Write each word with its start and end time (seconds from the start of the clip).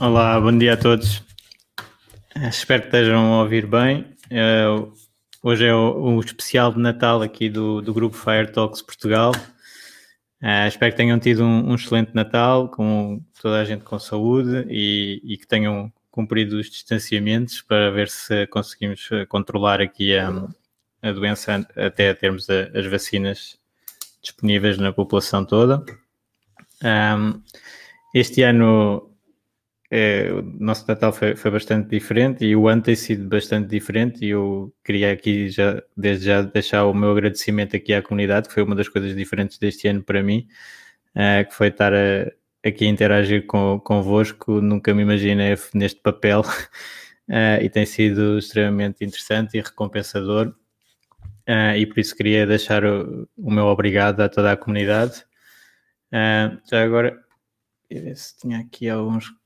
Olá, 0.00 0.40
bom 0.40 0.56
dia 0.56 0.72
a 0.72 0.76
todos. 0.78 1.22
Eh, 2.34 2.48
espero 2.48 2.80
que 2.80 2.88
estejam 2.88 3.34
a 3.34 3.42
ouvir 3.42 3.66
bem. 3.66 4.06
Uh, 4.32 4.90
hoje 5.42 5.66
é 5.66 5.74
o, 5.74 6.14
o, 6.14 6.20
especial 6.20 6.72
de 6.72 6.78
Natal 6.78 7.20
aqui 7.20 7.50
do, 7.50 7.82
do 7.82 7.92
grupo 7.92 8.16
Fire 8.16 8.50
Talks 8.50 8.80
Portugal. 8.80 9.32
Uh, 10.42 10.66
espero 10.66 10.90
que 10.92 10.96
tenham 10.96 11.18
tido 11.18 11.44
um, 11.44 11.70
um, 11.70 11.74
excelente 11.74 12.14
Natal, 12.14 12.70
com 12.70 13.22
toda 13.42 13.60
a 13.60 13.64
gente 13.66 13.84
com 13.84 13.98
saúde 13.98 14.64
e, 14.70 15.20
e, 15.22 15.36
que 15.36 15.46
tenham 15.46 15.92
cumprido 16.10 16.56
os 16.56 16.70
distanciamentos 16.70 17.60
para 17.60 17.90
ver 17.90 18.08
se 18.08 18.46
conseguimos 18.46 19.06
controlar 19.28 19.82
aqui 19.82 20.16
a, 20.16 20.30
a 21.02 21.12
doença 21.12 21.68
até 21.76 22.14
termos 22.14 22.48
a, 22.48 22.70
as 22.74 22.86
vacinas 22.86 23.58
disponíveis 24.22 24.78
na 24.78 24.94
população 24.94 25.44
toda. 25.44 25.84
Um, 26.82 27.42
este 28.14 28.40
ano 28.42 29.09
é, 29.90 30.30
o 30.32 30.42
nosso 30.42 30.86
Natal 30.86 31.12
foi, 31.12 31.34
foi, 31.34 31.50
bastante 31.50 31.88
diferente 31.90 32.44
e 32.44 32.54
o 32.54 32.68
ano 32.68 32.80
tem 32.80 32.94
sido 32.94 33.28
bastante 33.28 33.68
diferente 33.68 34.24
e 34.24 34.30
eu 34.30 34.72
queria 34.84 35.12
aqui 35.12 35.48
já, 35.48 35.82
desde 35.96 36.26
já 36.26 36.42
deixar 36.42 36.84
o 36.84 36.94
meu 36.94 37.10
agradecimento 37.10 37.74
aqui 37.74 37.92
à 37.92 38.00
comunidade, 38.00 38.48
que 38.48 38.54
foi 38.54 38.62
uma 38.62 38.76
das 38.76 38.88
coisas 38.88 39.16
diferentes 39.16 39.58
deste 39.58 39.88
ano 39.88 40.02
para 40.04 40.22
mim, 40.22 40.46
uh, 41.16 41.48
que 41.48 41.54
foi 41.54 41.68
estar 41.68 41.92
a, 41.92 42.30
aqui 42.64 42.86
a 42.86 42.88
interagir 42.88 43.46
com, 43.46 43.80
convosco, 43.80 44.60
nunca 44.60 44.94
me 44.94 45.02
imaginei 45.02 45.56
neste 45.74 46.00
papel 46.00 46.42
uh, 46.42 47.58
e 47.62 47.68
tem 47.68 47.84
sido 47.84 48.38
extremamente 48.38 49.04
interessante 49.04 49.58
e 49.58 49.60
recompensador 49.60 50.54
uh, 51.48 51.76
e 51.76 51.84
por 51.86 51.98
isso 51.98 52.14
queria 52.14 52.46
deixar 52.46 52.84
o, 52.84 53.28
o, 53.36 53.50
meu 53.50 53.66
obrigado 53.66 54.20
a 54.20 54.28
toda 54.28 54.52
a 54.52 54.56
comunidade. 54.56 55.24
já 56.70 56.82
agora, 56.84 57.18
se 58.14 58.38
tinha 58.38 58.60
aqui 58.60 58.88
alguns 58.88 59.39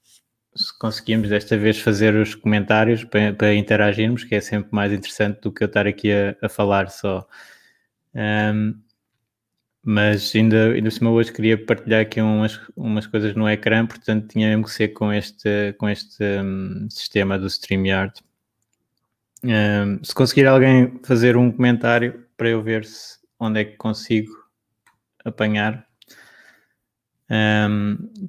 se 0.57 0.77
conseguimos 0.79 1.29
desta 1.29 1.57
vez 1.57 1.81
fazer 1.81 2.15
os 2.15 2.35
comentários 2.35 3.05
para, 3.05 3.33
para, 3.33 3.55
interagirmos, 3.55 4.25
que 4.25 4.35
é 4.35 4.41
sempre 4.41 4.69
mais 4.73 4.93
interessante 4.93 5.41
do 5.41 5.53
que 5.53 5.65
eu 5.65 5.67
estar 5.67 5.87
aqui 5.87 6.13
a, 6.13 6.37
a 6.43 6.49
falar 6.49 6.91
só. 6.91 7.27
Um, 8.15 8.81
mas 9.83 10.35
ainda, 10.35 10.73
ainda 10.73 10.91
cima 10.91 11.11
hoje 11.11 11.33
queria 11.33 11.63
partilhar 11.63 12.01
aqui 12.01 12.21
umas, 12.21 12.59
umas 12.75 13.07
coisas 13.07 13.35
no 13.35 13.49
ecrã, 13.49 13.87
portanto 13.87 14.29
tinha 14.29 14.49
mesmo 14.49 14.65
que 14.65 14.71
ser 14.71 14.89
com 14.89 15.13
este, 15.13 15.75
com 15.79 15.89
este 15.89 16.25
um, 16.25 16.89
sistema 16.89 17.39
do 17.39 17.49
StreamYard. 17.51 18.15
Um, 19.43 20.03
se 20.03 20.15
conseguir 20.15 20.47
alguém 20.47 20.99
fazer 21.05 21.37
um 21.37 21.53
comentário 21.53 22.25
para 22.37 22.49
eu 22.49 22.63
ver 22.63 22.85
se, 22.85 23.19
onde 23.39 23.61
é 23.61 23.65
que 23.65 23.77
consigo 23.77 24.33
apanhar, 25.25 25.87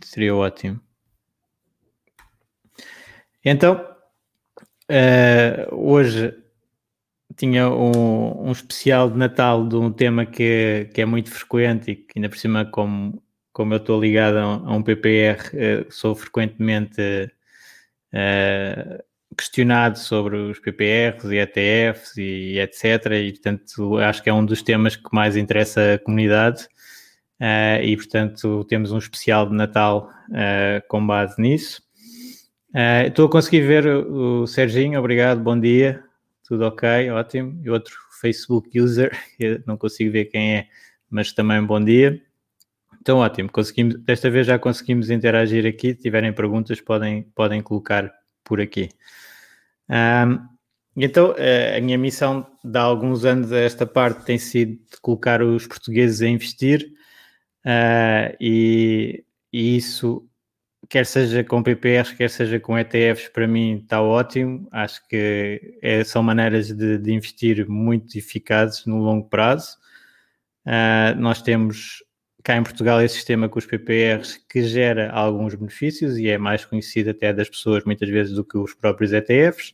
seria 0.04 0.36
ótimo. 0.36 0.85
Então, 3.48 3.76
uh, 4.90 5.76
hoje 5.76 6.34
tinha 7.38 7.70
um, 7.70 8.48
um, 8.48 8.52
especial 8.52 9.08
de 9.08 9.18
Natal 9.18 9.68
de 9.68 9.76
um 9.76 9.92
tema 9.92 10.26
que, 10.26 10.90
que 10.92 11.02
é 11.02 11.06
muito 11.06 11.30
frequente 11.30 11.92
e 11.92 11.96
que 11.96 12.14
ainda 12.18 12.28
por 12.28 12.40
cima, 12.40 12.66
como, 12.66 13.22
como 13.54 13.74
eu 13.76 13.78
estou 13.78 14.02
ligado 14.02 14.38
a, 14.38 14.42
a 14.42 14.76
um 14.76 14.82
PPR, 14.82 15.38
uh, 15.54 15.58
eh, 15.58 15.86
sou 15.92 16.16
frequentemente 16.16 17.00
uh, 18.14 19.04
questionado 19.38 20.00
sobre 20.00 20.38
os 20.38 20.60
PPRs 20.60 21.26
e 21.26 21.38
ETFs 21.38 22.18
e 22.18 22.60
etc. 22.60 23.12
E 23.12 23.32
portanto 23.32 23.98
acho 24.00 24.24
que 24.24 24.30
é 24.30 24.34
um 24.34 24.44
dos 24.44 24.64
temas 24.64 24.96
que 24.96 25.10
mais 25.14 25.38
interessa 25.38 25.94
a 25.94 26.00
comunidade. 26.00 26.68
Uh, 27.40 27.84
e 27.84 27.96
portanto 27.96 28.64
temos 28.64 28.92
um 28.92 28.98
especial 28.98 29.48
de 29.48 29.54
Natal 29.54 30.10
com 30.88 31.06
base 31.06 31.40
nisso. 31.40 31.85
Uh, 32.76 33.08
estou 33.08 33.28
a 33.28 33.32
conseguir 33.32 33.62
ver 33.62 33.88
o, 33.88 34.46
Serginho, 34.46 35.00
obrigado, 35.00 35.40
bom 35.40 35.58
dia, 35.58 36.04
tudo 36.46 36.66
ok, 36.66 37.10
ótimo. 37.10 37.58
E 37.64 37.70
outro 37.70 37.96
Facebook 38.20 38.78
user, 38.78 39.18
não 39.66 39.78
consigo 39.78 40.12
ver 40.12 40.26
quem 40.26 40.58
é, 40.58 40.68
mas 41.10 41.32
também 41.32 41.64
bom 41.64 41.82
dia. 41.82 42.22
Então, 43.00 43.20
ótimo, 43.20 43.50
conseguimos, 43.50 43.96
desta 44.04 44.30
vez 44.30 44.46
já 44.46 44.60
conseguimos 44.60 45.10
interagir 45.10 45.66
aqui. 45.66 45.92
Se 45.94 46.02
tiverem 46.02 46.34
perguntas, 46.34 46.82
podem, 46.82 47.24
podem 47.34 47.62
colocar 47.62 48.12
por 48.44 48.60
aqui. 48.60 48.90
Um, 49.90 50.46
então, 50.98 51.34
a 51.78 51.80
minha 51.80 51.98
missão 51.98 52.46
de 52.62 52.78
há 52.78 52.82
alguns 52.82 53.24
anos 53.24 53.54
a 53.54 53.60
esta 53.60 53.86
parte 53.86 54.26
tem 54.26 54.38
sido 54.38 54.78
colocar 55.02 55.42
os 55.42 55.66
portugueses 55.66 56.22
a 56.22 56.28
investir, 56.28 56.92
uh, 57.66 58.36
e, 58.38 59.24
e, 59.54 59.78
isso 59.78 60.28
quer 60.90 61.06
seja 61.06 61.44
com 61.44 61.64
PPRs, 61.64 62.14
quer 62.14 62.30
seja 62.30 62.60
com 62.60 62.78
ETFs, 62.78 63.30
para 63.30 63.48
mim 63.48 63.82
está 63.84 64.02
ótimo. 64.02 64.68
Acho 64.72 65.06
que 65.08 65.78
é, 65.82 66.04
são 66.04 66.22
maneiras 66.24 66.68
de, 66.68 66.98
de, 66.98 67.14
investir 67.14 67.68
muito 67.68 68.18
eficazes 68.18 68.86
no 68.86 68.98
longo 68.98 69.28
prazo. 69.28 69.78
Uh, 70.66 71.20
nós 71.20 71.42
temos 71.42 72.04
cá 72.44 72.56
em 72.58 72.64
Portugal 72.64 73.02
esse 73.02 73.16
sistema 73.16 73.50
com 73.50 73.58
os 73.58 73.66
PPRs 73.66 74.38
que 74.50 74.64
gera 74.64 75.12
alguns 75.12 75.56
benefícios 75.56 76.18
e 76.18 76.30
é 76.30 76.38
mais 76.38 76.64
conhecido 76.64 77.10
até 77.10 77.34
das 77.34 77.50
pessoas 77.50 77.84
muitas 77.86 78.10
vezes 78.10 78.34
do 78.34 78.44
que 78.44 78.58
os 78.58 78.74
próprios 78.74 79.14
ETFs. 79.14 79.74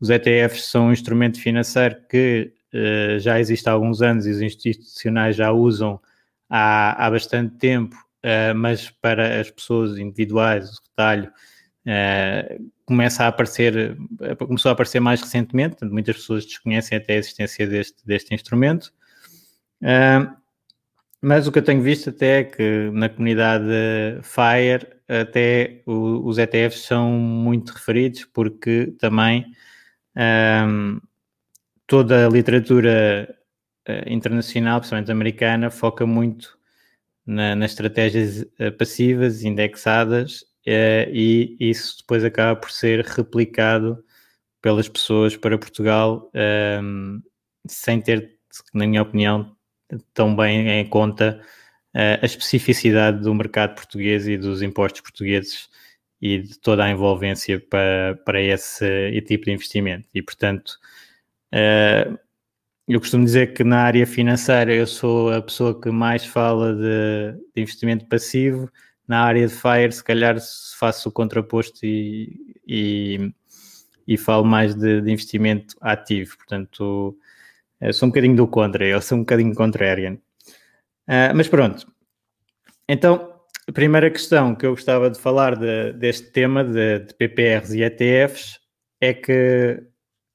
Os 0.00 0.10
ETFs 0.10 0.66
são 0.66 0.88
um 0.88 0.92
instrumento 0.92 1.40
financeiro 1.40 1.96
que 2.08 2.52
uh, 2.74 3.18
já 3.18 3.40
existe 3.40 3.68
há 3.68 3.72
alguns 3.72 4.02
anos 4.02 4.26
e 4.26 4.30
os 4.30 4.40
institucionais 4.42 5.36
já 5.36 5.50
usam 5.50 6.00
há, 6.48 7.06
há 7.06 7.10
bastante 7.10 7.56
tempo 7.56 7.96
uh, 8.24 8.54
mas 8.54 8.90
para 8.90 9.40
as 9.40 9.50
pessoas 9.50 9.98
individuais, 9.98 10.70
o 10.70 10.82
retalho, 10.88 11.30
uh, 11.86 12.70
começa 12.86 13.24
a 13.24 13.28
aparecer, 13.28 13.96
começou 14.38 14.70
a 14.70 14.72
aparecer 14.72 15.00
mais 15.00 15.20
recentemente, 15.20 15.84
muitas 15.84 16.16
pessoas 16.16 16.44
desconhecem 16.44 16.98
até 16.98 17.14
a 17.14 17.18
existência 17.18 17.66
deste, 17.66 18.04
deste 18.04 18.34
instrumento. 18.34 18.92
Uh, 19.82 20.34
mas 21.20 21.46
o 21.46 21.52
que 21.52 21.58
eu 21.58 21.64
tenho 21.64 21.80
visto 21.80 22.10
até 22.10 22.40
é 22.40 22.44
que 22.44 22.90
na 22.92 23.08
comunidade 23.08 23.64
FIRE 24.22 24.86
até 25.08 25.82
o, 25.86 26.26
os 26.26 26.36
ETFs 26.36 26.82
são 26.82 27.12
muito 27.12 27.70
referidos 27.70 28.26
porque 28.26 28.94
também 28.98 29.46
um, 30.66 31.00
toda 31.86 32.26
a 32.26 32.28
literatura 32.28 33.34
internacional, 34.06 34.80
principalmente 34.80 35.12
americana, 35.12 35.70
foca 35.70 36.06
muito 36.06 36.58
na, 37.26 37.54
nas 37.54 37.72
estratégias 37.72 38.42
uh, 38.60 38.72
passivas 38.78 39.42
indexadas 39.44 40.42
uh, 40.66 41.10
e 41.10 41.56
isso 41.60 41.98
depois 41.98 42.24
acaba 42.24 42.58
por 42.58 42.70
ser 42.70 43.04
replicado 43.04 44.04
pelas 44.62 44.88
pessoas 44.88 45.36
para 45.36 45.58
Portugal 45.58 46.30
ehm, 46.32 47.20
sem 47.66 48.00
ter, 48.00 48.38
na 48.72 48.86
minha 48.86 49.02
opinião, 49.02 49.54
tão 50.14 50.34
bem 50.34 50.68
em 50.68 50.88
conta 50.88 51.40
uh, 51.94 52.18
a 52.22 52.26
especificidade 52.26 53.22
do 53.22 53.34
mercado 53.34 53.74
português 53.74 54.26
e 54.26 54.36
dos 54.36 54.62
impostos 54.62 55.00
portugueses 55.02 55.68
e 56.20 56.38
de 56.38 56.58
toda 56.58 56.84
a 56.84 56.90
envolvência 56.90 57.60
para, 57.60 58.16
para 58.24 58.40
esse, 58.40 58.86
esse 59.10 59.26
tipo 59.26 59.44
de 59.44 59.52
investimento. 59.52 60.08
E, 60.14 60.22
portanto, 60.22 60.78
uh, 61.52 62.18
eu 62.86 63.00
costumo 63.00 63.24
dizer 63.24 63.54
que 63.54 63.64
na 63.64 63.82
área 63.82 64.06
financeira 64.06 64.74
eu 64.74 64.86
sou 64.86 65.32
a 65.32 65.40
pessoa 65.40 65.80
que 65.80 65.90
mais 65.90 66.24
fala 66.24 66.74
de, 66.74 67.32
de 67.54 67.62
investimento 67.62 68.06
passivo, 68.06 68.70
na 69.06 69.22
área 69.22 69.46
de 69.46 69.54
FIRE, 69.54 69.92
se 69.92 70.04
calhar 70.04 70.36
faço 70.78 71.08
o 71.08 71.12
contraposto 71.12 71.84
e, 71.84 72.56
e, 72.66 73.32
e 74.06 74.16
falo 74.16 74.44
mais 74.44 74.74
de, 74.74 75.00
de, 75.00 75.10
investimento 75.10 75.76
ativo. 75.80 76.36
Portanto, 76.36 77.16
sou 77.92 78.06
um 78.06 78.10
bocadinho 78.10 78.36
do 78.36 78.46
contra, 78.46 78.86
eu 78.86 79.00
sou 79.00 79.18
um 79.18 79.20
bocadinho 79.22 79.54
contrarian. 79.54 80.14
Uh, 81.06 81.34
mas 81.34 81.48
pronto. 81.48 81.86
Então, 82.88 83.34
a 83.68 83.72
primeira 83.72 84.10
questão 84.10 84.54
que 84.54 84.66
eu 84.66 84.70
gostava 84.70 85.10
de 85.10 85.18
falar 85.18 85.56
de, 85.56 85.92
deste 85.94 86.30
tema 86.30 86.64
de, 86.64 87.00
de, 87.00 87.14
PPRs 87.14 87.74
e 87.74 87.82
ETFs 87.82 88.58
é 89.00 89.12
que 89.12 89.82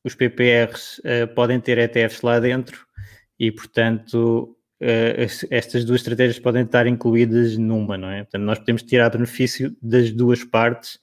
os 0.03 0.15
PPRs 0.15 0.99
uh, 0.99 1.27
podem 1.33 1.59
ter 1.59 1.77
ETFs 1.77 2.21
lá 2.21 2.39
dentro 2.39 2.85
e, 3.39 3.51
portanto, 3.51 4.55
uh, 4.81 5.47
estas 5.49 5.85
duas 5.85 6.01
estratégias 6.01 6.39
podem 6.39 6.63
estar 6.63 6.87
incluídas 6.87 7.57
numa, 7.57 7.97
não 7.97 8.09
é? 8.09 8.23
Portanto, 8.23 8.43
nós 8.43 8.59
podemos 8.59 8.83
tirar 8.83 9.09
benefício 9.09 9.75
das 9.81 10.11
duas 10.11 10.43
partes 10.43 10.99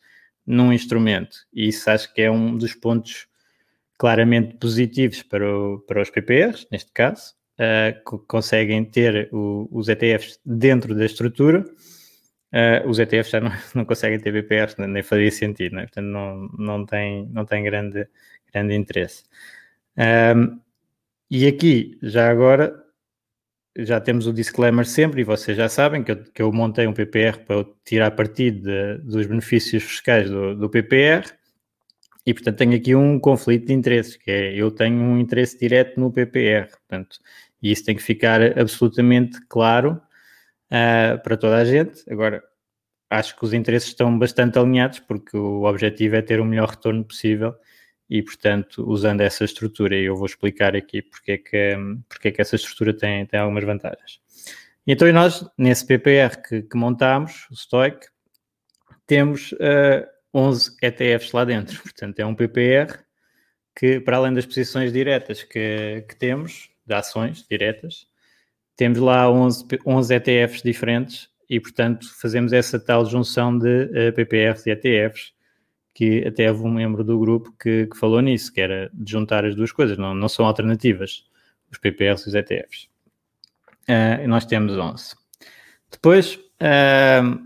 num 0.47 0.73
instrumento 0.73 1.39
e 1.53 1.69
isso 1.69 1.91
acho 1.91 2.13
que 2.15 2.23
é 2.23 2.31
um 2.31 2.57
dos 2.57 2.75
pontos 2.75 3.27
claramente 3.99 4.57
positivos 4.57 5.23
para, 5.23 5.49
o, 5.49 5.81
para 5.81 6.03
os 6.03 6.11
PPRs, 6.11 6.67
neste 6.71 6.93
caso, 6.93 7.35
uh, 7.59 8.19
conseguem 8.27 8.85
ter 8.85 9.29
o, 9.33 9.69
os 9.71 9.89
ETFs 9.89 10.39
dentro 10.45 10.95
da 10.95 11.05
estrutura. 11.05 11.65
Uh, 12.53 12.89
os 12.89 12.99
ETFs 12.99 13.31
já 13.31 13.41
não, 13.41 13.51
não 13.75 13.85
conseguem 13.85 14.21
ter 14.21 14.33
PPRs, 14.33 14.77
nem 14.79 15.03
faria 15.03 15.31
sentido, 15.31 15.75
não 15.75 15.81
é? 15.81 15.87
portanto 15.87 16.07
não, 16.07 16.49
não, 16.59 16.87
tem, 16.87 17.27
não 17.33 17.45
tem 17.45 17.65
grande, 17.65 18.07
grande 18.57 18.75
interesse. 18.75 19.25
Um, 19.97 20.59
e 21.31 21.47
aqui, 21.47 21.99
já 22.03 22.31
agora, 22.31 22.75
já 23.77 24.01
temos 24.01 24.27
o 24.27 24.33
disclaimer 24.33 24.87
sempre, 24.87 25.21
e 25.21 25.25
vocês 25.25 25.57
já 25.57 25.69
sabem 25.69 26.03
que 26.03 26.13
eu, 26.13 26.25
que 26.25 26.43
eu 26.43 26.53
montei 26.53 26.87
um 26.87 26.93
PPR 26.93 27.39
para 27.45 27.67
tirar 27.85 28.11
partido 28.13 28.71
dos 29.03 29.27
benefícios 29.27 29.83
fiscais 29.83 30.31
do, 30.31 30.55
do, 30.55 30.71
PPR, 30.71 31.25
e 32.25 32.33
portanto 32.33 32.57
tenho 32.57 32.75
aqui 32.75 32.95
um 32.95 33.19
conflito 33.21 33.67
de 33.67 33.73
interesses, 33.73 34.17
que 34.17 34.31
é 34.31 34.55
eu 34.55 34.71
tenho 34.71 34.97
um 34.97 35.19
interesse 35.19 35.59
direto 35.59 36.01
no 36.01 36.11
PPR, 36.13 36.69
portanto, 36.71 37.19
e 37.63 37.71
isso 37.71 37.85
tem 37.85 37.97
que 37.97 38.03
ficar 38.03 38.41
absolutamente 38.59 39.39
claro 39.49 40.01
uh, 40.71 41.23
para 41.23 41.37
toda 41.37 41.57
a 41.57 41.65
gente. 41.65 42.03
Agora, 42.11 42.43
acho 43.11 43.37
que 43.37 43.45
os 43.45 43.53
interesses 43.53 43.89
estão 43.89 44.17
bastante 44.19 44.59
alinhados, 44.59 45.01
porque 45.01 45.37
o 45.37 45.65
objetivo 45.65 46.17
é 46.17 46.23
ter 46.23 46.41
o 46.41 46.45
melhor 46.45 46.71
retorno 46.71 47.05
possível 47.05 47.55
e, 48.09 48.23
portanto, 48.23 48.89
usando 48.89 49.21
essa 49.21 49.45
estrutura, 49.45 49.97
eu 49.97 50.17
vou 50.17 50.27
explicar 50.27 50.77
aqui 50.77 51.03
porque 51.03 51.33
é 51.33 51.39
que, 51.39 51.77
porque 52.09 52.29
é 52.29 52.31
que 52.31 52.41
essa 52.41 52.57
estrutura 52.57 52.95
tem, 52.95 53.27
tem 53.27 53.41
algumas 53.41 53.65
vantagens. 53.65 54.21
E 54.87 54.93
então, 54.93 55.13
nós, 55.13 55.45
nesse 55.59 55.85
PPR 55.85 56.41
que, 56.41 56.63
que 56.63 56.77
montámos, 56.77 57.49
o 57.51 57.57
Stoic, 57.57 58.07
temos 59.07 59.53
uh, 59.53 59.57
ah, 59.61 60.09
11 60.33 60.77
ETFs 60.81 61.33
lá 61.33 61.45
dentro. 61.45 61.83
Portanto, 61.83 62.21
é 62.21 62.27
um 62.27 62.35
PPR 62.35 62.99
que, 63.75 63.99
para 64.01 64.19
além 64.19 64.33
das 64.33 64.47
posições 64.47 64.93
diretas 64.93 65.43
que, 65.43 66.05
que 66.09 66.17
temos, 66.17 66.71
de 66.87 66.95
ações 66.95 67.45
diretas, 67.51 68.07
temos 68.77 68.99
lá 69.01 69.29
11, 69.29 69.67
11 69.85 70.15
ETFs 70.15 70.63
diferentes 70.63 71.29
e, 71.51 71.59
portanto, 71.59 72.07
fazemos 72.21 72.53
essa 72.53 72.79
tal 72.79 73.05
junção 73.05 73.59
de 73.59 73.67
uh, 73.67 73.97
eh, 73.97 74.13
PPRs 74.13 74.67
e 74.67 74.71
ETFs 74.71 75.36
que 75.97 76.27
até 76.27 76.53
houve 76.53 76.63
um 76.63 76.71
membro 76.71 77.03
do 77.03 77.19
grupo 77.19 77.51
que, 77.59 77.87
que, 77.87 77.97
falou 77.97 78.21
nisso, 78.21 78.53
que 78.53 78.61
era 78.61 78.91
de 78.93 79.11
juntar 79.11 79.47
as 79.47 79.55
duas 79.55 79.73
coisas, 79.73 79.97
não, 79.97 80.15
não 80.15 80.29
são 80.29 80.45
alternativas, 80.45 81.25
os 81.73 81.79
PPRs 81.79 82.27
e 82.27 82.29
os 82.29 82.35
ETFs. 82.35 82.83
Uh, 83.89 84.23
e 84.23 84.27
nós 84.27 84.45
temos 84.45 84.77
11. 84.77 85.15
Depois 85.91 86.35
uh, 86.35 87.43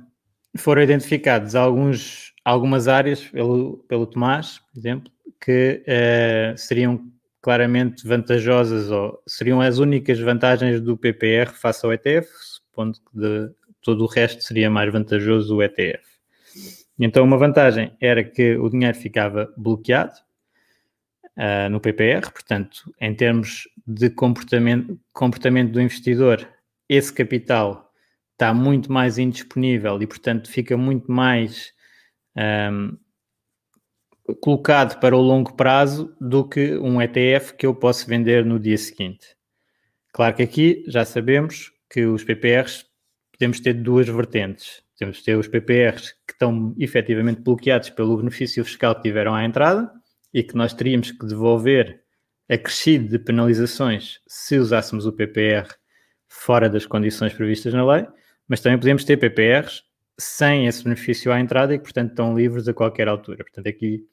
foram 0.58 0.82
identificados 0.82 1.54
alguns, 1.54 2.34
algumas 2.44 2.88
áreas 2.88 3.22
pelo, 3.22 3.84
pelo 3.86 4.04
Tomás, 4.04 4.58
por 4.58 4.80
exemplo, 4.80 5.12
que 5.40 5.84
uh, 5.86 6.58
seriam 6.58 7.08
claramente 7.40 8.04
vantajosas 8.04 8.90
ou 8.90 9.22
seriam 9.28 9.60
as 9.60 9.78
únicas 9.78 10.18
vantagens 10.18 10.80
do 10.80 10.96
PPR 10.96 11.52
face 11.52 11.86
ao 11.86 11.92
ETF, 11.92 12.28
supondo 12.36 12.98
que 12.98 13.16
de 13.16 13.54
todo 13.80 14.02
o 14.02 14.08
resto 14.08 14.42
seria 14.42 14.68
mais 14.68 14.92
vantajoso 14.92 15.54
o 15.54 15.62
ETF. 15.62 16.02
Então, 17.02 17.24
uma 17.24 17.38
vantagem 17.38 17.96
era 17.98 18.22
que 18.22 18.56
o 18.56 18.68
dinheiro 18.68 18.94
ficava 18.94 19.50
bloqueado 19.56 20.14
uh, 21.36 21.70
no 21.70 21.80
PPR, 21.80 22.30
portanto, 22.30 22.94
em 23.00 23.14
termos 23.14 23.66
de 23.86 24.10
comportamento, 24.10 25.00
comportamento 25.10 25.72
do 25.72 25.80
investidor, 25.80 26.46
esse 26.86 27.10
capital 27.10 27.90
está 28.32 28.52
muito 28.52 28.92
mais 28.92 29.16
indisponível 29.16 30.00
e, 30.02 30.06
portanto, 30.06 30.50
fica 30.50 30.76
muito 30.76 31.10
mais 31.10 31.72
um, 32.70 32.98
colocado 34.40 35.00
para 35.00 35.16
o 35.16 35.20
longo 35.20 35.54
prazo 35.54 36.14
do 36.20 36.46
que 36.46 36.76
um 36.78 37.00
ETF 37.00 37.54
que 37.54 37.66
eu 37.66 37.74
posso 37.74 38.06
vender 38.06 38.44
no 38.44 38.58
dia 38.58 38.76
seguinte. 38.76 39.36
Claro 40.12 40.36
que 40.36 40.42
aqui 40.42 40.84
já 40.86 41.04
sabemos 41.04 41.72
que 41.88 42.04
os 42.04 42.24
PPRs 42.24 42.84
podemos 43.32 43.58
ter 43.60 43.74
duas 43.74 44.06
vertentes. 44.06 44.82
Temos 45.00 45.16
de 45.16 45.24
ter 45.24 45.34
os 45.34 45.48
PPRs 45.48 46.12
que 46.26 46.34
estão 46.34 46.74
efetivamente 46.78 47.40
bloqueados 47.40 47.88
pelo 47.88 48.18
benefício 48.18 48.62
fiscal 48.62 48.94
que 48.94 49.00
tiveram 49.00 49.34
à 49.34 49.42
entrada 49.42 49.90
e 50.32 50.42
que 50.42 50.54
nós 50.54 50.74
teríamos 50.74 51.10
que 51.10 51.26
devolver 51.26 52.02
acrescido 52.50 53.08
de 53.08 53.18
penalizações 53.18 54.20
se 54.26 54.58
usássemos 54.58 55.06
o 55.06 55.12
PPR 55.12 55.66
fora 56.28 56.68
das 56.68 56.84
condições 56.84 57.32
previstas 57.32 57.72
na 57.72 57.82
lei, 57.82 58.06
mas 58.46 58.60
também 58.60 58.78
podemos 58.78 59.02
ter 59.02 59.16
PPRs 59.16 59.82
sem 60.18 60.66
esse 60.66 60.84
benefício 60.84 61.32
à 61.32 61.40
entrada 61.40 61.74
e 61.74 61.78
que, 61.78 61.84
portanto, 61.84 62.10
estão 62.10 62.36
livres 62.36 62.68
a 62.68 62.74
qualquer 62.74 63.08
altura. 63.08 63.42
Portanto, 63.42 63.68
aqui 63.68 64.06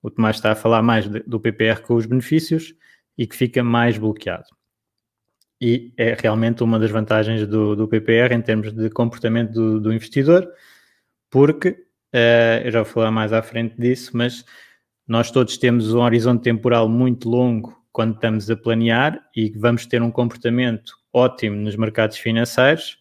o 0.00 0.08
Tomás 0.08 0.36
está 0.36 0.52
a 0.52 0.54
falar 0.54 0.82
mais 0.82 1.08
do 1.08 1.40
PPR 1.40 1.82
com 1.82 1.96
os 1.96 2.06
benefícios 2.06 2.76
e 3.18 3.26
que 3.26 3.34
fica 3.34 3.64
mais 3.64 3.98
bloqueado 3.98 4.46
e 5.60 5.92
é 5.96 6.14
realmente 6.14 6.62
uma 6.62 6.78
das 6.78 6.90
vantagens 6.90 7.46
do, 7.46 7.74
do 7.74 7.88
PPR 7.88 8.32
em 8.32 8.40
termos 8.40 8.72
de 8.72 8.88
comportamento 8.90 9.52
do, 9.52 9.80
do 9.80 9.92
investidor, 9.92 10.48
porque 11.30 11.70
uh, 12.14 12.64
eu 12.64 12.70
já 12.70 12.82
vou 12.82 12.92
falar 12.92 13.10
mais 13.10 13.32
à 13.32 13.42
frente 13.42 13.74
disso, 13.76 14.12
mas 14.14 14.44
nós 15.06 15.30
todos 15.30 15.58
temos 15.58 15.92
um 15.92 16.00
horizonte 16.00 16.42
temporal 16.42 16.88
muito 16.88 17.28
longo 17.28 17.76
quando 17.90 18.14
estamos 18.14 18.50
a 18.50 18.56
planear 18.56 19.20
e 19.34 19.50
vamos 19.50 19.86
ter 19.86 20.00
um 20.02 20.10
comportamento 20.10 20.92
ótimo 21.12 21.56
nos 21.56 21.74
mercados 21.74 22.18
financeiros. 22.18 22.98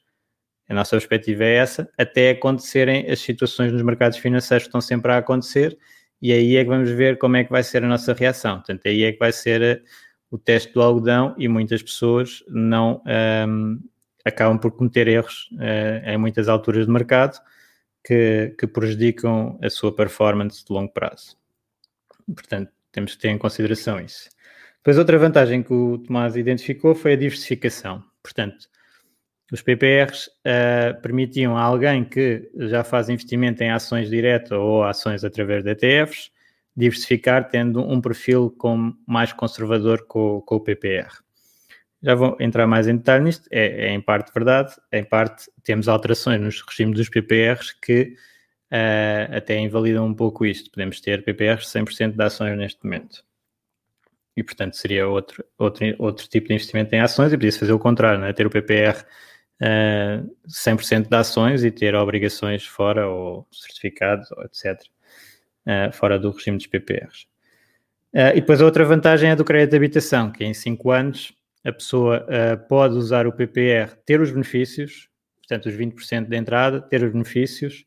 A 0.69 0.73
nossa 0.73 0.91
perspectiva 0.91 1.43
é 1.43 1.55
essa, 1.55 1.89
até 1.97 2.31
acontecerem 2.31 3.09
as 3.09 3.19
situações 3.19 3.71
nos 3.71 3.81
mercados 3.83 4.17
financeiros 4.17 4.63
que 4.63 4.69
estão 4.69 4.81
sempre 4.81 5.11
a 5.11 5.17
acontecer, 5.17 5.77
e 6.21 6.33
aí 6.33 6.55
é 6.57 6.63
que 6.63 6.69
vamos 6.69 6.89
ver 6.89 7.17
como 7.17 7.37
é 7.37 7.43
que 7.43 7.51
vai 7.51 7.63
ser 7.63 7.83
a 7.83 7.87
nossa 7.87 8.13
reação. 8.13 8.55
Portanto, 8.55 8.81
aí 8.87 9.03
é 9.03 9.11
que 9.11 9.19
vai 9.19 9.31
ser 9.31 9.83
o 10.29 10.37
teste 10.37 10.73
do 10.73 10.81
algodão 10.81 11.33
e 11.37 11.47
muitas 11.47 11.81
pessoas 11.81 12.43
não 12.47 13.01
um, 13.47 13.79
acabam 14.25 14.57
por 14.57 14.71
cometer 14.71 15.07
erros 15.07 15.49
uh, 15.53 16.09
em 16.09 16.17
muitas 16.17 16.49
alturas 16.49 16.85
de 16.85 16.91
mercado 16.91 17.39
que, 18.03 18.53
que, 18.57 18.67
prejudicam 18.67 19.57
a 19.61 19.69
sua 19.69 19.93
performance 19.93 20.65
de 20.65 20.71
longo 20.71 20.91
prazo. 20.91 21.37
Portanto, 22.33 22.71
temos 22.91 23.15
que 23.15 23.21
ter 23.21 23.29
em 23.29 23.37
consideração 23.37 23.99
isso. 23.99 24.29
Depois, 24.77 24.97
outra 24.97 25.17
vantagem 25.17 25.63
que 25.63 25.73
o 25.73 25.97
Tomás 25.97 26.35
identificou 26.35 26.95
foi 26.95 27.13
a 27.13 27.17
diversificação. 27.17 28.03
Portanto, 28.21 28.69
os 29.51 29.61
PPRs 29.61 30.27
uh, 30.27 31.01
permitiam 31.01 31.57
a 31.57 31.61
alguém 31.61 32.03
que 32.03 32.49
já 32.55 32.83
faz 32.83 33.09
investimento 33.09 33.63
em 33.63 33.71
ações 33.71 34.09
diretas 34.09 34.51
ou 34.51 34.83
ações 34.83 35.23
através 35.23 35.63
de 35.63 35.71
ETFs 35.71 36.31
diversificar 36.77 37.49
tendo 37.49 37.81
um 37.81 37.99
perfil 37.99 38.51
com, 38.51 38.93
mais 39.07 39.33
conservador 39.33 40.05
com, 40.05 40.41
com, 40.41 40.55
o 40.55 40.59
PPR. 40.59 41.09
Já 42.03 42.13
vou 42.13 42.37
entrar 42.39 42.67
mais 42.67 42.87
em 42.87 42.95
detalhe 42.95 43.23
nisto, 43.23 43.49
é, 43.51 43.87
é, 43.87 43.89
em 43.89 43.99
parte 43.99 44.31
verdade, 44.31 44.75
em 44.91 45.03
parte 45.03 45.49
temos 45.63 45.87
alterações 45.87 46.39
nos 46.39 46.61
regimes 46.61 46.95
dos 46.95 47.09
PPRs 47.09 47.73
que 47.81 48.13
uh, 48.71 49.35
até 49.35 49.57
invalidam 49.57 50.05
um 50.05 50.13
pouco 50.13 50.45
isto. 50.45 50.69
Podemos 50.69 51.01
ter 51.01 51.23
PPRs 51.23 51.65
100% 51.65 52.15
de 52.15 52.23
ações 52.23 52.55
neste 52.55 52.83
momento. 52.83 53.25
E, 54.35 54.43
portanto, 54.43 54.75
seria 54.75 55.07
outro, 55.07 55.43
outro, 55.57 55.83
outro 55.97 56.27
tipo 56.27 56.47
de 56.47 56.53
investimento 56.53 56.93
em 56.93 56.99
ações 56.99 57.33
e 57.33 57.37
podia-se 57.37 57.57
fazer 57.57 57.73
o 57.73 57.79
contrário, 57.79 58.19
não 58.19 58.27
é? 58.27 58.33
ter 58.33 58.45
o 58.45 58.51
PPR 58.51 59.03
uh, 59.63 60.29
100% 60.47 61.09
de 61.09 61.15
ações 61.15 61.63
e 61.63 61.71
ter 61.71 61.95
obrigações 61.95 62.63
fora 62.63 63.07
ou 63.07 63.47
certificados, 63.51 64.31
ou 64.31 64.43
etc 64.43 64.79
uh, 65.67 65.91
fora 65.91 66.17
do 66.17 66.31
regime 66.31 66.57
dos 66.57 66.67
PPRs. 66.67 67.27
Uh, 68.13 68.19
eh, 68.19 68.37
e 68.37 68.41
depois 68.41 68.61
a 68.61 68.65
outra 68.65 68.85
vantagem 68.85 69.31
é 69.31 69.35
do 69.35 69.43
crédito 69.43 69.71
de 69.71 69.77
habitação, 69.77 70.31
que 70.31 70.43
em 70.43 70.53
5 70.53 70.91
anos 70.91 71.33
a 71.65 71.71
pessoa 71.71 72.25
uh, 72.25 72.67
pode 72.67 72.95
usar 72.95 73.27
o 73.27 73.33
PPR, 73.33 73.93
ter 74.05 74.21
os 74.21 74.31
benefícios, 74.31 75.09
portanto 75.39 75.67
os 75.67 75.75
20% 75.75 76.27
de 76.27 76.37
entrada, 76.37 76.81
ter 76.81 77.03
os 77.03 77.11
benefícios, 77.11 77.85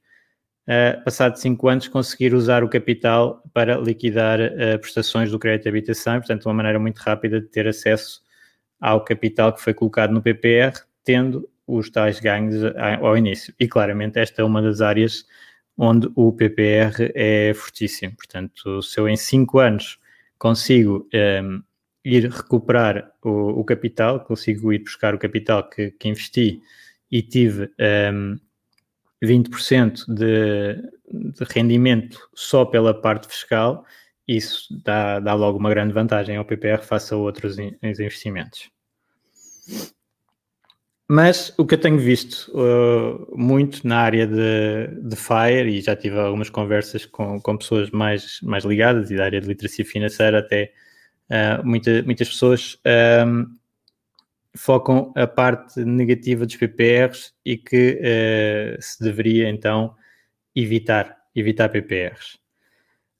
uh, 0.68 1.02
passado 1.02 1.36
5 1.36 1.68
anos 1.68 1.88
conseguir 1.88 2.34
usar 2.34 2.62
o 2.62 2.68
capital 2.68 3.42
para 3.54 3.76
liquidar 3.78 4.38
prestações 4.80 5.30
do 5.30 5.38
crédito 5.38 5.64
de 5.64 5.68
habitação, 5.70 6.18
portanto 6.18 6.44
uma 6.46 6.54
maneira 6.54 6.78
muito 6.78 6.98
rápida 6.98 7.40
de 7.40 7.48
ter 7.48 7.66
acesso 7.66 8.20
ao 8.78 9.02
capital 9.02 9.52
que 9.52 9.62
foi 9.62 9.74
colocado 9.74 10.12
no 10.12 10.22
PPR, 10.22 10.72
tendo 11.04 11.48
os 11.66 11.90
tais 11.90 12.18
ganhos 12.18 12.62
ao 13.00 13.16
início. 13.16 13.54
E 13.58 13.68
claramente 13.68 14.18
esta 14.18 14.42
é 14.42 14.44
uma 14.44 14.60
das 14.60 14.80
áreas 14.80 15.24
onde 15.82 16.10
o 16.14 16.30
PPR 16.30 17.10
é 17.14 17.54
fortíssimo. 17.54 18.14
Portanto, 18.14 18.82
se 18.82 19.00
eu 19.00 19.08
em 19.08 19.16
5 19.16 19.58
anos 19.58 19.98
consigo 20.38 21.08
um, 21.14 21.16
ehm, 21.16 21.62
ir 22.04 22.30
recuperar 22.30 23.10
o, 23.24 23.60
o, 23.60 23.64
capital, 23.64 24.20
consigo 24.20 24.74
ir 24.74 24.80
buscar 24.80 25.14
o 25.14 25.18
capital 25.18 25.66
que, 25.70 25.90
que 25.92 26.08
investi 26.08 26.60
e 27.10 27.22
tive 27.22 27.70
um, 28.12 28.38
20% 29.24 30.04
de, 30.06 30.74
de 31.10 31.44
rendimento 31.48 32.28
só 32.34 32.66
pela 32.66 32.92
parte 32.92 33.26
fiscal, 33.26 33.86
isso 34.28 34.68
dá, 34.84 35.18
dá 35.18 35.32
logo 35.32 35.58
uma 35.58 35.70
grande 35.70 35.94
vantagem 35.94 36.36
ao 36.36 36.44
PPR 36.44 36.82
face 36.82 37.14
a 37.14 37.16
outros 37.16 37.58
in, 37.58 37.74
investimentos. 37.82 38.70
Mas 41.12 41.52
o 41.58 41.66
que 41.66 41.74
eu 41.74 41.80
tenho 41.80 41.98
visto 41.98 42.52
uh, 42.52 43.36
muito 43.36 43.84
na 43.84 43.98
área 43.98 44.28
de, 44.28 44.86
de 45.02 45.16
FIRE, 45.16 45.76
e 45.76 45.80
já 45.80 45.96
tive 45.96 46.16
algumas 46.16 46.48
conversas 46.48 47.04
com, 47.04 47.40
com 47.40 47.56
pessoas 47.56 47.90
mais, 47.90 48.40
mais 48.44 48.64
ligadas 48.64 49.10
e 49.10 49.16
da 49.16 49.24
área 49.24 49.40
de 49.40 49.48
literacia 49.48 49.84
financeira, 49.84 50.38
até 50.38 50.72
uh, 51.28 51.66
muita, 51.66 52.00
muitas 52.04 52.28
pessoas 52.28 52.78
um, 53.26 53.44
focam 54.56 55.12
a 55.16 55.26
parte 55.26 55.84
negativa 55.84 56.46
dos 56.46 56.54
PPRs 56.54 57.34
e 57.44 57.56
que 57.56 57.98
uh, 57.98 58.80
se 58.80 59.02
deveria 59.02 59.48
então 59.48 59.96
evitar, 60.54 61.16
evitar 61.34 61.70
PPRs. 61.70 62.38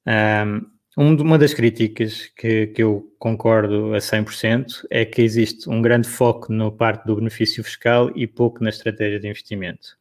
Um, 0.06 0.64
uma 1.00 1.38
das 1.38 1.54
críticas 1.54 2.26
que, 2.36 2.66
que 2.66 2.82
eu 2.82 3.10
concordo 3.18 3.94
a 3.94 3.98
100% 3.98 4.86
é 4.90 5.02
que 5.02 5.22
existe 5.22 5.66
um 5.70 5.80
grande 5.80 6.06
foco 6.06 6.52
na 6.52 6.70
parte 6.70 7.06
do 7.06 7.16
benefício 7.16 7.64
fiscal 7.64 8.10
e 8.14 8.26
pouco 8.26 8.62
na 8.62 8.68
estratégia 8.68 9.18
de 9.18 9.26
investimento. 9.26 9.96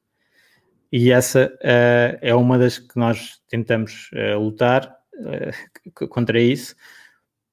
E 0.91 1.09
essa 1.09 1.47
uh, 1.61 2.19
é 2.21 2.35
uma 2.35 2.57
das 2.57 2.79
que 2.79 2.97
nós 2.97 3.39
tentamos 3.47 4.09
uh, 4.11 4.37
lutar 4.39 4.93
uh, 5.15 6.07
contra 6.09 6.37
isso, 6.37 6.75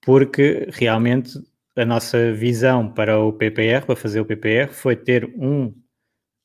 porque 0.01 0.69
realmente 0.73 1.39
a 1.77 1.85
nossa 1.85 2.33
visão 2.33 2.93
para 2.93 3.21
o 3.21 3.33
PPR, 3.33 3.87
para 3.87 3.95
fazer 3.95 4.19
o 4.19 4.27
PPR, 4.27 4.73
foi 4.73 4.97
ter 4.97 5.25
um, 5.37 5.73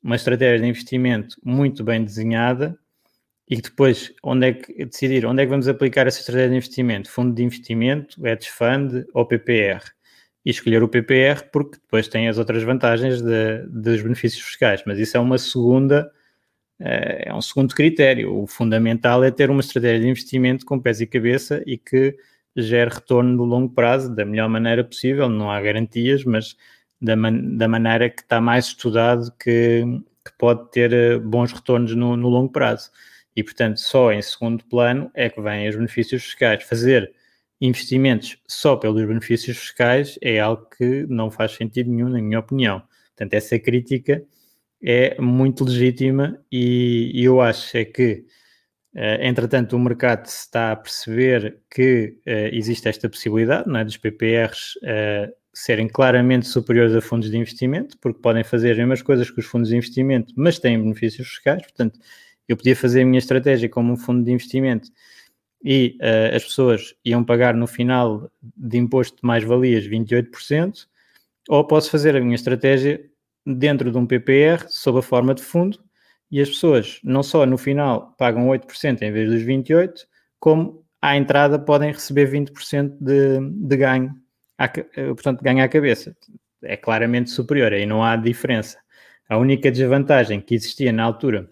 uma 0.03 0.17
estratégia 0.17 0.59
de 0.59 0.67
investimento 0.67 1.35
muito 1.43 1.83
bem 1.83 2.03
desenhada 2.03 2.77
e 3.51 3.57
depois 3.57 4.13
onde 4.23 4.47
é 4.47 4.53
que 4.53 4.85
decidir 4.85 5.25
onde 5.25 5.41
é 5.43 5.45
que 5.45 5.49
vamos 5.49 5.67
aplicar 5.67 6.07
essa 6.07 6.21
estratégia 6.21 6.51
de 6.51 6.55
investimento, 6.55 7.11
fundo 7.11 7.35
de 7.35 7.43
investimento, 7.43 8.25
hedge 8.25 8.49
fund 8.49 9.05
ou 9.13 9.25
PPR. 9.25 9.83
E 10.45 10.51
escolher 10.51 10.81
o 10.81 10.87
PPR 10.87 11.43
porque 11.51 11.77
depois 11.77 12.07
tem 12.07 12.29
as 12.29 12.37
outras 12.37 12.63
vantagens 12.63 13.21
de, 13.21 13.67
dos 13.67 14.01
benefícios 14.01 14.41
fiscais, 14.41 14.81
mas 14.87 14.97
isso 14.97 15.17
é 15.17 15.19
uma 15.19 15.37
segunda, 15.37 16.09
eh, 16.79 17.25
é 17.27 17.33
um 17.33 17.41
segundo 17.41 17.75
critério. 17.75 18.33
O 18.41 18.47
fundamental 18.47 19.21
é 19.21 19.29
ter 19.29 19.49
uma 19.49 19.59
estratégia 19.59 19.99
de 19.99 20.07
investimento 20.07 20.65
com 20.65 20.79
pés 20.79 21.01
e 21.01 21.05
cabeça 21.05 21.61
e 21.67 21.77
que 21.77 22.15
gere 22.55 22.89
retorno 22.89 23.35
no 23.35 23.43
longo 23.43 23.73
prazo 23.73 24.15
da 24.15 24.23
melhor 24.23 24.47
maneira 24.47 24.81
possível. 24.83 25.27
Não 25.27 25.51
há 25.51 25.61
garantias, 25.61 26.23
mas 26.23 26.55
da, 27.01 27.17
man 27.17 27.57
da 27.57 27.67
maneira 27.67 28.09
que 28.09 28.21
está 28.21 28.39
mais 28.39 28.67
estudado 28.67 29.29
que, 29.37 29.83
que 30.25 30.31
pode 30.39 30.71
ter 30.71 30.93
eh, 30.93 31.19
bons 31.19 31.51
retornos 31.51 31.93
no, 31.95 32.15
no 32.15 32.29
longo 32.29 32.49
prazo 32.49 32.89
e, 33.35 33.43
portanto, 33.43 33.77
só 33.77 34.11
em 34.11 34.21
segundo 34.21 34.63
plano 34.65 35.09
é 35.13 35.29
que 35.29 35.41
vêm 35.41 35.67
os 35.69 35.75
benefícios 35.75 36.23
fiscais. 36.23 36.63
Fazer 36.63 37.13
investimentos 37.59 38.37
só 38.47 38.75
pelos 38.75 39.05
benefícios 39.05 39.57
fiscais 39.57 40.17
é 40.21 40.39
algo 40.39 40.67
que 40.77 41.05
não 41.07 41.29
faz 41.29 41.53
sentido 41.53 41.91
nenhum, 41.91 42.09
na 42.09 42.21
minha 42.21 42.39
opinião. 42.39 42.81
Portanto, 43.15 43.33
essa 43.35 43.57
crítica 43.59 44.23
é 44.83 45.19
muito 45.21 45.63
legítima 45.63 46.39
e, 46.51 47.11
e 47.13 47.23
eu 47.23 47.39
acho 47.39 47.77
é 47.77 47.85
que, 47.85 48.25
uh, 48.95 49.21
entretanto, 49.21 49.75
o 49.75 49.79
mercado 49.79 50.25
está 50.25 50.71
a 50.71 50.75
perceber 50.75 51.59
que 51.69 52.17
uh, 52.25 52.53
existe 52.55 52.89
esta 52.89 53.07
possibilidade 53.07 53.69
não 53.69 53.79
é, 53.79 53.85
dos 53.85 53.97
PPRs 53.97 54.79
eh, 54.83 55.31
serem 55.53 55.87
claramente 55.87 56.47
superiores 56.47 56.95
a 56.95 57.01
fundos 57.01 57.29
de 57.29 57.37
investimento, 57.37 57.97
porque 57.99 58.19
podem 58.21 58.43
fazer 58.43 58.71
as 58.71 58.77
mesmas 58.77 59.01
coisas 59.01 59.29
que 59.29 59.39
os 59.39 59.45
fundos 59.45 59.69
de 59.69 59.75
investimento, 59.75 60.33
mas 60.35 60.57
têm 60.57 60.81
benefícios 60.81 61.27
fiscais, 61.27 61.61
portanto, 61.61 61.99
eu 62.51 62.57
podia 62.57 62.75
fazer 62.75 63.01
a 63.01 63.05
minha 63.05 63.19
estratégia 63.19 63.69
como 63.69 63.93
um 63.93 63.97
fundo 63.97 64.23
de 64.23 64.31
investimento 64.31 64.89
e 65.63 65.97
uh, 66.01 66.35
as 66.35 66.43
pessoas 66.43 66.95
iam 67.05 67.23
pagar 67.23 67.53
no 67.53 67.67
final 67.67 68.29
de 68.57 68.77
imposto 68.77 69.17
de 69.17 69.27
mais-valias 69.27 69.87
28%, 69.87 70.87
ou 71.49 71.65
posso 71.65 71.89
fazer 71.91 72.15
a 72.15 72.19
minha 72.19 72.35
estratégia 72.35 73.03
dentro 73.45 73.91
de 73.91 73.97
um 73.97 74.05
PPR, 74.05 74.65
sob 74.69 74.99
a 74.99 75.01
forma 75.01 75.33
de 75.33 75.43
fundo, 75.43 75.79
e 76.31 76.41
as 76.41 76.49
pessoas 76.49 76.99
não 77.03 77.21
só 77.21 77.45
no 77.45 77.57
final 77.57 78.15
pagam 78.17 78.47
8% 78.47 79.01
em 79.01 79.11
vez 79.11 79.29
dos 79.29 79.43
28%, 79.43 80.05
como 80.39 80.83
à 81.01 81.15
entrada 81.15 81.59
podem 81.59 81.91
receber 81.91 82.31
20% 82.31 82.97
de, 82.99 83.39
de 83.67 83.77
ganho, 83.77 84.15
à, 84.57 84.65
eh, 84.65 85.07
portanto, 85.07 85.41
ganho 85.41 85.63
à 85.63 85.67
cabeça. 85.67 86.15
É 86.63 86.77
claramente 86.77 87.31
superior, 87.31 87.73
aí 87.73 87.85
não 87.85 88.03
há 88.03 88.15
diferença. 88.15 88.77
A 89.27 89.37
única 89.37 89.71
desvantagem 89.71 90.39
que 90.39 90.55
existia 90.55 90.91
na 90.91 91.03
altura 91.03 91.49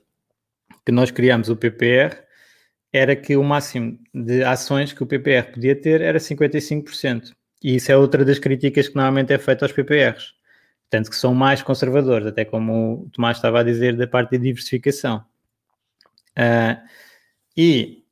que 0.85 0.91
nós 0.91 1.11
criámos 1.11 1.49
o 1.49 1.55
PPR 1.55 2.15
era 2.91 3.15
que 3.15 3.35
o 3.35 3.43
máximo 3.43 3.99
de 4.13 4.43
ações 4.43 4.93
que 4.93 5.03
o 5.03 5.05
PPR 5.05 5.51
podia 5.53 5.75
ter 5.75 6.01
era 6.01 6.19
55%. 6.19 7.33
E 7.63 7.75
isso 7.75 7.91
é 7.91 7.97
outra 7.97 8.25
das 8.25 8.39
críticas 8.39 8.87
que 8.87 8.95
normalmente 8.95 9.33
é 9.33 9.37
feita 9.37 9.65
aos 9.65 9.71
PPRs. 9.71 10.33
Tanto 10.89 11.09
que 11.09 11.15
são 11.15 11.35
mais 11.35 11.61
conservadores, 11.61 12.25
até 12.25 12.43
como 12.43 13.03
o 13.03 13.09
Tomás 13.11 13.37
estava 13.37 13.59
a 13.59 13.63
dizer 13.63 13.95
da 13.95 14.07
parte 14.07 14.31
de 14.31 14.39
diversificação. 14.39 15.23
Uh, 16.31 16.81
e 17.55 18.03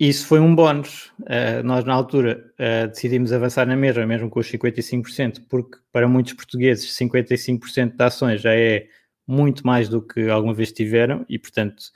isso 0.00 0.26
foi 0.26 0.40
um 0.40 0.54
bónus. 0.54 1.12
Uh, 1.20 1.62
nós, 1.62 1.84
na 1.84 1.94
altura, 1.94 2.52
uh, 2.54 2.88
decidimos 2.88 3.32
avançar 3.32 3.66
na 3.66 3.76
mesma, 3.76 4.06
mesmo 4.06 4.30
com 4.30 4.40
os 4.40 4.50
55%, 4.50 5.44
porque 5.48 5.78
para 5.92 6.08
muitos 6.08 6.32
portugueses, 6.32 6.96
55% 6.96 7.96
de 7.96 8.02
ações 8.02 8.40
já 8.40 8.54
é 8.54 8.88
muito 9.28 9.66
mais 9.66 9.90
do 9.90 10.00
que 10.00 10.30
alguma 10.30 10.54
vez 10.54 10.72
tiveram 10.72 11.24
e, 11.28 11.38
portanto, 11.38 11.92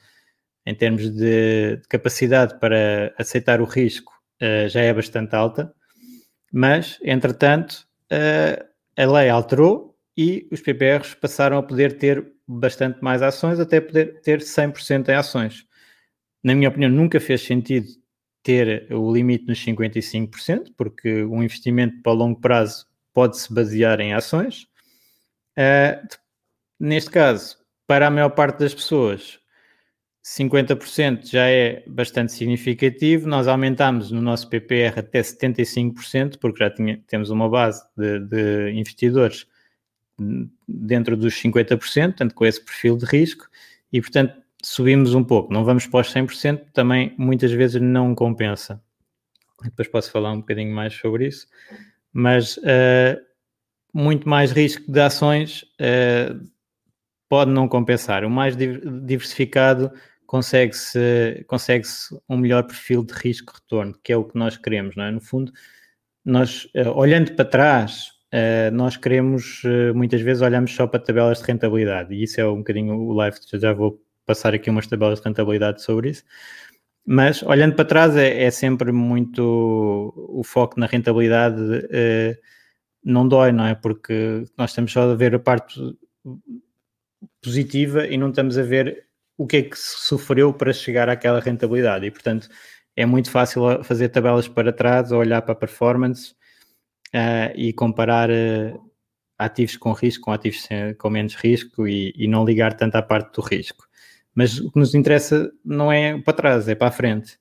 em 0.66 0.74
termos 0.74 1.10
de, 1.10 1.76
de 1.78 1.88
capacidade 1.88 2.60
para 2.60 3.14
aceitar 3.18 3.60
o 3.60 3.64
risco, 3.64 4.12
uh, 4.42 4.68
já 4.68 4.82
é 4.82 4.92
bastante 4.92 5.34
alta. 5.34 5.74
Mas, 6.52 6.98
entretanto, 7.02 7.88
uh, 8.12 8.64
a 8.96 9.06
lei 9.06 9.30
alterou 9.30 9.96
e 10.16 10.46
os 10.52 10.60
PPRs 10.60 11.14
passaram 11.14 11.56
a 11.56 11.62
poder 11.62 11.96
ter 11.96 12.32
bastante 12.46 13.02
mais 13.02 13.22
ações, 13.22 13.58
até 13.58 13.80
poder 13.80 14.20
ter 14.20 14.40
100% 14.40 15.08
em 15.08 15.14
ações. 15.14 15.66
Na 16.44 16.54
minha 16.54 16.68
opinião, 16.68 16.90
nunca 16.90 17.18
fez 17.18 17.40
sentido 17.40 17.86
ter 18.42 18.92
o 18.92 19.10
limite 19.12 19.46
nos 19.46 19.64
55%, 19.64 20.72
porque 20.76 21.24
um 21.24 21.42
investimento 21.42 22.02
para 22.02 22.12
longo 22.12 22.40
prazo 22.40 22.86
pode-se 23.14 23.52
basear 23.52 24.00
em 24.00 24.12
ações. 24.12 24.66
Uh, 25.56 26.06
neste 26.82 27.10
caso, 27.10 27.56
para 27.86 28.08
a 28.08 28.10
maior 28.10 28.30
parte 28.30 28.58
das 28.58 28.74
pessoas, 28.74 29.38
50% 30.24 31.30
já 31.30 31.46
é 31.48 31.82
bastante 31.86 32.32
significativo. 32.32 33.28
Nós 33.28 33.48
aumentámos 33.48 34.10
no 34.10 34.20
nosso 34.20 34.48
PPR 34.48 34.98
até 34.98 35.20
75%, 35.20 36.38
porque 36.38 36.58
já 36.58 36.70
tinha, 36.70 37.02
temos 37.06 37.30
uma 37.30 37.48
base 37.48 37.82
de, 37.96 38.20
de, 38.20 38.72
investidores 38.72 39.46
dentro 40.68 41.16
dos 41.16 41.34
50%, 41.34 41.78
portanto, 41.78 42.34
com 42.34 42.46
esse 42.46 42.64
perfil 42.64 42.96
de 42.96 43.04
risco, 43.06 43.48
e 43.92 44.00
portanto 44.00 44.34
subimos 44.62 45.14
um 45.14 45.24
pouco. 45.24 45.52
Não 45.52 45.64
vamos 45.64 45.86
para 45.86 46.00
os 46.00 46.12
100%, 46.12 46.66
também 46.72 47.14
muitas 47.18 47.50
vezes 47.50 47.80
não 47.80 48.14
compensa. 48.14 48.80
Depois 49.62 49.88
posso 49.88 50.10
falar 50.10 50.32
um 50.32 50.40
bocadinho 50.40 50.74
mais 50.74 50.94
sobre 50.94 51.26
isso, 51.26 51.46
mas 52.12 52.56
uh, 52.58 53.20
muito 53.92 54.28
mais 54.28 54.52
risco 54.52 54.90
de 54.90 55.00
ações. 55.00 55.62
Uh, 55.80 56.51
pode 57.32 57.50
não 57.50 57.66
compensar. 57.66 58.26
O 58.26 58.30
mais 58.30 58.54
diversificado 58.54 59.90
consegue-se 60.26 61.42
consegue 61.46 61.86
-se 61.86 62.14
um 62.28 62.36
melhor 62.36 62.62
perfil 62.64 63.02
de 63.02 63.14
risco-retorno, 63.14 63.94
que 64.04 64.12
é 64.12 64.16
o 64.18 64.24
que 64.24 64.36
nós 64.38 64.58
queremos, 64.58 64.94
não 64.96 65.04
é? 65.04 65.10
No 65.10 65.18
fundo, 65.18 65.50
nós, 66.22 66.66
uh, 66.76 66.90
olhando 66.94 67.34
para 67.34 67.46
trás, 67.46 68.08
uh, 68.34 68.70
nós 68.74 68.98
queremos, 68.98 69.64
uh, 69.64 69.94
muitas 69.94 70.20
vezes, 70.20 70.42
olhamos 70.42 70.74
só 70.74 70.86
para 70.86 71.00
tabelas 71.00 71.38
de 71.38 71.46
rentabilidade, 71.46 72.14
e 72.14 72.22
isso 72.22 72.38
é 72.38 72.46
um 72.46 72.58
bocadinho 72.58 72.94
o 72.96 73.14
live, 73.14 73.38
já 73.54 73.72
vou 73.72 73.98
passar 74.26 74.52
aqui 74.52 74.68
umas 74.68 74.86
tabelas 74.86 75.18
de 75.18 75.24
rentabilidade 75.24 75.80
sobre 75.82 76.10
isso, 76.10 76.24
mas 77.06 77.42
olhando 77.44 77.74
para 77.76 77.86
trás 77.86 78.14
é, 78.14 78.44
é 78.44 78.50
sempre 78.50 78.92
muito 78.92 80.12
o 80.16 80.42
foco 80.44 80.78
na 80.78 80.84
rentabilidade 80.84 81.56
não 83.02 83.26
dói, 83.26 83.52
não 83.52 83.66
é? 83.66 83.74
Porque 83.74 84.44
nós 84.58 84.70
estamos 84.70 84.92
só 84.92 85.10
a 85.10 85.14
ver 85.14 85.34
a 85.34 85.38
parte 85.38 85.80
positiva 87.42 88.06
e 88.06 88.16
não 88.16 88.30
estamos 88.30 88.56
a 88.56 88.62
ver 88.62 89.06
o 89.36 89.46
que 89.46 89.56
é 89.56 89.62
que 89.62 89.76
sofreu 89.76 90.52
para 90.52 90.72
chegar 90.72 91.08
àquela 91.08 91.40
rentabilidade. 91.40 92.06
E, 92.06 92.10
portanto, 92.10 92.48
é 92.96 93.04
muito 93.04 93.30
fácil 93.30 93.82
fazer 93.82 94.08
tabelas 94.10 94.48
para 94.48 94.72
trás, 94.72 95.12
olhar 95.12 95.42
para 95.42 95.52
a 95.52 95.56
performance 95.56 96.34
uh, 97.14 97.52
e 97.56 97.72
comparar 97.72 98.30
uh, 98.30 98.92
ativos 99.38 99.76
com 99.76 99.92
risco, 99.92 100.24
com 100.24 100.32
ativos 100.32 100.62
sem, 100.62 100.94
com 100.94 101.10
menos 101.10 101.34
risco 101.34 101.88
e, 101.88 102.12
e, 102.16 102.28
não 102.28 102.44
ligar 102.44 102.74
tanto 102.74 102.96
à 102.96 103.02
parte 103.02 103.34
do 103.34 103.42
risco. 103.42 103.86
Mas 104.34 104.58
o 104.58 104.70
que 104.70 104.78
nos 104.78 104.94
interessa 104.94 105.50
não 105.64 105.90
é 105.92 106.20
para 106.20 106.32
trás, 106.34 106.68
é 106.68 106.74
para 106.74 106.88
a 106.88 106.92
frente. 106.92 107.38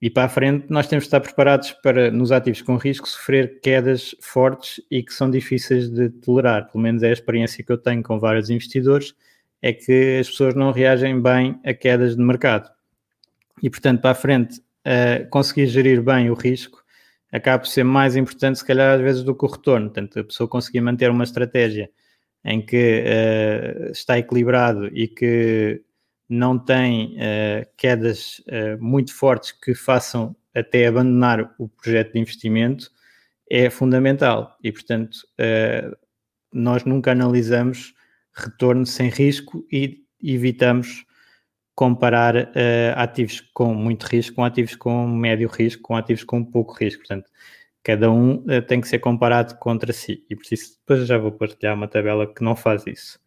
E 0.00 0.08
para 0.08 0.24
a 0.24 0.28
frente 0.28 0.66
nós 0.68 0.86
temos 0.86 1.04
de 1.04 1.08
estar 1.08 1.20
preparados 1.20 1.72
para, 1.82 2.10
nos 2.10 2.30
ativos 2.30 2.62
com 2.62 2.76
risco, 2.76 3.08
sofrer 3.08 3.60
quedas 3.60 4.14
fortes 4.20 4.80
e 4.90 5.02
que 5.02 5.12
são 5.12 5.28
difíceis 5.30 5.90
de 5.90 6.08
tolerar. 6.08 6.70
Pelo 6.70 6.82
menos 6.82 7.02
é 7.02 7.08
a 7.08 7.12
experiência 7.12 7.64
que 7.64 7.72
eu 7.72 7.78
tenho 7.78 8.02
com 8.02 8.18
vários 8.18 8.48
investidores, 8.48 9.14
é 9.60 9.72
que 9.72 10.18
as 10.20 10.28
pessoas 10.28 10.54
não 10.54 10.70
reagem 10.70 11.20
bem 11.20 11.58
a 11.64 11.74
quedas 11.74 12.16
de 12.16 12.22
mercado. 12.22 12.70
E, 13.60 13.68
portanto, 13.68 14.00
para 14.00 14.12
a 14.12 14.14
frente, 14.14 14.58
uh, 14.58 15.28
conseguir 15.30 15.66
gerir 15.66 16.00
bem 16.00 16.30
o 16.30 16.34
risco 16.34 16.78
acaba 17.30 17.58
por 17.58 17.68
ser 17.68 17.84
mais 17.84 18.16
importante, 18.16 18.58
se 18.58 18.64
calhar, 18.64 18.94
às 18.94 19.00
vezes, 19.00 19.22
do 19.22 19.34
que 19.34 19.44
o 19.44 19.48
retorno. 19.48 19.86
Portanto, 19.90 20.18
a 20.18 20.24
pessoa 20.24 20.48
conseguir 20.48 20.80
manter 20.80 21.10
uma 21.10 21.24
estratégia 21.24 21.90
em 22.44 22.64
que 22.64 23.04
uh, 23.04 23.90
está 23.90 24.18
equilibrado 24.18 24.86
e 24.86 25.08
que 25.08 25.82
não 26.28 26.58
tem 26.58 27.16
uh, 27.16 27.66
quedas 27.76 28.40
uh, 28.40 28.82
muito 28.82 29.14
fortes 29.14 29.52
que 29.52 29.74
façam 29.74 30.36
até 30.54 30.86
abandonar 30.86 31.54
o 31.58 31.68
projeto 31.68 32.12
de 32.12 32.18
investimento 32.18 32.90
é 33.50 33.70
fundamental 33.70 34.56
e, 34.62 34.70
portanto, 34.70 35.16
uh, 35.40 35.96
nós 36.52 36.84
nunca 36.84 37.12
analisamos 37.12 37.94
retorno 38.34 38.84
sem 38.84 39.08
risco 39.08 39.66
e 39.72 40.02
evitamos 40.22 41.06
comparar 41.74 42.50
ativos 42.96 43.40
com 43.54 43.72
muito 43.72 44.04
risco 44.04 44.34
com 44.34 44.44
ativos 44.44 44.74
com 44.74 45.06
médio 45.06 45.48
risco, 45.48 45.82
com 45.82 45.94
ativos 45.96 46.24
com 46.24 46.44
pouco 46.44 46.74
risco. 46.74 47.02
Portanto, 47.02 47.30
cada 47.84 48.10
um 48.10 48.44
tem 48.66 48.80
que 48.80 48.88
ser 48.88 48.98
comparado 48.98 49.56
contra 49.58 49.92
si 49.92 50.24
e 50.28 50.34
por 50.34 50.44
isso 50.50 50.76
depois 50.80 51.06
já 51.06 51.18
vou 51.18 51.30
partilhar 51.30 51.76
uma 51.76 51.86
tabela 51.86 52.32
que 52.32 52.42
não 52.42 52.56
faz 52.56 52.84
isso. 52.86 53.20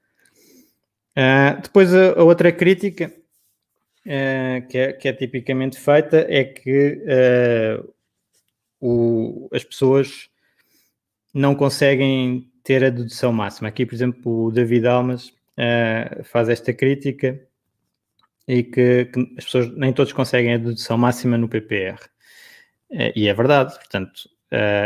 Uh, 1.12 1.62
depois 1.62 1.94
a, 1.94 2.12
a, 2.12 2.24
outra 2.24 2.52
crítica 2.52 3.14
uh, 4.06 4.68
que, 4.68 4.78
é, 4.78 4.94
que, 4.94 5.08
é, 5.10 5.14
tipicamente 5.14 5.78
feita 5.78 6.26
é 6.30 6.46
que 6.46 7.04
uh, 7.04 7.94
o, 8.80 9.50
as 9.54 9.64
pessoas 9.64 10.30
não 11.34 11.54
conseguem 11.54 12.50
ter 12.64 12.84
a 12.84 12.90
dedução 12.90 13.34
máxima. 13.34 13.68
Aqui, 13.68 13.86
por 13.86 13.96
exemplo, 13.96 14.46
o 14.46 14.52
David 14.52 14.88
Almas 14.88 15.34
faz 16.24 16.50
esta 16.50 16.74
crítica 16.74 17.40
e 18.48 18.64
que, 18.64 19.06
que, 19.06 19.36
as 19.38 19.46
pessoas 19.46 19.72
nem 19.76 19.94
todos 19.94 20.12
conseguem 20.12 20.56
a 20.56 20.58
dedução 20.58 20.98
máxima 20.98 21.38
no 21.38 21.48
PPR. 21.48 22.00
e 23.16 23.28
é 23.28 23.34
verdade, 23.34 23.76
portanto, 23.76 24.30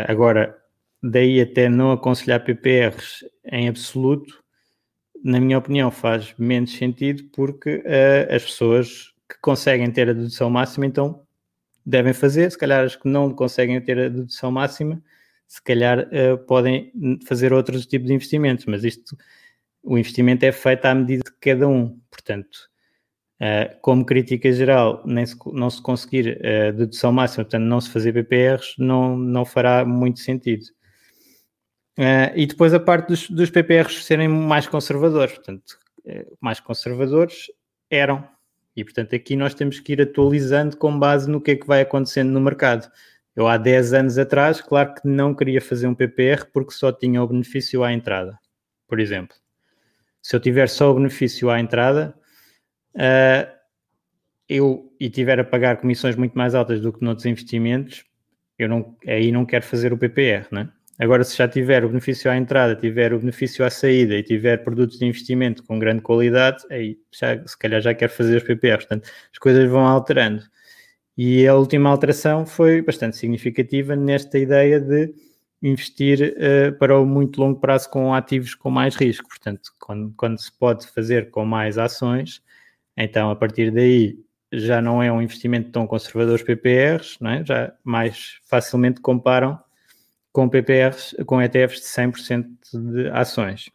agora 0.07 0.57
daí 1.01 1.39
até 1.39 1.69
não 1.69 1.91
aconselhar 1.91 2.43
PPRs 2.43 3.25
em 3.45 3.69
absoluto 3.69 4.44
na 5.25 5.39
minha 5.39 5.57
opinião, 5.57 5.89
faz 5.89 6.35
menos 6.37 6.77
sentido 6.77 7.23
porque 7.33 7.77
uh, 7.77 8.35
as 8.35 8.43
pessoas 8.43 9.11
que 9.27 9.35
conseguem 9.41 9.89
ter 9.91 10.07
a 10.07 10.13
dedução 10.13 10.51
máxima, 10.51 10.85
então 10.85 11.25
devem 11.83 12.13
fazer. 12.13 12.51
Se 12.51 12.57
calhar 12.57 12.85
as 12.85 12.95
que 12.95 13.09
não 13.09 13.33
conseguem 13.33 13.81
ter 13.81 13.97
a 13.97 14.07
dedução 14.07 14.51
máxima, 14.51 15.01
se 15.47 15.59
calhar 15.63 16.07
uh, 16.09 16.37
podem 16.45 16.91
fazer 17.27 17.51
outros 17.53 17.87
tipos 17.87 18.07
de 18.07 18.13
investimentos, 18.13 18.65
mas 18.67 18.83
isto, 18.83 19.17
o 19.81 19.97
investimento 19.97 20.45
é 20.45 20.51
feito 20.51 20.85
à 20.85 20.93
medida 20.93 21.23
de 21.23 21.35
cada 21.41 21.67
um. 21.67 21.99
Portanto, 22.11 22.69
uh, 23.41 23.81
como 23.81 24.05
crítica 24.05 24.51
geral, 24.51 25.01
nem 25.07 25.25
se, 25.25 25.35
não 25.53 25.71
se 25.71 25.81
conseguir 25.81 26.39
dedução 26.77 27.11
máxima, 27.11 27.45
portanto, 27.45 27.63
não 27.63 27.81
se 27.81 27.89
fazer 27.89 28.13
PPRs, 28.13 28.75
não, 28.77 29.17
não 29.17 29.43
fará 29.43 29.83
muito 29.83 30.19
sentido. 30.19 30.65
Uh, 31.97 32.35
e 32.35 32.45
depois 32.45 32.73
a 32.73 32.79
parte 32.79 33.07
dos, 33.07 33.29
dos, 33.29 33.49
PPRs 33.49 34.03
serem 34.03 34.27
mais 34.27 34.67
conservadores, 34.67 35.33
portanto, 35.33 35.79
uh, 36.05 36.37
mais 36.41 36.59
conservadores 36.59 37.49
eram. 37.89 38.27
E 38.75 38.83
portanto 38.83 39.15
aqui 39.15 39.37
nós 39.37 39.53
temos 39.53 39.79
que 39.79 39.93
ir 39.93 40.01
atualizando 40.01 40.75
com 40.75 40.97
base 40.99 41.29
no 41.29 41.39
que 41.39 41.51
é 41.51 41.55
que 41.55 41.65
vai 41.65 41.81
acontecendo 41.81 42.31
no 42.31 42.41
mercado. 42.41 42.91
Eu 43.33 43.47
há 43.47 43.57
10 43.57 43.93
anos 43.93 44.17
atrás, 44.17 44.59
claro 44.59 44.93
que 44.93 45.07
não 45.07 45.33
queria 45.33 45.61
fazer 45.61 45.87
um 45.87 45.95
PPR 45.95 46.45
porque 46.53 46.71
só 46.71 46.91
tinha 46.91 47.23
o 47.23 47.27
benefício 47.27 47.83
à 47.83 47.93
entrada, 47.93 48.37
por 48.87 48.99
exemplo. 48.99 49.35
Se 50.21 50.35
eu 50.35 50.39
tiver 50.39 50.67
só 50.67 50.91
o 50.91 50.95
benefício 50.95 51.49
à 51.49 51.59
entrada, 51.59 52.13
uh, 52.95 53.55
eu 54.49 54.93
e 54.99 55.09
tiver 55.09 55.39
a 55.39 55.43
pagar 55.45 55.77
comissões 55.77 56.15
muito 56.17 56.37
mais 56.37 56.53
altas 56.55 56.81
do 56.81 56.91
que 56.91 57.03
noutros 57.03 57.25
investimentos, 57.25 58.05
eu 58.59 58.67
não, 58.67 58.97
aí 59.07 59.31
não 59.31 59.45
quero 59.45 59.65
fazer 59.65 59.93
o 59.93 59.97
PPR, 59.97 60.47
não 60.51 60.61
é? 60.61 60.74
Agora, 60.97 61.23
se 61.25 61.35
já 61.35 61.47
tiver 61.47 61.83
o 61.83 61.89
benefício 61.89 62.31
à 62.31 62.37
entrada, 62.37 62.75
tiver 62.75 63.13
o 63.13 63.19
benefício 63.19 63.65
à 63.65 63.69
saída 63.69 64.15
e 64.15 64.23
tiver 64.23 64.63
produtos 64.63 64.97
de 64.97 65.05
investimento 65.05 65.61
com 65.63 65.77
grande 65.77 66.01
qualidade, 66.01 66.63
aí 66.69 66.97
já, 67.11 67.45
se 67.45 67.57
calhar 67.57 67.81
já 67.81 67.93
quer 67.93 68.07
fazer 68.07 68.37
os 68.37 68.43
PPRs. 68.43 68.85
Portanto, 68.85 69.09
as 69.31 69.37
coisas 69.37 69.69
vão 69.69 69.85
alterando. 69.85 70.43
E 71.17 71.47
a 71.47 71.55
última 71.55 71.89
alteração 71.89 72.45
foi 72.45 72.81
bastante 72.81 73.17
significativa 73.17 73.95
nesta 73.95 74.37
ideia 74.39 74.79
de 74.79 75.13
investir 75.61 76.35
uh, 76.37 76.77
para 76.77 76.99
o 76.99 77.05
muito 77.05 77.41
longo 77.41 77.59
prazo 77.59 77.89
com 77.89 78.13
ativos 78.13 78.55
com 78.55 78.69
mais 78.69 78.95
risco. 78.95 79.27
Portanto, 79.27 79.71
quando, 79.79 80.13
quando 80.15 80.39
se 80.39 80.51
pode 80.51 80.87
fazer 80.87 81.29
com 81.29 81.45
mais 81.45 81.77
ações, 81.77 82.41
então 82.95 83.31
a 83.31 83.35
partir 83.35 83.71
daí 83.71 84.17
já 84.51 84.81
não 84.81 85.03
é 85.03 85.11
um 85.11 85.21
investimento 85.21 85.71
tão 85.71 85.87
conservador 85.87 86.35
os 86.35 86.43
PPRs, 86.43 87.17
é? 87.25 87.43
já 87.45 87.73
mais 87.83 88.39
facilmente 88.45 89.01
comparam 89.01 89.59
com 90.35 90.49
PPRs, 90.49 91.15
com 91.25 91.41
ETFs 91.41 91.79
de 91.79 91.87
100% 91.87 92.47
de 92.73 93.07
ações. 93.11 93.67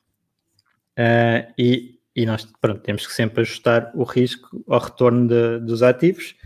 Uh, 0.92 1.51
e, 1.57 1.99
e, 2.14 2.27
nós 2.27 2.46
pronto, 2.61 2.83
temos 2.83 3.07
que 3.07 3.14
sempre 3.14 3.40
ajustar 3.40 3.90
o 3.94 4.03
risco 4.03 4.62
ao 4.68 4.79
retorno 4.79 5.27
de, 5.27 5.59
dos 5.61 5.83
ativos, 5.83 6.37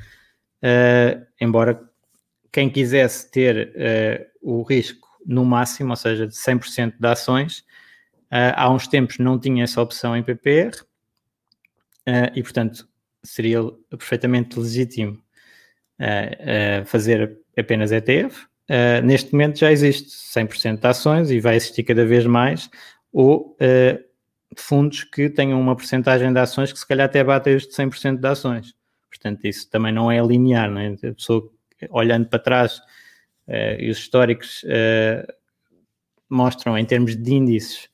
uh, 0.63 1.27
embora 1.41 1.83
quem 2.53 2.71
quisesse 2.71 3.29
ter 3.29 3.75
uh, 3.75 4.25
o 4.41 4.63
risco 4.63 5.09
no 5.27 5.45
máximo, 5.45 5.91
ou 5.91 5.97
seja, 5.97 6.29
de 6.29 6.35
100% 6.35 6.95
de 6.97 7.09
ações, 7.09 7.65
há 8.31 8.71
uns 8.71 8.87
tempos 8.87 9.19
não 9.19 9.39
tinha 9.39 9.65
essa 9.65 9.81
opção 9.81 10.17
em 10.17 10.23
PPR 10.23 10.77
e, 12.35 12.43
portanto, 12.43 12.87
seria 13.23 13.61
perfeitamente 13.89 14.59
legítimo 14.59 15.23
fazer 16.85 17.39
apenas 17.57 17.93
ETF, 17.93 18.47
Uh, 18.71 19.05
neste 19.05 19.31
momento 19.33 19.59
já 19.59 19.71
existe 19.71 20.09
100% 20.11 20.81
de 20.81 20.87
ações 20.87 21.31
e 21.31 21.39
vai 21.39 21.57
existir 21.57 21.83
cada 21.83 22.05
vez 22.07 22.25
mais, 22.25 22.71
ou 23.13 23.57
uh, 23.61 24.05
fundos 24.57 25.05
que 25.05 25.29
tenham 25.29 25.61
uma 25.61 25.77
porcentagem 25.77 26.33
de 26.33 26.39
ações 26.39 26.73
que 26.73 26.79
se 26.79 26.87
calhar 26.87 27.07
até 27.07 27.23
batem 27.23 27.57
os 27.57 27.67
de 27.67 27.75
100% 27.75 28.21
de 28.21 28.27
ações. 28.27 28.75
Portanto, 29.11 29.45
isso 29.45 29.69
também 29.71 29.93
não 29.93 30.11
é 30.11 30.21
linear, 30.21 30.71
não 30.71 30.81
é? 30.81 30.95
A 30.95 31.13
pessoa 31.13 31.51
olhando 31.91 32.27
para 32.27 32.39
trás 32.39 32.79
uh, 33.49 33.79
e 33.79 33.91
os 33.91 33.99
históricos 33.99 34.65
mostram 36.29 36.77
em 36.77 36.85
termos 36.85 37.15
de 37.15 37.35
índices, 37.35 37.89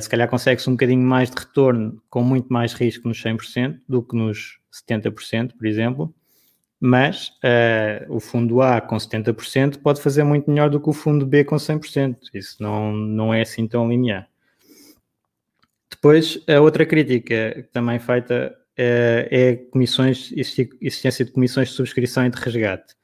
se 0.00 0.08
calhar 0.08 0.28
consegue-se 0.28 0.68
um 0.68 0.74
bocadinho 0.74 1.02
mais 1.02 1.30
de 1.30 1.38
retorno 1.38 2.00
com 2.08 2.22
muito 2.22 2.50
mais 2.50 2.72
risco 2.72 3.08
nos 3.08 3.22
100% 3.22 3.80
do 3.88 4.02
que 4.02 4.16
nos 4.16 4.58
70%, 4.72 5.56
por 5.56 5.66
exemplo 5.66 6.14
mas 6.80 7.28
uh, 7.44 8.06
o 8.08 8.18
fundo 8.18 8.62
A 8.62 8.80
com 8.80 8.96
70% 8.96 9.82
pode 9.82 10.00
fazer 10.00 10.24
muito 10.24 10.50
melhor 10.50 10.70
do 10.70 10.80
que 10.80 10.88
o 10.88 10.94
fundo 10.94 11.26
B 11.26 11.44
com 11.44 11.56
100%. 11.56 12.16
Isso 12.32 12.62
não, 12.62 12.90
não 12.90 13.34
é 13.34 13.42
assim 13.42 13.68
tão 13.68 13.88
linear. 13.88 14.26
Depois, 15.90 16.42
a 16.48 16.58
outra 16.60 16.86
crítica 16.86 17.68
também 17.70 17.98
feita 17.98 18.56
uh, 18.56 19.28
é 19.30 19.56
comissões, 19.70 20.32
existência 20.32 21.24
de 21.26 21.32
comissões 21.32 21.68
de 21.68 21.74
subscrição 21.74 22.24
e 22.24 22.30
de 22.30 22.40
resgate. 22.40 22.94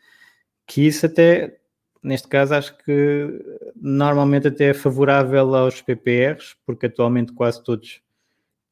Que 0.66 0.86
isso 0.86 1.04
até, 1.04 1.58
neste 2.02 2.28
caso, 2.28 2.54
acho 2.54 2.78
que 2.78 3.28
normalmente 3.76 4.48
até 4.48 4.70
é 4.70 4.74
favorável 4.74 5.54
aos 5.54 5.82
PPRs, 5.82 6.56
porque 6.64 6.86
atualmente 6.86 7.32
quase 7.34 7.62
todos 7.62 8.00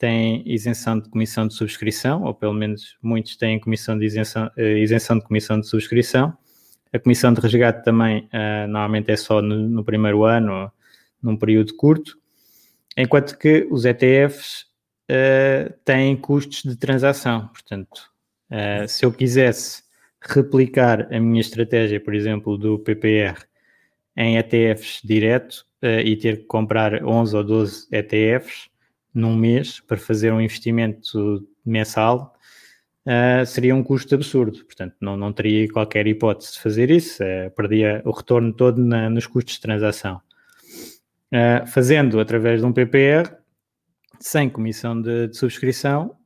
têm 0.05 0.43
isenção 0.45 1.01
de 1.01 1.09
comissão 1.09 1.49
de 1.49 1.55
subscrição, 1.55 2.25
ou 2.25 2.35
pelo 2.35 2.53
menos 2.53 2.95
muitos 3.01 3.37
têm 3.37 3.59
comissão 3.59 3.99
de 3.99 4.05
isenção, 4.05 4.51
uh, 4.55 4.61
isenção 4.61 5.19
de 5.19 5.25
comissão 5.25 5.59
de 5.59 5.67
subscrição. 5.67 6.37
A 6.93 6.99
comissão 6.99 7.33
de 7.33 7.41
resgate 7.41 7.83
também 7.83 8.29
uh, 8.29 8.69
normalmente 8.69 9.11
é 9.11 9.17
só 9.17 9.41
no, 9.41 9.57
no, 9.67 9.83
primeiro 9.83 10.25
ano, 10.25 10.71
num 11.23 11.39
período 11.39 11.75
curto, 11.75 12.19
enquanto 12.95 13.39
que 13.39 13.67
os 13.71 13.87
ETFs 13.87 14.65
uh, 14.65 14.67
eh, 15.09 15.75
têm 15.87 16.15
custos 16.17 16.63
de 16.63 16.77
transação. 16.77 17.49
Portanto, 17.49 18.13
se 18.87 19.05
eu 19.05 19.11
quisesse 19.13 19.83
replicar 20.21 21.13
a 21.13 21.19
minha 21.19 21.41
estratégia, 21.41 21.99
por 21.99 22.15
exemplo, 22.15 22.59
do 22.59 22.79
PPR 22.79 23.43
em 24.17 24.37
ETFs 24.37 25.01
direto 25.03 25.67
e 25.83 26.15
ter 26.17 26.41
que 26.41 26.45
comprar 26.45 27.03
11 27.03 27.37
ou 27.37 27.43
12 27.43 27.89
ETFs, 27.91 28.69
num 29.15 29.37
mês 29.37 29.81
para 29.81 29.97
fazer 29.97 30.33
um 30.33 30.41
investimento 30.41 31.47
mensal 31.65 32.35
uh, 33.07 33.47
seria 33.47 33.75
um 33.75 33.83
custo 33.83 34.15
absurdo. 34.15 34.65
Portanto, 34.65 34.97
não, 35.01 35.17
não 35.17 35.33
teria 35.33 35.69
qualquer 35.71 36.07
hipótese 36.07 36.55
de 36.55 36.61
fazer 36.61 36.91
isso, 36.91 37.23
uh, 37.23 37.51
perdia 37.53 38.03
o 38.05 38.11
retorno 38.11 38.53
todo 38.53 38.83
na, 38.83 39.09
nos 39.09 39.27
custos 39.27 39.55
de 39.55 39.61
transação. 39.61 40.21
Uh, 41.33 41.67
fazendo 41.67 42.21
através 42.21 42.61
de 42.61 42.67
um 42.67 42.73
PPR, 42.73 43.31
sem 44.21 44.49
comissão 44.49 45.01
de, 45.01 45.29
de, 45.29 45.37
subscrição, 45.37 46.17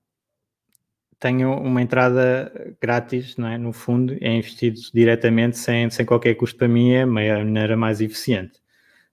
tenho 1.19 1.53
uma 1.53 1.83
entrada 1.83 2.77
grátis, 2.81 3.37
não 3.37 3.49
é? 3.49 3.59
No 3.59 3.73
fundo, 3.73 4.17
é 4.21 4.37
investido 4.37 4.79
diretamente, 4.95 5.59
sem, 5.59 5.91
sem 5.91 6.07
qualquer 6.07 6.35
custo 6.35 6.57
para 6.57 6.69
mim, 6.69 6.93
é 6.93 7.03
a 7.03 7.07
maneira 7.07 7.77
mais 7.77 8.01
eficiente. 8.01 8.61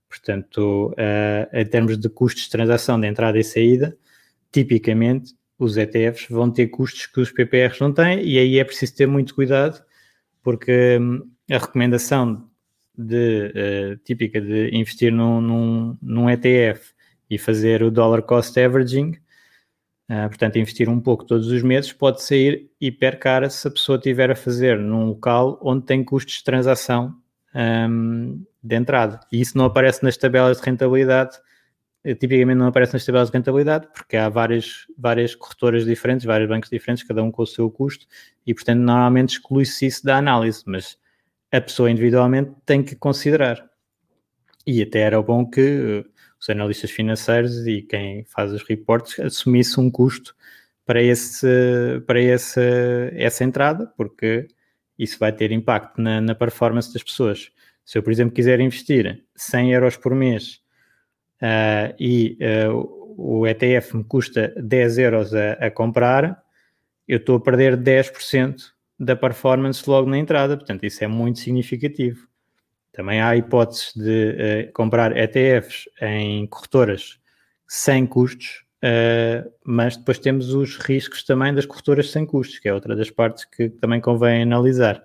Portanto, 0.09 0.93
uh, 0.93 1.57
em 1.57 1.65
termos 1.65 1.97
de 1.97 2.09
custos 2.09 2.43
de 2.43 2.49
transação 2.49 2.99
de 2.99 3.07
entrada 3.07 3.37
e 3.37 3.43
saída, 3.43 3.97
tipicamente 4.51 5.33
os 5.57 5.77
ETFs 5.77 6.27
vão 6.29 6.51
ter 6.51 6.67
custos 6.67 7.05
que 7.05 7.19
os 7.19 7.31
PPRs 7.31 7.79
não 7.79 7.93
têm, 7.93 8.23
e 8.23 8.37
aí 8.37 8.59
é 8.59 8.63
preciso 8.63 8.95
ter 8.95 9.07
muito 9.07 9.33
cuidado, 9.33 9.83
porque 10.43 10.97
hum, 10.99 11.29
a 11.49 11.57
recomendação 11.57 12.49
de, 12.97 13.51
uh, 13.95 13.97
típica 14.03 14.39
de 14.39 14.69
investir 14.75 15.11
num, 15.11 15.41
num, 15.41 15.97
num, 16.01 16.29
ETF 16.29 16.93
e 17.29 17.37
fazer 17.37 17.83
o 17.83 17.91
dollar 17.91 18.21
cost 18.21 18.57
averaging, 18.59 19.11
uh, 20.09 20.27
portanto, 20.27 20.57
investir 20.57 20.89
um 20.89 20.99
pouco 20.99 21.25
todos 21.25 21.47
os 21.47 21.61
meses, 21.63 21.91
pode 21.91 22.21
sair 22.21 22.69
hiper 22.79 23.19
cara 23.19 23.49
se 23.49 23.67
a 23.67 23.71
pessoa 23.71 23.97
estiver 23.97 24.31
a 24.31 24.35
fazer 24.35 24.77
num 24.77 25.07
local 25.07 25.59
onde 25.61 25.85
tem 25.85 26.03
custos 26.03 26.35
de 26.35 26.43
transação 26.43 27.15
um, 27.55 28.43
de 28.61 28.75
entrada. 28.75 29.19
E 29.31 29.39
isso 29.39 29.57
não 29.57 29.65
aparece 29.65 30.03
nas 30.03 30.17
tabelas 30.17 30.59
de 30.59 30.65
rentabilidade, 30.65 31.39
eh, 32.03 32.13
tipicamente 32.13 32.57
não 32.57 32.67
aparece 32.67 32.93
nas 32.93 33.05
tabelas 33.05 33.29
de 33.29 33.37
rentabilidade, 33.37 33.87
porque 33.93 34.17
há 34.17 34.27
várias, 34.27 34.85
várias 34.97 35.33
corretoras 35.33 35.85
diferentes, 35.85 36.25
vários 36.25 36.49
bancos 36.49 36.69
diferentes, 36.69 37.03
cada 37.03 37.23
um 37.23 37.31
com 37.31 37.43
o 37.43 37.47
seu 37.47 37.69
custo, 37.71 38.05
e 38.45 38.53
portanto 38.53 38.79
normalmente 38.79 39.37
exclui-se 39.37 39.85
isso 39.85 40.05
da 40.05 40.17
análise, 40.17 40.63
mas 40.65 40.97
a 41.51 41.61
pessoa 41.61 41.89
individualmente 41.89 42.51
tem 42.65 42.83
que 42.83 42.95
considerar. 42.95 43.69
E 44.67 44.81
até 44.81 44.99
era 44.99 45.21
bom 45.21 45.45
que 45.49 45.61
eh, 45.61 46.09
os 46.39 46.49
analistas 46.49 46.91
financeiros 46.91 47.65
e 47.65 47.81
quem 47.81 48.25
faz 48.25 48.51
os 48.51 48.63
reportes 48.63 49.19
assumisse 49.19 49.79
um 49.79 49.89
custo 49.89 50.35
para, 50.85 51.01
esse, 51.01 51.47
para 52.05 52.19
esse, 52.21 52.59
essa 53.13 53.43
entrada, 53.43 53.87
porque 53.97 54.47
isso 54.97 55.19
vai 55.19 55.31
ter 55.31 55.51
impacto 55.51 56.01
na, 56.01 56.21
na, 56.21 56.35
performance 56.35 56.91
das 56.93 57.03
pessoas. 57.03 57.51
Se 57.83 57.97
eu, 57.97 58.03
por 58.03 58.11
exemplo, 58.11 58.33
quiser 58.33 58.59
investir 58.59 59.23
100 59.35 59.73
euros 59.73 59.97
por 59.97 60.15
mês 60.15 60.61
uh, 61.41 61.93
e 61.99 62.37
uh, 62.69 63.05
o 63.17 63.47
ETF 63.47 63.97
me 63.97 64.03
custa 64.03 64.53
10 64.57 64.97
euros 64.97 65.33
a, 65.33 65.53
a 65.53 65.71
comprar, 65.71 66.43
eu 67.07 67.17
estou 67.17 67.37
a 67.37 67.39
perder 67.39 67.77
10% 67.77 68.55
da 68.99 69.15
performance 69.15 69.87
logo 69.87 70.09
na 70.09 70.17
entrada, 70.17 70.57
portanto, 70.57 70.85
isso 70.85 71.03
é 71.03 71.07
muito 71.07 71.39
significativo. 71.39 72.27
Também 72.91 73.21
há 73.21 73.35
hipóteses 73.35 73.93
de 73.93 74.69
uh, 74.69 74.73
comprar 74.73 75.15
ETFs 75.15 75.89
em 76.01 76.47
corretoras 76.47 77.19
sem 77.67 78.05
custos, 78.05 78.64
uh, 78.85 79.51
mas 79.63 79.97
depois 79.97 80.19
temos 80.19 80.53
os 80.53 80.77
riscos 80.77 81.23
também 81.23 81.53
das 81.53 81.65
corretoras 81.65 82.11
sem 82.11 82.25
custos, 82.25 82.59
que 82.59 82.69
é 82.69 82.73
outra 82.73 82.95
das 82.95 83.09
partes 83.09 83.43
que 83.43 83.69
também 83.69 83.99
convém 83.99 84.43
analisar. 84.43 85.03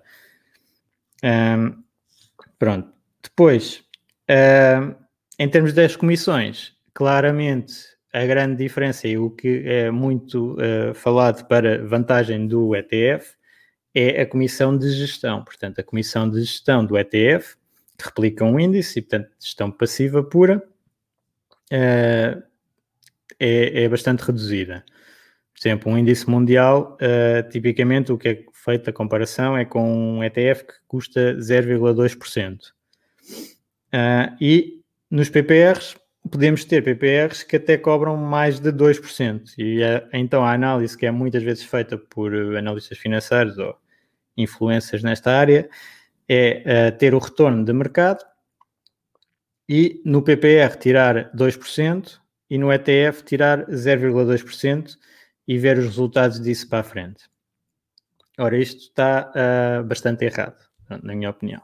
Pronto. 2.61 2.93
Depois, 3.23 3.83
uh, 4.29 4.95
em 5.39 5.49
termos 5.49 5.73
das 5.73 5.95
comissões, 5.95 6.75
claramente 6.93 7.73
a 8.13 8.23
grande 8.23 8.55
diferença 8.57 9.07
e 9.07 9.17
o 9.17 9.31
que 9.31 9.63
é 9.65 9.89
muito 9.89 10.53
uh, 10.53 10.93
falado 10.93 11.47
para 11.47 11.83
vantagem 11.83 12.47
do 12.47 12.75
ETF 12.75 13.33
é 13.95 14.21
a 14.21 14.27
comissão 14.27 14.77
de 14.77 14.91
gestão. 14.91 15.43
Portanto, 15.43 15.79
a 15.79 15.83
comissão 15.83 16.29
de 16.29 16.41
gestão 16.41 16.85
do 16.85 16.95
ETF, 16.95 17.55
que 17.97 18.05
replica 18.05 18.45
um 18.45 18.59
índice 18.59 18.99
e, 18.99 19.01
portanto, 19.01 19.31
gestão 19.39 19.71
passiva 19.71 20.23
pura, 20.23 20.63
uh, 21.73 22.43
é, 23.41 23.83
é, 23.83 23.89
bastante 23.89 24.21
reduzida. 24.21 24.85
Por 25.51 25.59
exemplo, 25.59 25.91
um 25.91 25.97
índice 25.97 26.29
mundial, 26.29 26.95
uh, 27.01 27.49
tipicamente 27.49 28.11
o 28.11 28.17
que 28.17 28.27
é 28.29 28.45
feito 28.53 28.89
a 28.89 28.93
comparação 28.93 29.57
é 29.57 29.65
com 29.65 30.17
um 30.17 30.23
ETF 30.23 30.65
que 30.65 30.73
custa 30.87 31.35
0,2%. 31.37 32.59
Uh, 33.93 34.37
e 34.39 34.81
nos 35.09 35.27
PPRs, 35.29 35.95
podemos 36.29 36.63
ter 36.63 36.83
PPRs 36.83 37.43
que 37.43 37.55
até 37.55 37.77
cobram 37.77 38.15
mais 38.15 38.59
de 38.59 38.71
2%. 38.71 39.53
E 39.57 39.81
é, 39.81 40.07
então 40.13 40.45
a 40.45 40.53
análise 40.53 40.95
que 40.95 41.07
é 41.07 41.11
muitas 41.11 41.41
vezes 41.41 41.63
feita 41.63 41.97
por 41.97 42.33
analistas 42.55 42.99
financeiros 42.99 43.57
ou 43.57 43.75
influências 44.37 45.01
nesta 45.01 45.31
área 45.31 45.67
é 46.29 46.91
uh, 46.93 46.97
ter 46.97 47.15
o 47.15 47.19
retorno 47.19 47.65
de 47.65 47.73
mercado 47.73 48.23
e 49.67 49.99
no 50.05 50.21
PPR 50.21 50.77
tirar 50.77 51.31
2% 51.35 52.20
e 52.51 52.57
no 52.57 52.69
ETF 52.69 53.23
tirar 53.23 53.65
0,2% 53.67 54.97
e 55.47 55.57
ver 55.57 55.77
os 55.77 55.85
resultados 55.85 56.37
disso 56.37 56.67
para 56.67 56.79
a 56.79 56.83
frente. 56.83 57.23
Ora, 58.37 58.57
isto 58.57 58.81
está 58.81 59.31
uh, 59.31 59.83
bastante 59.85 60.25
errado, 60.25 60.57
na 61.01 61.15
minha 61.15 61.29
opinião. 61.29 61.61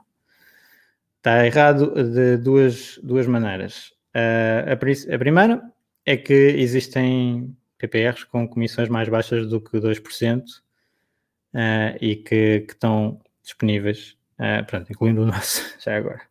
Está 1.17 1.45
errado 1.45 1.91
de 1.93 2.38
duas, 2.38 2.97
duas 3.04 3.28
maneiras. 3.28 3.89
Uh, 4.15 4.69
a, 4.69 5.15
a, 5.15 5.19
primeira 5.19 5.62
é 6.06 6.15
que 6.15 6.34
existem 6.34 7.54
PPRs 7.78 8.23
com 8.23 8.47
comissões 8.47 8.88
mais 8.88 9.10
baixas 9.10 9.45
do 9.45 9.60
que 9.60 9.78
2% 9.78 10.41
uh, 10.41 11.97
e 12.00 12.15
que, 12.15 12.62
que, 12.62 12.73
estão 12.73 13.19
disponíveis, 13.43 14.17
uh, 14.39 14.65
pronto, 14.65 14.89
incluindo 14.89 15.21
o 15.21 15.26
nosso, 15.26 15.62
já 15.84 15.97
agora. 15.97 16.21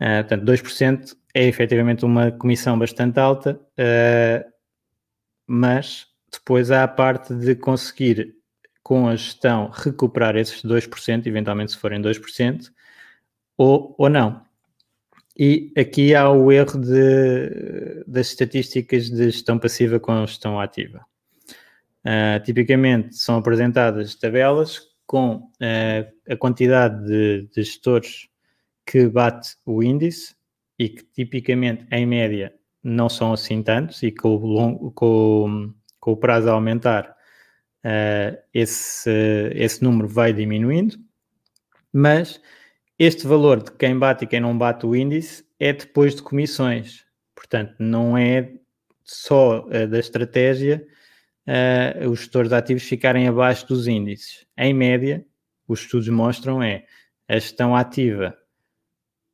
Uh, 0.00 0.22
portanto, 0.22 0.44
2% 0.44 1.23
é 1.34 1.44
efetivamente 1.44 2.04
uma 2.04 2.30
comissão 2.30 2.78
bastante 2.78 3.18
alta, 3.18 3.60
uh, 3.76 4.52
mas 5.46 6.06
depois 6.32 6.70
há 6.70 6.84
a 6.84 6.88
parte 6.88 7.34
de 7.34 7.56
conseguir, 7.56 8.34
com 8.82 9.08
a 9.08 9.16
gestão, 9.16 9.68
recuperar 9.70 10.36
esses 10.36 10.62
2%, 10.62 11.26
eventualmente 11.26 11.72
se 11.72 11.78
forem 11.78 12.00
2%, 12.00 12.70
ou, 13.58 13.94
ou 13.98 14.08
não. 14.08 14.44
E 15.36 15.72
aqui 15.76 16.14
há 16.14 16.30
o 16.30 16.52
erro 16.52 16.78
de, 16.78 18.04
das 18.06 18.28
estatísticas 18.28 19.10
de 19.10 19.30
gestão 19.30 19.58
passiva 19.58 19.98
com 19.98 20.24
gestão 20.26 20.60
ativa. 20.60 21.04
Uh, 22.04 22.42
tipicamente 22.44 23.16
são 23.16 23.38
apresentadas 23.38 24.14
tabelas 24.14 24.80
com 25.06 25.36
uh, 25.36 26.32
a 26.32 26.36
quantidade 26.36 27.04
de, 27.06 27.48
de 27.48 27.62
gestores 27.62 28.28
que 28.86 29.08
bate 29.08 29.56
o 29.64 29.82
índice 29.82 30.34
e 30.78 30.88
que 30.88 31.04
tipicamente, 31.04 31.86
em 31.90 32.06
média, 32.06 32.54
não 32.82 33.08
são 33.08 33.32
assim 33.32 33.62
tantos 33.62 34.02
e 34.02 34.12
com 34.12 34.36
o, 34.36 34.46
longo, 34.46 34.90
com, 34.92 35.72
com 35.98 36.12
o 36.12 36.16
prazo 36.16 36.50
a 36.50 36.52
aumentar, 36.52 37.16
uh, 37.84 38.38
esse, 38.52 39.10
esse 39.54 39.82
número 39.82 40.06
vai 40.06 40.32
diminuindo, 40.32 40.96
mas 41.92 42.40
este 42.98 43.26
valor 43.26 43.62
de 43.62 43.72
quem 43.72 43.98
bate 43.98 44.24
e 44.24 44.26
quem 44.26 44.40
não 44.40 44.56
bate 44.56 44.84
o 44.86 44.94
índice 44.94 45.44
é 45.58 45.72
depois 45.72 46.14
de 46.14 46.22
comissões. 46.22 47.04
Portanto, 47.34 47.74
não 47.78 48.16
é 48.16 48.52
só 49.02 49.66
uh, 49.66 49.88
da 49.88 49.98
estratégia 49.98 50.86
uh, 51.48 52.08
os 52.10 52.20
gestores 52.20 52.52
ativos 52.52 52.82
ficarem 52.82 53.28
abaixo 53.28 53.66
dos 53.66 53.86
índices. 53.86 54.46
Em 54.56 54.74
média, 54.74 55.24
os 55.66 55.80
estudos 55.80 56.08
mostram 56.08 56.62
é 56.62 56.84
a 57.28 57.34
gestão 57.34 57.74
ativa 57.74 58.36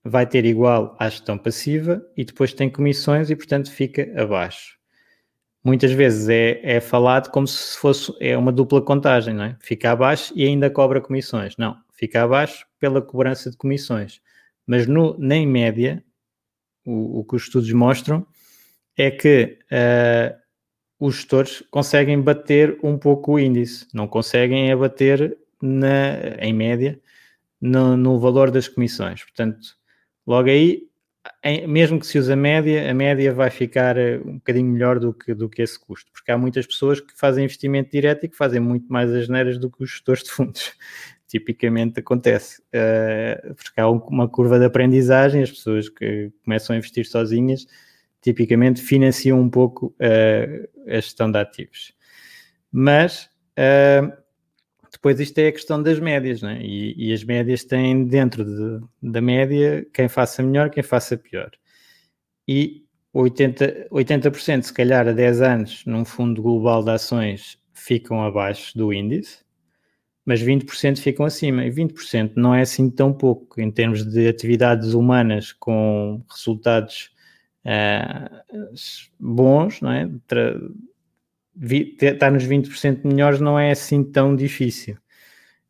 vai 0.04 0.26
ter 0.26 0.44
igual 0.44 0.96
à 0.98 1.08
gestão 1.08 1.36
passiva 1.36 2.04
e 2.16 2.24
depois 2.24 2.52
tem 2.52 2.70
comissões 2.70 3.30
e, 3.30 3.36
portanto, 3.36 3.70
fica 3.70 4.10
abaixo. 4.20 4.78
Muitas 5.62 5.92
vezes 5.92 6.28
é, 6.28 6.60
é 6.62 6.80
falado 6.80 7.30
como 7.30 7.46
se 7.46 7.76
fosse 7.78 8.12
é 8.18 8.36
uma 8.36 8.50
dupla 8.50 8.80
contagem, 8.80 9.34
não 9.34 9.44
é? 9.44 9.56
Fica 9.60 9.90
abaixo 9.90 10.32
e 10.34 10.46
ainda 10.46 10.70
cobra 10.70 11.00
comissões. 11.00 11.56
Não, 11.58 11.76
fica 11.92 12.22
abaixo 12.22 12.66
pela 12.78 13.02
cobrança 13.02 13.50
de 13.50 13.56
comissões. 13.58 14.20
Mas 14.66 14.86
no, 14.86 15.18
nem 15.18 15.46
média, 15.46 16.02
o, 16.84 17.20
o 17.20 17.24
que 17.24 17.36
os 17.36 17.42
estudos 17.42 17.70
mostram 17.72 18.26
é 18.96 19.10
que 19.10 19.58
uh, 19.70 20.38
os 20.98 21.16
gestores 21.16 21.62
conseguem 21.70 22.20
bater 22.20 22.78
um 22.82 22.96
pouco 22.96 23.32
o 23.32 23.38
índice, 23.38 23.86
não 23.92 24.08
conseguem 24.08 24.72
abater 24.72 25.36
na, 25.60 26.36
em 26.38 26.52
média 26.54 27.00
no, 27.60 27.96
no 27.96 28.18
valor 28.18 28.50
das 28.50 28.68
comissões. 28.68 29.22
Portanto, 29.22 29.79
Logo 30.30 30.48
aí, 30.48 30.86
mesmo 31.66 31.98
que 31.98 32.06
se 32.06 32.16
use 32.16 32.32
a 32.32 32.36
média, 32.36 32.88
a 32.88 32.94
média 32.94 33.34
vai 33.34 33.50
ficar 33.50 33.98
eh, 33.98 34.20
um 34.24 34.34
bocadinho 34.34 34.70
melhor 34.70 35.00
do 35.00 35.12
que, 35.12 35.34
do 35.34 35.48
que 35.48 35.60
esse 35.60 35.76
custo, 35.76 36.08
porque 36.12 36.30
há 36.30 36.38
muitas 36.38 36.64
pessoas 36.64 37.00
que 37.00 37.18
fazem 37.18 37.42
investimento 37.42 37.90
direto 37.90 38.22
e 38.24 38.28
que 38.28 38.36
fazem 38.36 38.60
muito 38.60 38.86
mais 38.92 39.12
as 39.12 39.28
neiras 39.28 39.58
do 39.58 39.68
que 39.68 39.82
os 39.82 39.90
gestores 39.90 40.22
de 40.22 40.30
fundos. 40.30 40.72
Tipicamente 41.26 41.98
acontece, 41.98 42.62
uh, 42.62 43.54
porque 43.56 43.80
há 43.80 43.88
uma 43.88 44.28
curva 44.28 44.56
de 44.56 44.66
aprendizagem, 44.66 45.42
as 45.42 45.50
pessoas 45.50 45.88
que 45.88 46.30
começam 46.44 46.74
a 46.74 46.78
investir 46.78 47.06
sozinhas 47.06 47.66
tipicamente 48.20 48.80
financiam 48.80 49.40
um 49.40 49.50
pouco 49.50 49.86
uh, 49.98 50.68
a 50.86 50.94
gestão 50.94 51.28
de 51.28 51.38
ativos. 51.38 51.92
Mas 52.70 53.28
uh, 53.58 54.12
depois 55.00 55.18
isto 55.18 55.38
é 55.38 55.48
a 55.48 55.52
questão 55.52 55.82
das 55.82 55.98
médias, 55.98 56.42
né? 56.42 56.60
e, 56.60 57.08
e 57.08 57.12
as 57.14 57.24
médias 57.24 57.64
têm 57.64 58.04
dentro 58.04 58.44
de, 58.44 58.86
da 59.02 59.20
média 59.22 59.86
quem 59.94 60.08
faça 60.08 60.42
melhor, 60.42 60.68
quem 60.68 60.82
faça 60.82 61.16
pior. 61.16 61.50
e 62.46 62.84
80%, 63.14 63.88
80% 63.90 64.62
se 64.62 64.72
calhar 64.72 65.08
a 65.08 65.12
10 65.12 65.40
anos 65.40 65.84
num 65.86 66.04
fundo 66.04 66.42
global 66.42 66.84
de 66.84 66.90
ações 66.90 67.58
ficam 67.72 68.22
abaixo 68.22 68.76
do 68.76 68.92
índice, 68.92 69.38
mas 70.24 70.42
20% 70.42 70.98
ficam 70.98 71.24
acima. 71.24 71.64
E 71.64 71.70
20% 71.70 72.32
não 72.36 72.54
é 72.54 72.60
assim 72.60 72.90
tão 72.90 73.12
pouco 73.12 73.60
em 73.60 73.70
termos 73.70 74.04
de 74.04 74.28
atividades 74.28 74.92
humanas 74.92 75.52
com 75.52 76.22
resultados 76.30 77.10
uh, 77.64 78.66
bons, 79.18 79.80
não 79.80 79.90
é? 79.90 80.08
Estar 81.60 82.30
nos 82.30 82.44
20% 82.44 83.04
melhores 83.04 83.40
não 83.40 83.58
é 83.58 83.70
assim 83.70 84.02
tão 84.02 84.34
difícil. 84.34 84.96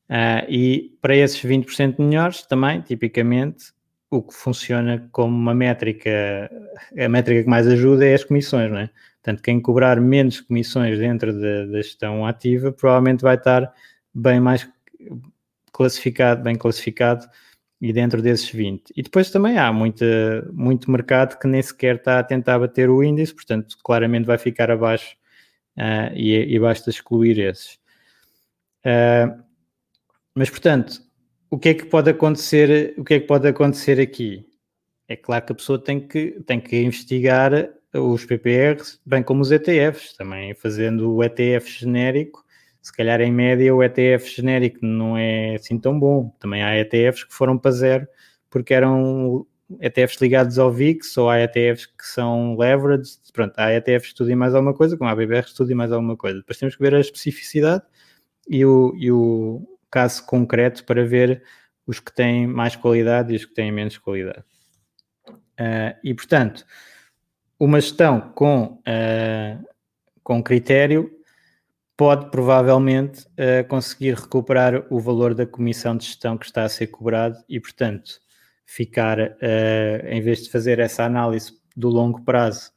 Uh, 0.09 0.45
e 0.49 0.97
para 1.01 1.17
esses 1.17 1.41
20% 1.43 1.97
melhores, 1.99 2.43
também, 2.43 2.81
tipicamente, 2.81 3.73
o 4.11 4.23
que 4.23 4.35
funciona 4.35 5.09
como 5.13 5.37
uma 5.37 5.55
métrica, 5.55 6.51
a 6.99 7.09
métrica 7.09 7.45
que 7.45 7.49
mais 7.49 7.67
ajuda 7.69 8.05
é 8.05 8.15
as 8.15 8.25
comissões, 8.25 8.71
não 8.71 8.79
é? 8.79 8.91
Portanto, 9.23 9.43
quem 9.43 9.61
cobrar 9.61 10.01
menos 10.01 10.41
comissões 10.41 10.99
dentro 10.99 11.33
da, 11.33 11.67
da 11.67 11.77
gestão 11.83 12.27
ativa 12.27 12.73
provavelmente 12.73 13.23
vai 13.23 13.37
estar 13.37 13.73
bem 14.13 14.41
mais 14.41 14.69
classificado, 15.73 16.43
bem 16.43 16.57
classificado 16.57 17.27
e 17.81 17.93
dentro 17.93 18.21
desses 18.21 18.51
20. 18.51 18.93
E 18.97 19.03
depois 19.03 19.31
também 19.31 19.59
há 19.59 19.73
muita, 19.73 20.49
muito 20.53 20.91
mercado 20.91 21.39
que 21.39 21.47
nem 21.47 21.63
sequer 21.63 21.97
está 21.97 22.19
a 22.19 22.25
tentar 22.25 22.59
bater 22.59 22.91
o 22.91 23.03
índice, 23.03 23.35
portanto, 23.35 23.77
claramente 23.85 24.27
vai 24.27 24.39
ficar 24.39 24.71
abaixo 24.71 25.17
uh, 25.77 26.15
e, 26.15 26.55
e, 26.55 26.59
basta 26.59 26.91
excluir 26.91 27.39
esses. 27.39 27.79
Uh, 28.85 29.43
mas, 30.35 30.51
portanto, 30.51 31.01
o 31.51 31.59
que 31.59 31.71
é 31.71 31.75
que 31.75 31.85
pode 31.85 32.11
acontecer, 32.11 32.95
o 32.97 33.05
que 33.05 33.15
é 33.15 33.21
que 33.21 33.27
pode 33.27 33.49
acontecer 33.49 34.01
aqui? 34.01 34.47
É 35.09 35.17
claro 35.17 35.45
que 35.45 35.53
a 35.53 35.57
pessoa 35.57 35.83
tem 35.83 36.01
que, 36.01 36.41
tem 36.47 36.61
que 36.61 36.77
investigar 36.77 37.53
os 37.93 38.25
PPRs, 38.25 39.01
bem 39.05 39.23
como 39.23 39.43
os 39.43 39.51
ETFs, 39.51 40.15
também 40.17 40.55
fazendo 40.55 41.13
o 41.13 41.25
ETF 41.25 41.81
genérico, 41.81 42.45
se 42.81 42.93
calhar 42.93 43.21
em 43.21 43.33
média 43.33 43.75
o 43.75 43.83
ETF 43.83 44.37
genérico 44.37 44.79
não 44.83 45.17
é 45.17 45.57
assim 45.57 45.79
tão 45.79 45.99
bom. 45.99 46.35
Também 46.39 46.63
há 46.63 46.79
ETFs 46.79 47.25
que 47.25 47.35
foram 47.35 47.59
para 47.59 47.73
zero 47.73 48.09
porque 48.49 48.73
eram 48.73 49.47
ETFs 49.79 50.21
ligados 50.21 50.59
ao 50.59 50.73
VIX 50.73 51.17
ou 51.19 51.31
há 51.31 51.41
ETFs 51.41 51.87
que 51.87 52.07
são 52.07 52.57
leveraged. 52.57 53.19
Pronto, 53.33 53.55
há 53.57 53.73
ETFs 53.73 54.03
que 54.03 54.09
estudem 54.09 54.35
mais 54.35 54.55
alguma 54.55 54.75
coisa, 54.75 54.97
como 54.97 55.09
há 55.09 55.15
BBR 55.15 55.47
estudem 55.47 55.77
mais 55.77 55.93
alguma 55.93 56.17
coisa. 56.17 56.39
Depois 56.39 56.59
temos 56.59 56.75
que 56.75 56.83
ver 56.83 56.95
a 56.95 57.01
especificidade 57.01 57.85
e 58.49 58.65
o, 58.65 58.93
e 58.97 59.13
o 59.13 59.63
caso 59.91 60.25
concreto 60.27 60.85
para 60.85 61.05
ver 61.05 61.43
os 61.87 62.01
que 62.01 62.13
têm 62.13 62.47
mais 62.47 62.75
qualidade 62.75 63.33
e 63.33 63.37
os 63.37 63.45
que 63.45 63.55
têm 63.55 63.71
menos 63.71 63.99
qualidade. 63.99 64.45
Uh, 65.29 65.95
e, 66.03 66.15
portanto, 66.15 66.65
uma 67.59 67.81
gestão 67.81 68.33
com, 68.33 68.81
uh, 68.81 69.69
com 70.23 70.43
critério 70.43 71.11
pode 71.97 72.31
provavelmente 72.31 73.27
uh, 73.27 73.67
conseguir 73.69 74.15
recuperar 74.15 74.87
o 74.91 74.99
valor 74.99 75.35
da 75.35 75.45
comissão 75.45 75.97
de 75.97 76.07
gestão 76.07 76.39
que 76.39 76.47
está 76.47 76.65
a 76.65 76.69
ser 76.69 76.87
cobrado 76.87 77.37
e, 77.49 77.61
portanto, 77.61 78.21
ficar, 78.71 79.19
uh, 79.19 80.07
em 80.07 80.23
vez 80.23 80.45
de 80.45 80.51
fazer 80.51 80.79
essa 80.79 81.03
análise 81.03 81.53
do 81.77 81.89
longo 81.89 82.23
prazo 82.23 82.71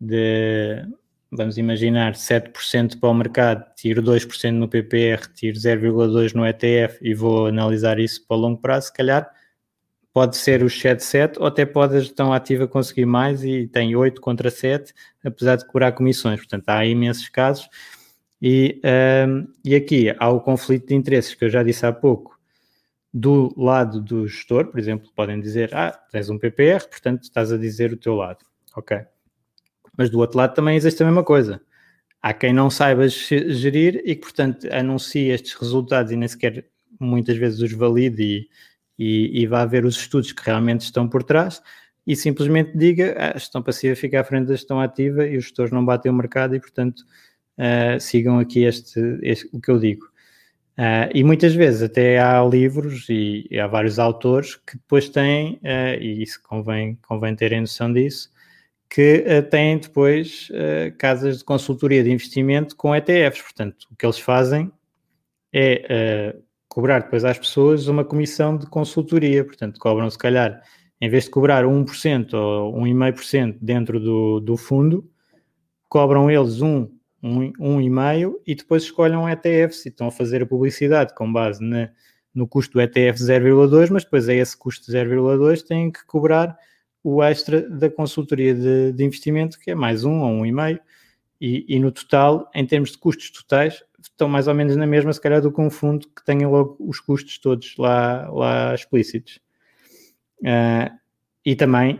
de, 0.00 0.86
vamos 1.32 1.58
imaginar, 1.58 2.14
7% 2.14 3.00
para 3.00 3.08
o 3.08 3.14
mercado, 3.14 3.64
tiro 3.74 4.00
2% 4.00 4.52
no 4.52 4.68
PPR, 4.68 5.26
tiro 5.34 5.58
0,2% 5.58 6.34
no 6.34 6.46
ETF 6.46 6.98
e 7.02 7.12
vou 7.12 7.48
analisar 7.48 7.98
isso 7.98 8.24
para 8.24 8.36
o 8.36 8.40
longo 8.40 8.60
prazo, 8.60 8.86
se 8.86 8.92
calhar 8.92 9.28
pode 10.12 10.36
ser 10.36 10.62
os 10.62 10.78
7, 10.78 11.02
7, 11.02 11.38
ou 11.40 11.46
até 11.46 11.66
pode 11.66 11.96
a 11.96 12.00
gestão 12.00 12.32
ativa 12.32 12.68
conseguir 12.68 13.06
mais 13.06 13.42
e 13.42 13.66
tem 13.66 13.96
8 13.96 14.20
contra 14.20 14.48
7, 14.48 14.94
apesar 15.24 15.56
de 15.56 15.66
cobrar 15.66 15.90
comissões. 15.90 16.38
Portanto, 16.38 16.68
há 16.68 16.86
imensos 16.86 17.28
casos. 17.28 17.68
E, 18.40 18.80
um, 19.26 19.48
e 19.64 19.74
aqui 19.74 20.14
há 20.16 20.28
o 20.28 20.40
conflito 20.40 20.86
de 20.88 20.94
interesses 20.94 21.34
que 21.34 21.44
eu 21.44 21.50
já 21.50 21.64
disse 21.64 21.84
há 21.84 21.92
pouco. 21.92 22.31
Do 23.14 23.52
lado 23.56 24.00
do 24.00 24.26
gestor, 24.26 24.68
por 24.68 24.80
exemplo, 24.80 25.10
podem 25.14 25.40
dizer: 25.40 25.74
Ah, 25.74 25.92
tens 26.10 26.30
um 26.30 26.38
PPR, 26.38 26.88
portanto 26.88 27.24
estás 27.24 27.52
a 27.52 27.58
dizer 27.58 27.92
o 27.92 27.96
teu 27.96 28.14
lado. 28.14 28.44
Ok. 28.74 28.98
Mas 29.96 30.08
do 30.08 30.18
outro 30.18 30.38
lado 30.38 30.54
também 30.54 30.76
existe 30.76 31.02
a 31.02 31.06
mesma 31.06 31.22
coisa. 31.22 31.60
Há 32.22 32.32
quem 32.32 32.52
não 32.52 32.70
saiba 32.70 33.08
gerir 33.08 34.00
e 34.04 34.14
que, 34.14 34.22
portanto, 34.22 34.66
anuncia 34.72 35.34
estes 35.34 35.54
resultados 35.54 36.12
e 36.12 36.16
nem 36.16 36.28
sequer 36.28 36.66
muitas 36.98 37.36
vezes 37.36 37.60
os 37.60 37.72
valide 37.72 38.22
e, 38.22 38.48
e, 38.98 39.42
e 39.42 39.46
vá 39.46 39.66
ver 39.66 39.84
os 39.84 39.96
estudos 39.96 40.32
que 40.32 40.42
realmente 40.44 40.82
estão 40.82 41.08
por 41.08 41.22
trás 41.24 41.60
e 42.06 42.16
simplesmente 42.16 42.76
diga 42.76 43.14
ah, 43.18 43.32
a 43.34 43.38
gestão 43.38 43.62
passiva 43.62 43.94
fica 43.96 44.20
à 44.20 44.24
frente 44.24 44.46
da 44.46 44.54
gestão 44.54 44.80
ativa 44.80 45.26
e 45.26 45.36
os 45.36 45.44
gestores 45.44 45.72
não 45.72 45.84
batem 45.84 46.10
o 46.10 46.14
mercado 46.14 46.54
e, 46.54 46.60
portanto, 46.60 47.00
uh, 47.58 48.00
sigam 48.00 48.38
aqui 48.38 48.64
este, 48.64 49.00
este, 49.22 49.48
o 49.52 49.60
que 49.60 49.70
eu 49.70 49.78
digo. 49.78 50.11
Uh, 50.78 51.12
e 51.14 51.22
muitas 51.22 51.54
vezes 51.54 51.82
até 51.82 52.18
há 52.18 52.42
livros 52.42 53.06
e, 53.08 53.46
e 53.50 53.60
há 53.60 53.66
vários 53.66 53.98
autores 53.98 54.56
que 54.56 54.78
depois 54.78 55.08
têm, 55.08 55.60
uh, 55.62 56.00
e 56.00 56.22
isso 56.22 56.40
convém, 56.42 56.98
convém 57.06 57.36
terem 57.36 57.60
noção 57.60 57.92
disso, 57.92 58.30
que 58.88 59.24
têm 59.50 59.78
depois 59.78 60.48
casas 60.98 61.38
de 61.38 61.44
consultoria 61.44 62.04
de 62.04 62.12
investimento 62.12 62.76
com 62.76 62.94
ETFs. 62.94 63.40
Portanto, 63.40 63.86
o 63.90 63.96
que 63.96 64.04
eles 64.04 64.18
fazem 64.18 64.70
é 65.50 66.34
cobrar 66.68 67.00
depois 67.00 67.22
às 67.24 67.38
pessoas 67.38 67.86
uma 67.86 68.04
comissão 68.04 68.56
de 68.56 68.66
consultoria, 68.66 69.44
portanto, 69.44 69.78
cobram 69.78 70.10
se 70.10 70.18
calhar, 70.18 70.62
em 70.98 71.08
vez 71.08 71.24
de 71.24 71.30
cobrar 71.30 71.64
1% 71.64 72.34
ou 72.34 72.74
1,5% 72.82 73.58
dentro 73.60 74.00
do, 74.00 74.40
do 74.40 74.56
fundo, 74.56 75.06
cobram 75.86 76.30
eles 76.30 76.62
um, 76.62 76.88
um, 77.22 77.52
um 77.58 77.80
e 77.80 77.88
meio 77.88 78.40
e 78.46 78.54
depois 78.54 78.82
escolhem 78.82 79.16
um 79.16 79.28
ETF 79.28 79.76
e 79.84 79.88
estão 79.88 80.08
a 80.08 80.10
fazer 80.10 80.42
a 80.42 80.46
publicidade 80.46 81.14
com 81.14 81.32
base 81.32 81.62
na, 81.62 81.90
no 82.34 82.48
custo 82.48 82.74
do 82.74 82.80
ETF 82.80 83.18
0,2, 83.18 83.90
mas 83.90 84.04
depois 84.04 84.28
a 84.28 84.34
esse 84.34 84.56
custo 84.56 84.90
0,2 84.90 85.62
têm 85.62 85.90
que 85.90 86.04
cobrar 86.06 86.56
o 87.04 87.22
extra 87.22 87.68
da 87.68 87.90
consultoria 87.90 88.54
de, 88.54 88.92
de 88.92 89.04
investimento, 89.04 89.58
que 89.58 89.70
é 89.70 89.74
mais 89.74 90.04
um 90.04 90.20
ou 90.20 90.30
um 90.30 90.46
e 90.46 90.52
meio, 90.52 90.80
e, 91.40 91.64
e, 91.68 91.78
no 91.80 91.90
total, 91.90 92.48
em 92.54 92.64
termos 92.64 92.92
de 92.92 92.98
custos 92.98 93.30
totais, 93.30 93.82
estão 94.00 94.28
mais 94.28 94.46
ou 94.46 94.54
menos 94.54 94.76
na 94.76 94.86
mesma, 94.86 95.12
se 95.12 95.20
calhar, 95.20 95.40
do 95.40 95.50
que 95.50 95.60
um 95.60 95.70
fundo 95.70 96.06
que 96.08 96.24
tenha 96.24 96.48
logo 96.48 96.76
os 96.78 97.00
custos 97.00 97.38
todos 97.38 97.74
lá, 97.76 98.30
lá 98.30 98.74
explícitos. 98.74 99.40
Uh, 100.40 100.96
e 101.44 101.56
também, 101.56 101.96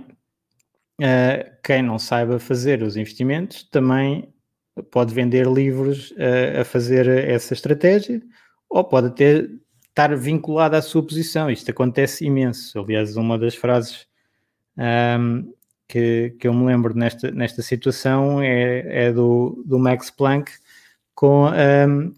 uh, 1.00 1.52
quem 1.62 1.82
não 1.82 1.98
saiba 1.98 2.38
fazer 2.38 2.84
os 2.84 2.96
investimentos, 2.96 3.64
também 3.64 4.31
pode 4.90 5.12
vender 5.14 5.46
livros 5.46 6.12
uh, 6.12 6.60
a 6.60 6.64
fazer 6.64 7.06
essa 7.08 7.54
estratégia, 7.54 8.22
ou 8.68 8.82
pode 8.84 9.08
até 9.08 9.46
estar 9.88 10.16
vinculado 10.16 10.76
à 10.76 10.82
sua 10.82 11.02
posição. 11.06 11.50
Isto 11.50 11.70
acontece 11.70 12.24
imenso. 12.24 12.78
Aliás, 12.78 13.16
uma 13.16 13.38
das 13.38 13.54
frases 13.54 14.06
um, 14.76 15.52
que, 15.86 16.34
que 16.38 16.48
eu 16.48 16.54
me 16.54 16.64
lembro 16.64 16.94
nesta, 16.94 17.30
nesta 17.30 17.60
situação 17.60 18.40
é, 18.40 19.06
é 19.06 19.12
do, 19.12 19.62
do 19.66 19.78
Max 19.78 20.10
Planck 20.10 20.50
com 21.14 21.48
um, 21.48 22.14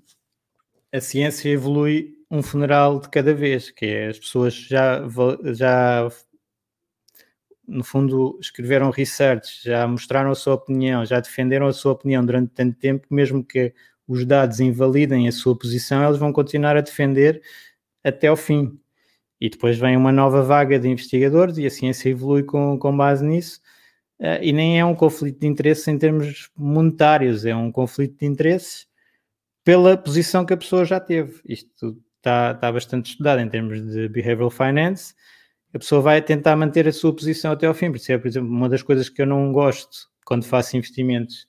a 0.92 1.00
ciência 1.00 1.48
evolui 1.48 2.14
um 2.30 2.42
funeral 2.42 3.00
de 3.00 3.08
cada 3.08 3.34
vez, 3.34 3.70
que 3.70 3.86
é 3.86 4.08
as 4.08 4.18
pessoas 4.18 4.54
já, 4.54 5.02
já 5.52 6.08
no 7.66 7.82
fundo 7.82 8.38
escreveram 8.40 8.90
research, 8.90 9.60
já 9.64 9.86
mostraram 9.86 10.30
a 10.30 10.34
sua 10.34 10.54
opinião, 10.54 11.04
já 11.04 11.20
defenderam 11.20 11.66
a 11.66 11.72
sua 11.72 11.92
opinião 11.92 12.24
durante 12.24 12.50
tanto 12.50 12.78
tempo, 12.78 13.06
mesmo 13.10 13.44
que 13.44 13.72
os 14.06 14.24
dados 14.24 14.60
invalidem 14.60 15.28
a 15.28 15.32
sua 15.32 15.56
posição, 15.56 16.04
eles 16.04 16.18
vão 16.18 16.32
continuar 16.32 16.76
a 16.76 16.80
defender 16.80 17.42
até 18.02 18.28
ao 18.28 18.36
fim. 18.36 18.78
E 19.40 19.48
depois 19.50 19.78
vem 19.78 19.96
uma 19.96 20.12
nova 20.12 20.42
vaga 20.42 20.78
de 20.78 20.88
investigadores 20.88 21.58
e 21.58 21.66
a 21.66 21.70
ciência 21.70 22.08
evolui 22.10 22.42
com, 22.42 22.78
com 22.78 22.96
base 22.96 23.24
nisso. 23.24 23.60
Uh, 24.20 24.38
e 24.40 24.52
nem 24.52 24.78
é 24.78 24.84
um 24.84 24.94
conflito 24.94 25.40
de 25.40 25.46
interesses 25.46 25.86
em 25.88 25.98
termos 25.98 26.50
monetários, 26.56 27.44
é 27.44 27.54
um 27.54 27.72
conflito 27.72 28.18
de 28.18 28.26
interesses 28.26 28.86
pela 29.64 29.96
posição 29.96 30.44
que 30.44 30.52
a 30.52 30.56
pessoa 30.56 30.84
já 30.84 31.00
teve. 31.00 31.40
Isto 31.46 31.98
está, 32.18 32.52
está 32.52 32.70
bastante 32.70 33.10
estudado 33.10 33.40
em 33.40 33.48
termos 33.48 33.80
de 33.92 34.08
behavioral 34.08 34.50
finance. 34.50 35.14
A 35.74 35.78
pessoa 35.78 36.00
vai 36.00 36.22
tentar 36.22 36.54
manter 36.54 36.86
a 36.86 36.92
sua 36.92 37.14
posição 37.14 37.50
até 37.50 37.66
ao 37.66 37.74
fim. 37.74 37.90
Por, 37.90 37.96
isso 37.96 38.12
é, 38.12 38.16
por 38.16 38.28
exemplo, 38.28 38.48
uma 38.48 38.68
das 38.68 38.82
coisas 38.82 39.08
que 39.08 39.20
eu 39.20 39.26
não 39.26 39.52
gosto 39.52 40.08
quando 40.24 40.44
faço 40.44 40.76
investimentos 40.76 41.48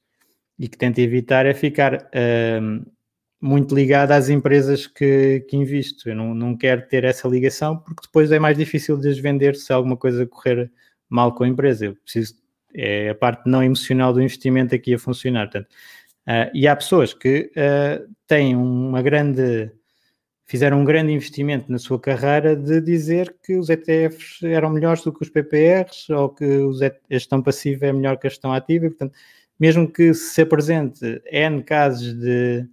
e 0.58 0.68
que 0.68 0.78
tento 0.78 0.98
evitar 0.98 1.46
é 1.46 1.54
ficar 1.54 1.96
uh, 1.96 2.92
muito 3.40 3.76
ligado 3.76 4.12
às 4.12 4.28
empresas 4.28 4.88
que, 4.88 5.46
que 5.48 5.56
invisto. 5.56 6.10
Eu 6.10 6.16
não, 6.16 6.34
não 6.34 6.58
quero 6.58 6.88
ter 6.88 7.04
essa 7.04 7.28
ligação 7.28 7.78
porque 7.78 8.08
depois 8.08 8.32
é 8.32 8.40
mais 8.40 8.58
difícil 8.58 8.98
de 8.98 9.10
as 9.10 9.20
vender 9.20 9.56
se 9.56 9.72
alguma 9.72 9.96
coisa 9.96 10.26
correr 10.26 10.72
mal 11.08 11.36
com 11.36 11.44
a 11.44 11.48
empresa. 11.48 11.86
Eu 11.86 11.96
preciso, 11.96 12.34
é 12.74 13.10
a 13.10 13.16
parte 13.16 13.48
não 13.48 13.64
emocional 13.64 14.12
do 14.12 14.22
investimento 14.24 14.74
aqui 14.74 14.96
a 14.96 15.00
funcionar. 15.00 15.52
Portanto, 15.52 15.70
uh, 16.28 16.50
e 16.52 16.68
há 16.68 16.76
pessoas 16.76 17.14
que 17.14 17.52
uh, 17.52 18.12
têm 18.26 18.56
uma 18.56 19.04
grande 19.04 19.72
fizeram 20.46 20.80
um 20.80 20.86
grande 20.86 21.12
investimento 21.12 21.72
na 21.72 21.80
sua 21.80 22.00
carreira 22.00 22.56
de 22.56 22.80
dizer 22.80 23.36
que 23.44 23.58
os 23.58 23.70
ETFs 23.70 24.44
eram 24.44 24.70
melhores 24.70 25.04
do 25.04 25.12
que 25.12 25.24
os 25.24 25.30
PPRs 25.30 26.10
ou 26.12 26.30
que 26.30 26.46
a 26.84 27.14
gestão 27.14 27.42
passiva 27.42 27.88
é 27.88 27.94
melhor 27.94 28.18
que 28.18 28.28
a 28.28 28.30
gestão 28.30 28.54
ativa. 28.54 28.88
Portanto, 28.88 29.14
mesmo 29.60 29.92
que 29.92 30.14
se 30.14 30.42
apresente 30.42 31.22
N 31.26 31.64
casos 31.64 32.14
de 32.14 32.68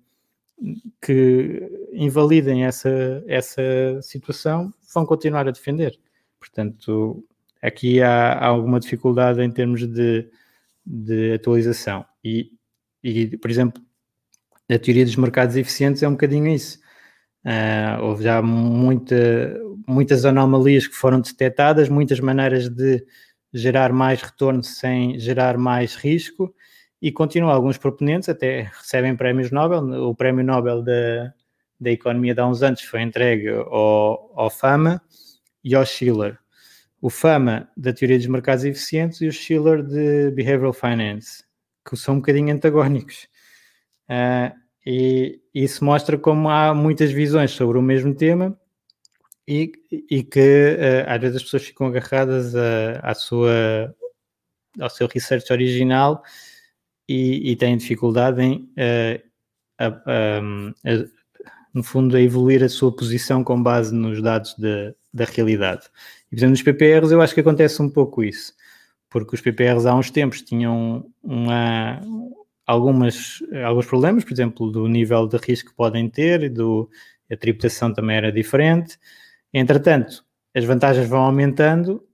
que 1.00 1.88
invalidem 1.92 2.64
essa, 2.64 3.24
essa 3.26 3.62
situação, 4.02 4.72
vão 4.94 5.04
continuar 5.04 5.48
a 5.48 5.50
defender. 5.50 5.98
Portanto, 6.38 7.24
aqui 7.60 8.00
há, 8.00 8.32
há 8.34 8.46
alguma 8.46 8.78
dificuldade 8.78 9.42
em 9.42 9.50
termos 9.50 9.86
de, 9.86 10.28
de 10.84 11.34
atualização. 11.34 12.04
E, 12.22 12.52
e, 13.02 13.36
por 13.38 13.50
exemplo, 13.50 13.82
a 14.70 14.78
teoria 14.78 15.04
dos 15.04 15.16
mercados 15.16 15.56
eficientes 15.56 16.02
é 16.02 16.08
um 16.08 16.12
bocadinho 16.12 16.46
isso. 16.48 16.81
Uh, 17.44 18.02
houve 18.02 18.24
já 18.24 18.40
muita, 18.40 19.60
muitas 19.86 20.24
anomalias 20.24 20.86
que 20.86 20.94
foram 20.94 21.20
detectadas, 21.20 21.88
muitas 21.88 22.20
maneiras 22.20 22.68
de 22.68 23.04
gerar 23.52 23.92
mais 23.92 24.22
retorno 24.22 24.62
sem 24.62 25.18
gerar 25.18 25.58
mais 25.58 25.94
risco, 25.94 26.54
e 27.00 27.10
continua 27.10 27.52
alguns 27.52 27.76
proponentes 27.76 28.28
até 28.28 28.70
recebem 28.78 29.16
prémios 29.16 29.50
Nobel. 29.50 30.08
O 30.08 30.14
prémio 30.14 30.44
Nobel 30.44 30.82
da, 30.82 31.34
da 31.80 31.90
Economia 31.90 32.32
de 32.32 32.40
há 32.40 32.46
uns 32.46 32.62
anos 32.62 32.82
foi 32.82 33.02
entregue 33.02 33.48
ao, 33.48 34.32
ao 34.36 34.48
Fama 34.48 35.02
e 35.64 35.74
ao 35.74 35.84
Schiller. 35.84 36.38
O 37.00 37.10
Fama 37.10 37.68
da 37.76 37.92
teoria 37.92 38.16
dos 38.16 38.28
mercados 38.28 38.64
eficientes 38.64 39.20
e 39.20 39.26
o 39.26 39.32
Schiller 39.32 39.82
de 39.82 40.30
Behavioral 40.30 40.72
Finance, 40.72 41.42
que 41.84 41.96
são 41.96 42.14
um 42.14 42.18
bocadinho 42.18 42.54
antagónicos. 42.54 43.26
Uh, 44.08 44.61
e 44.84 45.40
isso 45.54 45.84
mostra 45.84 46.18
como 46.18 46.48
há 46.48 46.74
muitas 46.74 47.12
visões 47.12 47.52
sobre 47.52 47.78
o 47.78 47.82
mesmo 47.82 48.14
tema 48.14 48.58
e, 49.46 49.72
e 50.10 50.22
que 50.22 50.40
uh, 50.40 51.04
às 51.10 51.20
vezes 51.20 51.36
as 51.36 51.42
pessoas 51.44 51.64
ficam 51.64 51.86
agarradas 51.86 52.54
a, 52.54 53.00
à 53.02 53.14
sua, 53.14 53.94
ao 54.80 54.90
seu 54.90 55.06
research 55.06 55.52
original 55.52 56.22
e, 57.08 57.52
e 57.52 57.56
têm 57.56 57.76
dificuldade 57.76 58.42
em, 58.42 58.70
uh, 58.76 59.22
a, 59.78 59.86
a, 59.86 60.40
no 61.72 61.82
fundo, 61.82 62.16
a 62.16 62.20
evoluir 62.20 62.62
a 62.62 62.68
sua 62.68 62.94
posição 62.94 63.42
com 63.42 63.62
base 63.62 63.94
nos 63.94 64.20
dados 64.20 64.54
de, 64.54 64.94
da 65.12 65.24
realidade. 65.24 65.86
E, 66.26 66.30
por 66.30 66.36
exemplo, 66.36 66.50
nos 66.50 66.62
PPRs 66.62 67.12
eu 67.12 67.20
acho 67.20 67.34
que 67.34 67.40
acontece 67.40 67.80
um 67.80 67.88
pouco 67.88 68.22
isso, 68.22 68.52
porque 69.08 69.34
os 69.34 69.40
PPRs 69.40 69.86
há 69.86 69.94
uns 69.94 70.10
tempos 70.10 70.42
tinham 70.42 71.06
uma, 71.22 72.00
algumas, 72.66 73.42
alguns 73.64 73.86
problemas, 73.86 74.24
por 74.24 74.32
exemplo, 74.32 74.70
do 74.70 74.86
nível 74.88 75.26
de 75.26 75.36
risco 75.36 75.70
que 75.70 75.76
podem 75.76 76.08
ter, 76.08 76.48
do, 76.50 76.88
a 77.30 77.36
tributação 77.36 77.92
também 77.92 78.16
era 78.16 78.32
diferente. 78.32 78.98
Entretanto, 79.52 80.24
as 80.54 80.64
vantagens 80.64 81.08
vão 81.08 81.22
aumentando 81.22 82.06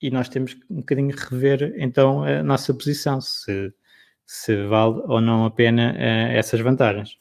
e 0.00 0.10
nós 0.10 0.28
temos 0.28 0.56
um 0.68 0.76
bocadinho 0.76 1.14
rever 1.16 1.74
então 1.78 2.24
a 2.24 2.42
nossa 2.42 2.74
posição, 2.74 3.20
se, 3.20 3.72
se 4.26 4.66
vale 4.66 5.00
ou 5.06 5.20
não 5.20 5.44
a 5.44 5.50
pena 5.50 5.92
uh, 5.92 6.36
essas 6.36 6.60
vantagens. 6.60 7.16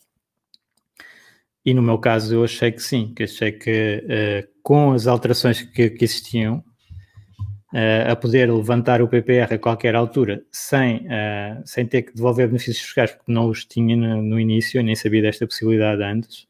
E 1.65 1.73
no 1.73 1.81
meu 1.81 1.97
caso 1.97 2.35
eu 2.35 2.43
achei 2.43 2.71
que 2.71 2.81
sim, 2.81 3.13
que 3.13 3.23
achei 3.23 3.51
que 3.51 4.03
uh, 4.03 4.53
com 4.61 4.91
as 4.91 5.07
alterações 5.07 5.61
que, 5.61 5.89
que 5.91 6.03
existiam, 6.03 6.63
uh, 7.73 8.11
a 8.11 8.15
poder 8.15 8.51
levantar 8.51 9.01
o 9.01 9.07
PPR 9.07 9.55
a 9.55 9.57
qualquer 9.57 9.95
altura 9.95 10.45
sem, 10.51 11.07
uh, 11.07 11.61
sem 11.65 11.85
ter 11.85 12.03
que 12.03 12.13
devolver 12.13 12.47
benefícios 12.47 12.79
fiscais, 12.79 13.11
porque 13.11 13.31
não 13.31 13.49
os 13.49 13.65
tinha 13.65 13.97
no, 13.97 14.21
no 14.21 14.39
início, 14.39 14.81
nem 14.83 14.95
sabia 14.95 15.23
desta 15.23 15.47
possibilidade 15.47 16.03
antes. 16.03 16.47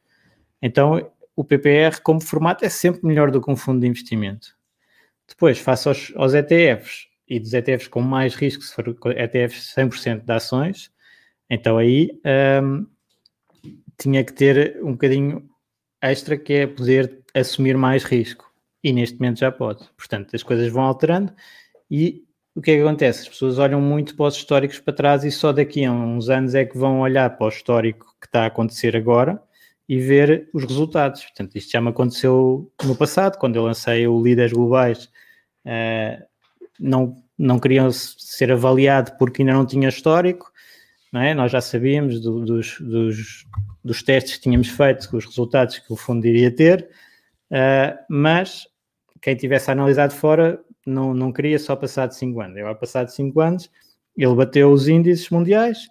Então, 0.61 1.09
o 1.35 1.43
PPR 1.43 2.01
como 2.03 2.21
formato 2.21 2.65
é 2.65 2.69
sempre 2.69 3.05
melhor 3.05 3.31
do 3.31 3.41
que 3.41 3.49
um 3.49 3.55
fundo 3.55 3.81
de 3.81 3.87
investimento. 3.87 4.55
Depois, 5.27 5.57
face 5.57 5.87
aos, 5.87 6.13
aos 6.15 6.33
ETFs 6.33 7.07
e 7.27 7.39
dos 7.39 7.53
ETFs 7.53 7.87
com 7.87 8.01
mais 8.01 8.35
risco, 8.35 8.61
se 8.61 8.73
for 8.73 8.95
ETFs 9.17 9.73
100% 9.75 10.25
de 10.25 10.31
ações, 10.31 10.91
então 11.49 11.77
aí 11.77 12.11
um, 12.61 12.85
tinha 13.97 14.23
que 14.23 14.33
ter 14.33 14.79
um 14.83 14.91
bocadinho 14.91 15.49
extra 16.01 16.37
que 16.37 16.53
é 16.53 16.67
poder 16.67 17.19
assumir 17.33 17.77
mais 17.77 18.03
risco 18.03 18.52
e 18.83 18.91
neste 18.91 19.19
momento 19.19 19.39
já 19.39 19.51
pode. 19.51 19.87
Portanto, 19.97 20.35
as 20.35 20.43
coisas 20.43 20.71
vão 20.71 20.83
alterando 20.83 21.33
e 21.89 22.23
o 22.55 22.61
que 22.61 22.71
é 22.71 22.75
que 22.75 22.81
acontece? 22.81 23.21
As 23.21 23.29
pessoas 23.29 23.57
olham 23.57 23.81
muito 23.81 24.15
para 24.15 24.27
os 24.27 24.35
históricos 24.35 24.79
para 24.79 24.93
trás 24.93 25.23
e 25.23 25.31
só 25.31 25.51
daqui 25.51 25.85
a 25.85 25.91
uns 25.91 26.29
anos 26.29 26.53
é 26.53 26.63
que 26.65 26.77
vão 26.77 27.01
olhar 27.01 27.29
para 27.31 27.45
o 27.45 27.49
histórico 27.49 28.15
que 28.21 28.27
está 28.27 28.43
a 28.43 28.47
acontecer 28.47 28.95
agora 28.95 29.41
e 29.89 29.99
ver 29.99 30.49
os 30.53 30.63
resultados. 30.63 31.23
Portanto, 31.23 31.55
isto 31.55 31.71
já 31.71 31.81
me 31.81 31.89
aconteceu 31.89 32.71
no 32.83 32.95
passado, 32.95 33.37
quando 33.37 33.55
eu 33.55 33.63
lancei 33.63 34.07
o 34.07 34.21
Líderes 34.21 34.53
Globais, 34.53 35.09
uh, 35.65 36.23
não, 36.79 37.15
não 37.37 37.59
queriam 37.59 37.91
ser 37.91 38.51
avaliado 38.51 39.13
porque 39.17 39.41
ainda 39.41 39.53
não 39.53 39.65
tinha 39.65 39.89
histórico, 39.89 40.51
não 41.11 41.21
é? 41.21 41.33
nós 41.33 41.51
já 41.51 41.61
sabíamos 41.61 42.19
do, 42.21 42.45
dos, 42.45 42.79
dos, 42.79 43.45
dos 43.83 44.03
testes 44.03 44.35
que 44.35 44.43
tínhamos 44.43 44.69
feito, 44.69 45.09
os 45.15 45.25
resultados 45.25 45.79
que 45.79 45.91
o 45.91 45.95
fundo 45.95 46.25
iria 46.27 46.51
ter, 46.51 46.87
uh, 47.51 47.97
mas 48.09 48.67
quem 49.23 49.37
tivesse 49.37 49.71
analisado 49.71 50.13
fora 50.13 50.61
não, 50.85 51.13
não 51.13 51.31
queria 51.31 51.57
só 51.57 51.77
passar 51.77 52.07
de 52.07 52.15
5 52.15 52.41
anos. 52.41 52.57
Agora, 52.57 52.75
passado 52.75 53.07
5 53.07 53.39
anos, 53.39 53.71
ele 54.17 54.35
bateu 54.35 54.69
os 54.69 54.89
índices 54.89 55.29
mundiais, 55.29 55.87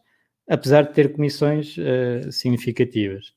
apesar 0.47 0.83
de 0.83 0.93
ter 0.93 1.15
comissões 1.15 1.75
uh, 1.79 2.31
significativas. 2.31 3.29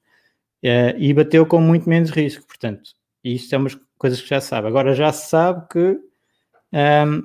Uh, 0.62 0.98
e 0.98 1.14
bateu 1.14 1.46
com 1.46 1.62
muito 1.62 1.88
menos 1.88 2.10
risco, 2.10 2.46
portanto, 2.46 2.92
isto 3.24 3.56
é 3.56 3.58
umas 3.58 3.80
coisas 3.98 4.22
que 4.22 4.28
já 4.28 4.42
se 4.42 4.50
sabe. 4.50 4.68
Agora 4.68 4.94
já 4.94 5.14
se 5.14 5.30
sabe 5.30 5.66
que 5.70 5.80
um, 5.80 6.00
ehm, 6.74 7.22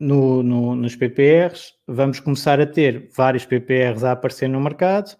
no, 0.00 0.42
no, 0.42 0.74
nos 0.74 0.96
PPRs 0.96 1.74
vamos 1.86 2.18
começar 2.18 2.60
a 2.60 2.66
ter 2.66 3.08
vários 3.16 3.46
PPRs 3.46 4.02
a 4.02 4.12
aparecer 4.12 4.48
no 4.48 4.60
mercado 4.60 5.16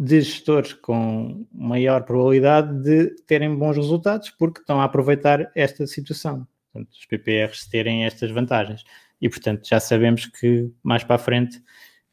de 0.00 0.22
gestores 0.22 0.72
com 0.72 1.46
maior 1.52 2.04
probabilidade 2.04 2.82
de 2.82 3.10
terem 3.26 3.54
bons 3.54 3.76
resultados 3.76 4.30
porque 4.30 4.60
estão 4.60 4.80
a 4.80 4.84
aproveitar 4.84 5.52
esta 5.54 5.86
situação. 5.86 6.48
Portanto, 6.72 6.94
os 6.94 7.04
PPRs 7.04 7.68
terem 7.68 8.06
estas 8.06 8.30
vantagens. 8.30 8.82
E, 9.20 9.28
portanto, 9.28 9.68
já 9.68 9.78
sabemos 9.78 10.24
que 10.24 10.72
mais 10.82 11.04
para 11.04 11.16
a 11.16 11.18
frente 11.18 11.58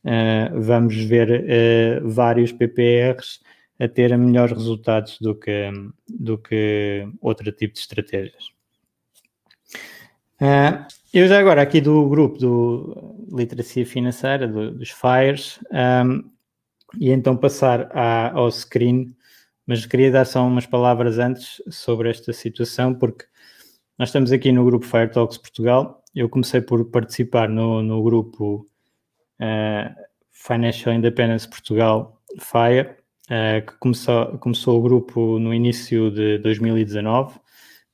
uh, 0.04 0.62
vamos 0.62 0.98
ver 0.98 1.30
uh, 2.04 2.10
vários 2.10 2.52
PPRs 2.52 3.40
a 3.80 3.88
ter 3.88 4.18
melhores 4.18 4.52
resultados 4.52 5.18
do 5.22 5.34
que, 5.34 5.72
do 6.10 6.38
que 6.38 7.08
outro 7.22 7.50
tipo 7.54 7.74
de 7.74 7.80
estratégias. 7.80 8.50
Uh, 10.42 10.86
eu 11.14 11.26
já 11.26 11.40
agora 11.40 11.62
aqui 11.62 11.80
do 11.80 12.10
grupo 12.10 12.38
do 12.38 13.16
Literacia 13.32 13.86
Financeira, 13.86 14.46
do, 14.46 14.72
dos 14.72 14.92
FIRES, 14.92 15.60
um, 15.72 16.37
e 16.96 17.12
então 17.12 17.36
passar 17.36 17.90
à, 17.92 18.32
ao 18.32 18.50
screen, 18.52 19.16
mas 19.66 19.86
queria 19.86 20.12
dar 20.12 20.26
só 20.26 20.46
umas 20.46 20.66
palavras 20.66 21.20
antes 21.20 21.62
sobre 21.70 22.10
esta 22.10 22.32
situação, 22.32 22.94
porque 22.94 23.26
nós 23.98 24.10
estamos 24.10 24.32
aqui 24.32 24.52
no 24.52 24.64
grupo 24.64 24.86
Fire 24.86 25.12
Talks 25.12 25.38
Portugal. 25.38 26.04
Eu 26.16 26.30
comecei 26.30 26.62
por 26.62 26.86
participar 26.86 27.50
no, 27.50 27.82
no 27.84 28.02
grupo 28.02 28.68
uh, 29.42 29.96
Financial 30.32 30.96
Independence 30.96 31.48
Portugal 31.48 32.22
FIRE, 32.40 32.96
uh, 33.30 33.66
que 33.66 33.78
começou, 33.80 34.38
começou 34.38 34.80
o 34.80 34.82
grupo 34.82 35.40
no 35.40 35.54
início 35.54 36.10
de 36.12 36.38
2019, 36.40 37.40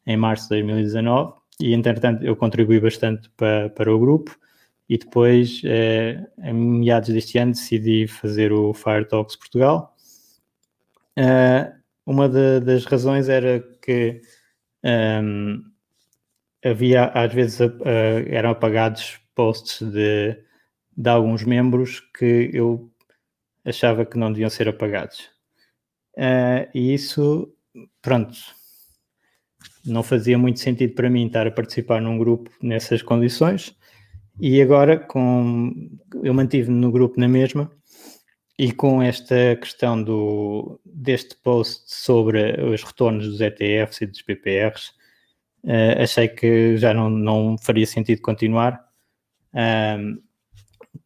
em 0.06 0.18
março 0.18 0.44
de 0.44 0.62
2019, 0.62 1.34
e 1.60 1.74
entretanto 1.74 2.24
eu 2.24 2.36
contribuí 2.36 2.80
bastante 2.80 3.30
para, 3.32 3.70
para 3.70 3.94
o 3.94 4.00
grupo 4.00 4.38
e 4.90 4.98
depois, 4.98 5.62
eh, 5.64 6.26
em 6.44 6.54
meados 6.54 7.10
deste 7.10 7.38
ano, 7.38 7.54
decidi 7.54 8.08
fazer 8.08 8.52
o 8.52 8.74
Fire 8.74 9.06
Talks 9.06 9.36
Portugal. 9.36 9.96
Uh, 11.18 11.72
uma 12.06 12.28
de, 12.28 12.60
das 12.60 12.86
razões 12.86 13.30
era 13.30 13.62
que 13.82 14.22
um, 14.84 15.64
havia, 16.64 17.06
às 17.06 17.34
vezes, 17.34 17.60
eram 18.28 18.50
apagados 18.50 19.20
posts 19.36 19.82
de, 19.90 20.38
de 20.96 21.10
alguns 21.10 21.44
membros 21.44 22.00
que 22.18 22.50
eu 22.54 22.92
achava 23.66 24.06
que 24.06 24.18
não 24.18 24.32
deviam 24.32 24.50
ser 24.50 24.68
apagados. 24.68 25.30
Uh, 26.18 26.70
e 26.74 26.94
isso, 26.94 27.52
pronto, 28.02 28.38
não 29.86 30.04
fazia 30.04 30.38
muito 30.38 30.60
sentido 30.60 30.94
para 30.94 31.10
mim 31.10 31.28
estar 31.28 31.48
a 31.48 31.52
participar 31.52 32.02
num 32.02 32.18
grupo 32.18 32.52
nessas 32.62 33.02
condições. 33.02 33.76
E 34.40 34.62
agora, 34.62 34.98
com, 34.98 35.72
eu 36.24 36.34
mantive-me 36.34 36.80
no 36.80 36.92
grupo 36.92 37.20
na 37.20 37.28
mesma, 37.28 37.72
e 38.58 38.72
com 38.72 39.02
esta 39.02 39.56
questão 39.56 40.02
do, 40.02 40.80
deste 40.86 41.36
post 41.38 41.84
sobre 41.88 42.62
os 42.62 42.84
retornos 42.84 43.28
dos 43.28 43.42
ETFs 43.42 44.02
e 44.02 44.08
dos 44.08 44.22
PPRs, 44.22 44.90
uh, 45.64 45.70
eh, 45.70 46.04
achei 46.04 46.28
que 46.28 46.78
já 46.78 46.94
não, 46.94 47.10
não 47.10 47.58
faria 47.58 47.86
sentido 47.86 48.22
continuar, 48.22 48.84
um, 49.54 50.22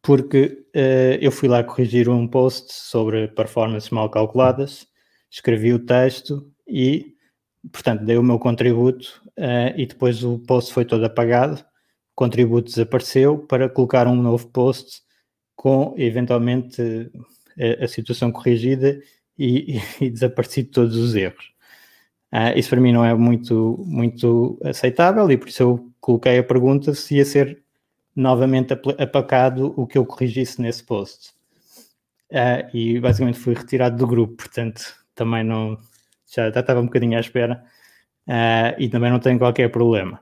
porque 0.02 0.64
uh, 0.74 1.18
eu 1.20 1.32
fui 1.32 1.48
lá 1.48 1.62
corrigir 1.64 2.08
um 2.08 2.26
post 2.26 2.72
sobre 2.72 3.28
performances 3.28 3.90
mal 3.90 4.10
calculadas, 4.10 4.86
escrevi 5.30 5.72
o 5.72 5.78
texto 5.78 6.50
e, 6.66 7.14
portanto, 7.72 8.04
dei 8.04 8.16
o 8.18 8.22
meu 8.22 8.38
contributo 8.38 9.22
uh, 9.38 9.74
e 9.76 9.86
depois 9.86 10.22
o 10.22 10.38
post 10.40 10.72
foi 10.72 10.84
todo 10.84 11.04
apagado, 11.04 11.64
contributo 12.18 12.68
desapareceu 12.68 13.38
para 13.38 13.68
colocar 13.68 14.08
um 14.08 14.16
novo 14.16 14.48
post 14.48 15.02
com, 15.54 15.94
eventualmente, 15.96 16.82
a, 17.56 17.84
a 17.84 17.86
situação 17.86 18.32
corrigida 18.32 19.00
e, 19.38 19.76
e, 19.76 19.82
e 20.06 20.10
desaparecido 20.10 20.70
todos 20.70 20.96
os 20.96 21.14
erros. 21.14 21.52
Uh, 22.32 22.58
isso 22.58 22.70
para 22.70 22.80
mim 22.80 22.92
não 22.92 23.04
é 23.04 23.14
muito, 23.14 23.84
muito 23.86 24.58
aceitável 24.64 25.30
e 25.30 25.36
por 25.38 25.48
isso 25.48 25.62
eu 25.62 25.92
coloquei 26.00 26.38
a 26.38 26.42
pergunta 26.42 26.92
se 26.92 27.18
ia 27.18 27.24
ser 27.24 27.62
novamente 28.16 28.72
apacado 28.72 29.72
o 29.76 29.86
que 29.86 29.96
eu 29.96 30.04
corrigisse 30.04 30.60
nesse 30.60 30.82
post. 30.82 31.30
Uh, 32.32 32.66
e 32.74 32.98
basicamente 32.98 33.38
fui 33.38 33.54
retirado 33.54 33.96
do 33.96 34.08
grupo, 34.08 34.34
portanto 34.38 34.82
também 35.14 35.44
não 35.44 35.78
já, 36.26 36.50
já 36.50 36.60
estava 36.60 36.80
um 36.80 36.86
bocadinho 36.86 37.16
à 37.16 37.20
espera 37.20 37.64
uh, 38.26 38.74
e 38.76 38.88
também 38.88 39.08
não 39.08 39.20
tenho 39.20 39.38
qualquer 39.38 39.70
problema. 39.70 40.20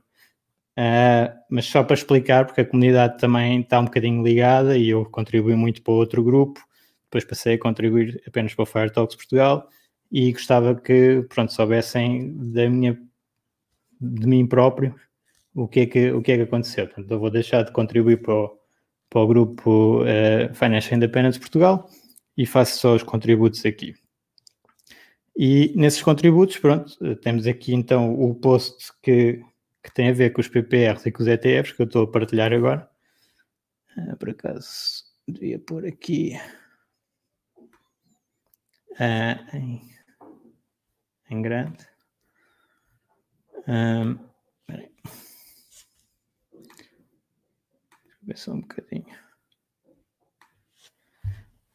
Uh, 0.79 1.33
mas 1.49 1.65
só 1.67 1.83
para 1.83 1.95
explicar, 1.95 2.45
porque 2.45 2.61
a 2.61 2.67
comunidade 2.67 3.19
também 3.19 3.61
está 3.61 3.81
um 3.81 3.87
bocadinho 3.87 4.23
ligada 4.23 4.77
e 4.77 4.91
eu 4.91 5.07
contribuí 5.07 5.57
muito 5.57 5.83
para 5.83 5.95
outro 5.95 6.23
grupo, 6.23 6.61
depois 7.05 7.25
passei 7.25 7.55
a 7.55 7.59
contribuir 7.59 8.23
apenas 8.27 8.55
para 8.55 8.63
o 8.63 8.67
Fire 8.67 8.93
Talks 8.93 9.17
Portugal 9.17 9.71
e 10.13 10.33
gostava 10.33 10.75
que, 10.75 11.25
pronto, 11.31 11.53
soubessem 11.53 12.37
da 12.53 12.69
minha, 12.69 12.99
de 13.99 14.27
mim 14.27 14.47
próprio 14.47 14.95
o 15.55 15.67
que 15.67 15.81
é 15.81 15.87
que, 15.87 16.11
o 16.13 16.21
que, 16.21 16.33
é 16.33 16.37
que 16.37 16.43
aconteceu. 16.43 16.87
Portanto, 16.87 17.11
eu 17.11 17.19
vou 17.19 17.31
deixar 17.31 17.63
de 17.63 17.73
contribuir 17.73 18.21
para 18.21 18.35
o, 18.35 18.59
para 19.09 19.21
o 19.23 19.27
grupo 19.27 20.03
uh, 20.03 20.55
Financial 20.55 20.95
Independence 20.95 21.41
Portugal 21.41 21.89
e 22.37 22.45
faço 22.45 22.79
só 22.79 22.95
os 22.95 23.03
contributos 23.03 23.65
aqui. 23.65 23.95
E 25.35 25.73
nesses 25.75 26.03
contributos, 26.03 26.59
pronto, 26.59 26.95
temos 27.17 27.47
aqui 27.47 27.75
então 27.75 28.15
o 28.15 28.35
post 28.35 28.93
que, 29.03 29.43
que 29.87 29.95
tem 29.95 30.09
a 30.09 30.13
ver 30.13 30.31
com 30.31 30.41
os 30.41 30.49
PPRs 30.49 31.07
e 31.07 31.13
com 31.13 31.23
os 31.23 31.29
ETFs, 31.29 31.71
que 31.71 31.83
eu 31.83 31.87
estou 31.87 32.03
a 32.03 32.11
partilhar 32.11 32.53
agora. 32.53 32.91
Uh, 33.97 34.17
por 34.17 34.31
acaso, 34.31 35.05
devia 35.29 35.61
pôr 35.61 35.87
aqui 35.87 36.33
uh, 38.99 39.57
em, 39.57 39.81
em 41.31 41.41
grande. 41.41 41.87
Um, 43.69 44.19
ver 48.23 48.37
só 48.37 48.53
um 48.53 48.61
bocadinho. 48.61 49.07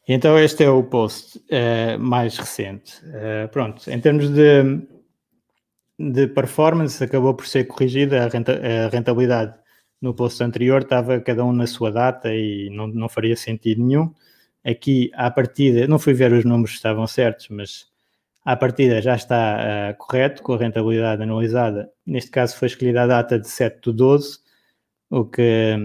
Então 0.05 0.37
este 0.37 0.65
é 0.65 0.69
o 0.69 0.83
post 0.83 1.37
uh, 1.37 1.97
mais 1.97 2.37
recente. 2.37 3.01
Uh, 3.05 3.47
pronto, 3.53 3.89
em 3.89 4.01
termos 4.01 4.29
de, 4.29 4.63
de 6.09 6.27
performance, 6.27 7.03
acabou 7.03 7.33
por 7.33 7.47
ser 7.47 7.65
corrigida 7.65 8.25
a, 8.25 8.27
renta, 8.27 8.53
a, 8.53 8.89
rentabilidade 8.89 9.59
no 10.01 10.13
post 10.13 10.41
anterior, 10.43 10.81
estava 10.81 11.19
cada 11.19 11.45
um 11.45 11.53
na 11.53 11.67
sua 11.67 11.91
data 11.91 12.33
e 12.33 12.69
não, 12.71 12.87
não 12.87 13.07
faria 13.09 13.35
sentido 13.35 13.83
nenhum. 13.83 14.11
Aqui, 14.63 15.11
à 15.13 15.29
partida, 15.29 15.87
não 15.87 15.99
fui 15.99 16.13
ver 16.13 16.31
os 16.31 16.45
números 16.45 16.71
que 16.71 16.77
estavam 16.77 17.05
certos, 17.07 17.49
mas 17.49 17.87
à 18.43 18.55
partida 18.55 19.01
já 19.01 19.15
está 19.15 19.93
uh, 19.93 19.97
correto, 19.97 20.41
com 20.41 20.53
a 20.53 20.57
rentabilidade 20.57 21.21
analisada. 21.21 21.91
Neste 22.05 22.31
caso 22.31 22.57
foi 22.57 22.67
escolhida 22.67 23.03
a 23.03 23.07
data 23.07 23.39
de 23.39 23.47
7 23.47 23.91
de 23.91 23.95
12, 23.95 24.39
o 25.09 25.25
que 25.25 25.77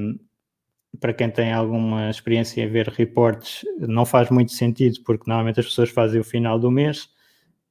para 1.01 1.13
quem 1.13 1.31
tem 1.31 1.53
alguma 1.53 2.11
experiência 2.11 2.63
em 2.63 2.69
ver 2.69 2.89
reportes, 2.89 3.65
não 3.79 4.07
faz 4.07 4.31
muito 4.31 4.53
sentido, 4.53 5.01
porque 5.05 5.25
normalmente 5.27 5.61
as 5.61 5.67
pessoas 5.67 5.91
fazem 5.91 6.21
o 6.21 6.25
final 6.25 6.59
do 6.59 6.71
mês. 6.71 7.09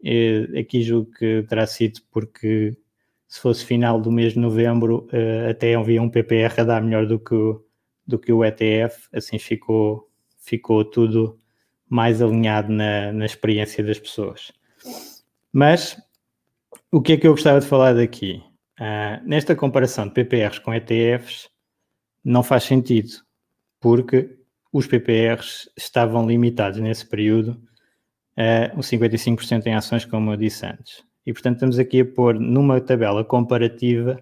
E 0.02 0.50
aqui 0.60 0.84
julgo 0.84 1.12
que 1.12 1.44
terá 1.48 1.66
sido 1.66 2.02
porque 2.12 2.78
se 3.28 3.40
fosse 3.40 3.66
final 3.66 4.00
do 4.00 4.12
mês 4.12 4.34
de 4.34 4.40
novembro, 4.40 5.08
eh, 5.12 5.50
até 5.50 5.76
havia 5.76 6.02
um 6.02 6.10
PPR 6.10 6.62
a 6.62 6.64
dar 6.64 6.82
melhor 6.82 7.06
do 7.06 7.20
que, 7.20 7.34
o, 7.34 7.66
do 8.06 8.20
que 8.20 8.32
o 8.32 8.46
ETF, 8.46 9.08
assim 9.14 9.40
ficou, 9.40 10.10
ficou 10.40 10.86
tudo 10.86 11.40
mais 11.90 12.22
alinhado 12.22 12.72
na, 12.72 13.12
na 13.12 13.26
experiência 13.26 13.84
das 13.84 14.00
pessoas. 14.00 14.52
Mas 15.52 15.98
o 16.92 17.02
que 17.02 17.14
é 17.14 17.18
que 17.18 17.28
eu 17.28 17.32
gostava 17.32 17.60
de 17.60 17.68
falar 17.68 17.94
daqui? 17.94 18.42
Uh, 18.80 19.26
nesta 19.26 19.56
comparação 19.56 20.08
de 20.08 20.14
PPRs 20.14 20.60
com 20.60 20.74
ETFs, 20.74 21.50
não 22.24 22.44
faz 22.44 22.64
sentido, 22.64 23.12
porque 23.80 24.38
os 24.72 24.88
PPRs 24.88 25.70
estavam 25.78 26.28
limitados 26.28 26.80
nesse 26.80 27.06
período 27.06 27.62
uns 28.76 28.90
55% 28.90 29.66
em 29.66 29.76
ações, 29.76 30.06
como 30.06 30.32
eu 30.32 30.38
disse 30.38 30.66
antes. 30.66 31.04
E, 31.26 31.34
portanto, 31.34 31.56
estamos 31.56 31.80
aqui 31.80 32.02
a 32.02 32.06
pôr 32.06 32.40
numa 32.40 32.80
tabela 32.80 33.24
comparativa 33.24 34.22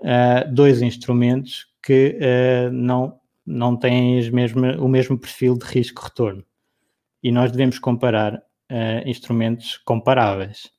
uh, 0.00 0.52
dois 0.52 0.82
instrumentos 0.82 1.66
que 1.82 2.18
uh, 2.18 2.70
não, 2.72 3.18
não 3.46 3.76
têm 3.76 4.20
o 4.78 4.88
mesmo 4.88 5.18
perfil 5.18 5.56
de 5.56 5.64
risco-retorno. 5.64 6.44
E 7.22 7.32
nós 7.32 7.50
devemos 7.50 7.78
comparar 7.78 8.34
uh, 8.36 9.08
instrumentos 9.08 9.78
comparáveis. 9.78 10.70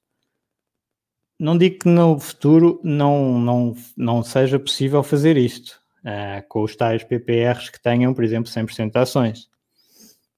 Não 1.39 1.57
digo 1.57 1.79
que 1.79 1.89
no 1.89 2.19
futuro 2.19 2.79
não, 2.83 3.39
não, 3.39 3.75
não 3.97 4.23
seja 4.23 4.59
possível 4.59 5.01
fazer 5.01 5.37
isto, 5.37 5.81
uh, 6.05 6.47
com 6.47 6.61
os 6.61 6.75
tais 6.75 7.03
PPRs 7.03 7.69
que 7.71 7.81
tenham, 7.81 8.13
por 8.13 8.23
exemplo, 8.23 8.51
100% 8.51 8.91
de 8.91 8.99
ações, 8.99 9.49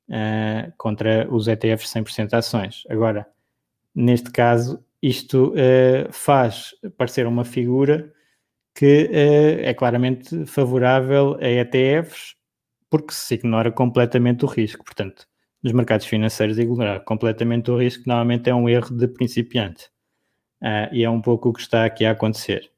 uh, 0.09 0.71
contra 0.77 1.27
os 1.33 1.47
ETFs 1.47 1.93
100% 1.93 2.27
de 2.27 2.35
ações. 2.35 2.83
Agora, 2.89 3.27
neste 3.93 4.31
caso, 4.31 4.83
isto 5.01 5.53
uh, 5.53 6.11
faz 6.11 6.71
parecer 6.97 7.27
uma 7.27 7.45
figura 7.45 8.11
que 8.75 9.07
é 9.11 9.71
claramente 9.75 10.47
favorável 10.47 11.37
a 11.39 11.47
ETFs, 11.47 12.35
porque 12.89 13.13
se 13.13 13.35
ignora 13.35 13.71
completamente 13.71 14.45
o 14.45 14.47
risco. 14.47 14.83
Portanto, 14.83 15.27
nos 15.63 15.71
mercados 15.71 16.05
financeiros, 16.05 16.57
ignorar 16.57 16.99
completamente 17.01 17.71
o 17.71 17.77
risco 17.77 18.03
normalmente 18.05 18.49
é 18.49 18.55
um 18.55 18.67
erro 18.67 18.95
de 18.97 19.07
principiante. 19.07 19.93
Uh, 20.61 20.87
e 20.93 21.03
é 21.03 21.09
um 21.09 21.21
pouco 21.21 21.49
o 21.49 21.53
que 21.53 21.61
está 21.61 21.85
aqui 21.85 22.05
a 22.05 22.11
acontecer. 22.11 22.71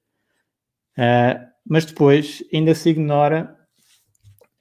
Uh, 0.97 1.45
mas 1.67 1.85
depois 1.85 2.43
ainda 2.53 2.73
se 2.73 2.89
ignora 2.89 3.55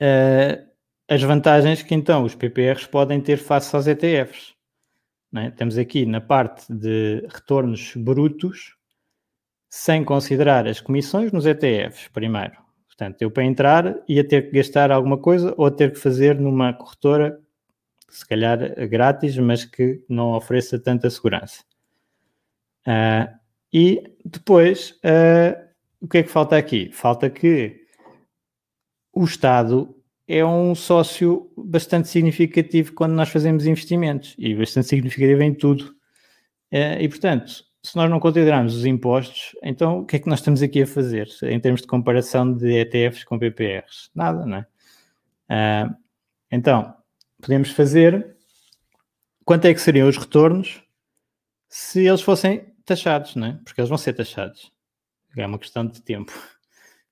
uh, 0.00 0.73
as 1.14 1.22
vantagens 1.22 1.80
que 1.80 1.94
então 1.94 2.24
os 2.24 2.34
PPRs 2.34 2.86
podem 2.86 3.20
ter 3.20 3.36
face 3.36 3.74
aos 3.74 3.86
ETFs. 3.86 4.52
É? 5.36 5.50
Temos 5.50 5.78
aqui 5.78 6.04
na 6.04 6.20
parte 6.20 6.72
de 6.72 7.26
retornos 7.32 7.92
brutos, 7.96 8.76
sem 9.68 10.04
considerar 10.04 10.66
as 10.66 10.80
comissões 10.80 11.32
nos 11.32 11.46
ETFs, 11.46 12.08
primeiro. 12.08 12.56
Portanto, 12.86 13.22
eu 13.22 13.30
para 13.30 13.44
entrar 13.44 13.96
ia 14.08 14.26
ter 14.26 14.42
que 14.42 14.56
gastar 14.56 14.90
alguma 14.90 15.16
coisa 15.18 15.54
ou 15.56 15.70
ter 15.70 15.92
que 15.92 15.98
fazer 15.98 16.38
numa 16.38 16.72
corretora, 16.72 17.40
se 18.08 18.26
calhar 18.26 18.58
grátis, 18.88 19.36
mas 19.38 19.64
que 19.64 20.04
não 20.08 20.32
ofereça 20.32 20.78
tanta 20.78 21.10
segurança. 21.10 21.64
Uh, 22.86 23.32
e 23.72 24.02
depois, 24.24 24.98
uh, 25.04 25.64
o 26.00 26.08
que 26.08 26.18
é 26.18 26.22
que 26.22 26.30
falta 26.30 26.56
aqui? 26.56 26.90
Falta 26.92 27.30
que 27.30 27.84
o 29.12 29.24
Estado 29.24 29.94
é 30.26 30.44
um 30.44 30.74
sócio 30.74 31.50
bastante 31.56 32.08
significativo 32.08 32.92
quando 32.94 33.12
nós 33.12 33.28
fazemos 33.28 33.66
investimentos 33.66 34.34
e 34.38 34.54
bastante 34.54 34.88
significativo 34.88 35.42
em 35.42 35.54
tudo. 35.54 35.94
Eh, 36.70 37.02
e, 37.04 37.08
portanto, 37.08 37.64
se 37.82 37.96
nós 37.96 38.08
não 38.08 38.18
considerarmos 38.18 38.74
os 38.74 38.86
impostos, 38.86 39.54
então 39.62 40.00
o 40.00 40.06
que 40.06 40.16
é 40.16 40.18
que 40.18 40.28
nós 40.28 40.40
estamos 40.40 40.62
aqui 40.62 40.82
a 40.82 40.86
fazer 40.86 41.28
em 41.42 41.60
termos 41.60 41.82
de 41.82 41.86
comparação 41.86 42.50
de 42.52 42.72
ETFs 42.78 43.24
com 43.24 43.38
PPRs? 43.38 44.10
Nada, 44.14 44.46
não 44.46 44.58
é? 44.58 44.66
Ah, 45.48 45.94
então, 46.50 46.96
podemos 47.40 47.70
fazer 47.70 48.36
quanto 49.44 49.66
é 49.66 49.74
que 49.74 49.80
seriam 49.80 50.08
os 50.08 50.16
retornos 50.16 50.82
se 51.68 52.06
eles 52.06 52.22
fossem 52.22 52.72
taxados, 52.84 53.36
não 53.36 53.48
é? 53.48 53.60
Porque 53.64 53.80
eles 53.80 53.88
vão 53.88 53.98
ser 53.98 54.14
taxados. 54.14 54.72
É 55.36 55.46
uma 55.46 55.58
questão 55.58 55.86
de 55.86 56.00
tempo. 56.00 56.32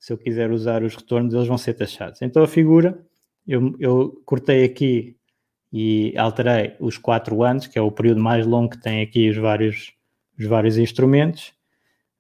Se 0.02 0.12
eu 0.12 0.18
quiser 0.18 0.50
usar 0.50 0.82
os 0.82 0.96
retornos, 0.96 1.32
eles 1.32 1.46
vão 1.46 1.56
ser 1.56 1.74
taxados. 1.74 2.20
Então 2.22 2.42
a 2.42 2.48
figura, 2.48 3.00
eu, 3.46 3.72
eu 3.78 4.20
cortei 4.26 4.64
aqui 4.64 5.16
e 5.72 6.12
alterei 6.18 6.74
os 6.80 6.98
quatro 6.98 7.44
anos, 7.44 7.68
que 7.68 7.78
é 7.78 7.82
o 7.82 7.92
período 7.92 8.20
mais 8.20 8.44
longo 8.44 8.70
que 8.70 8.82
tem 8.82 9.00
aqui 9.00 9.30
os 9.30 9.36
vários, 9.36 9.92
os 10.36 10.44
vários 10.44 10.76
instrumentos, 10.76 11.54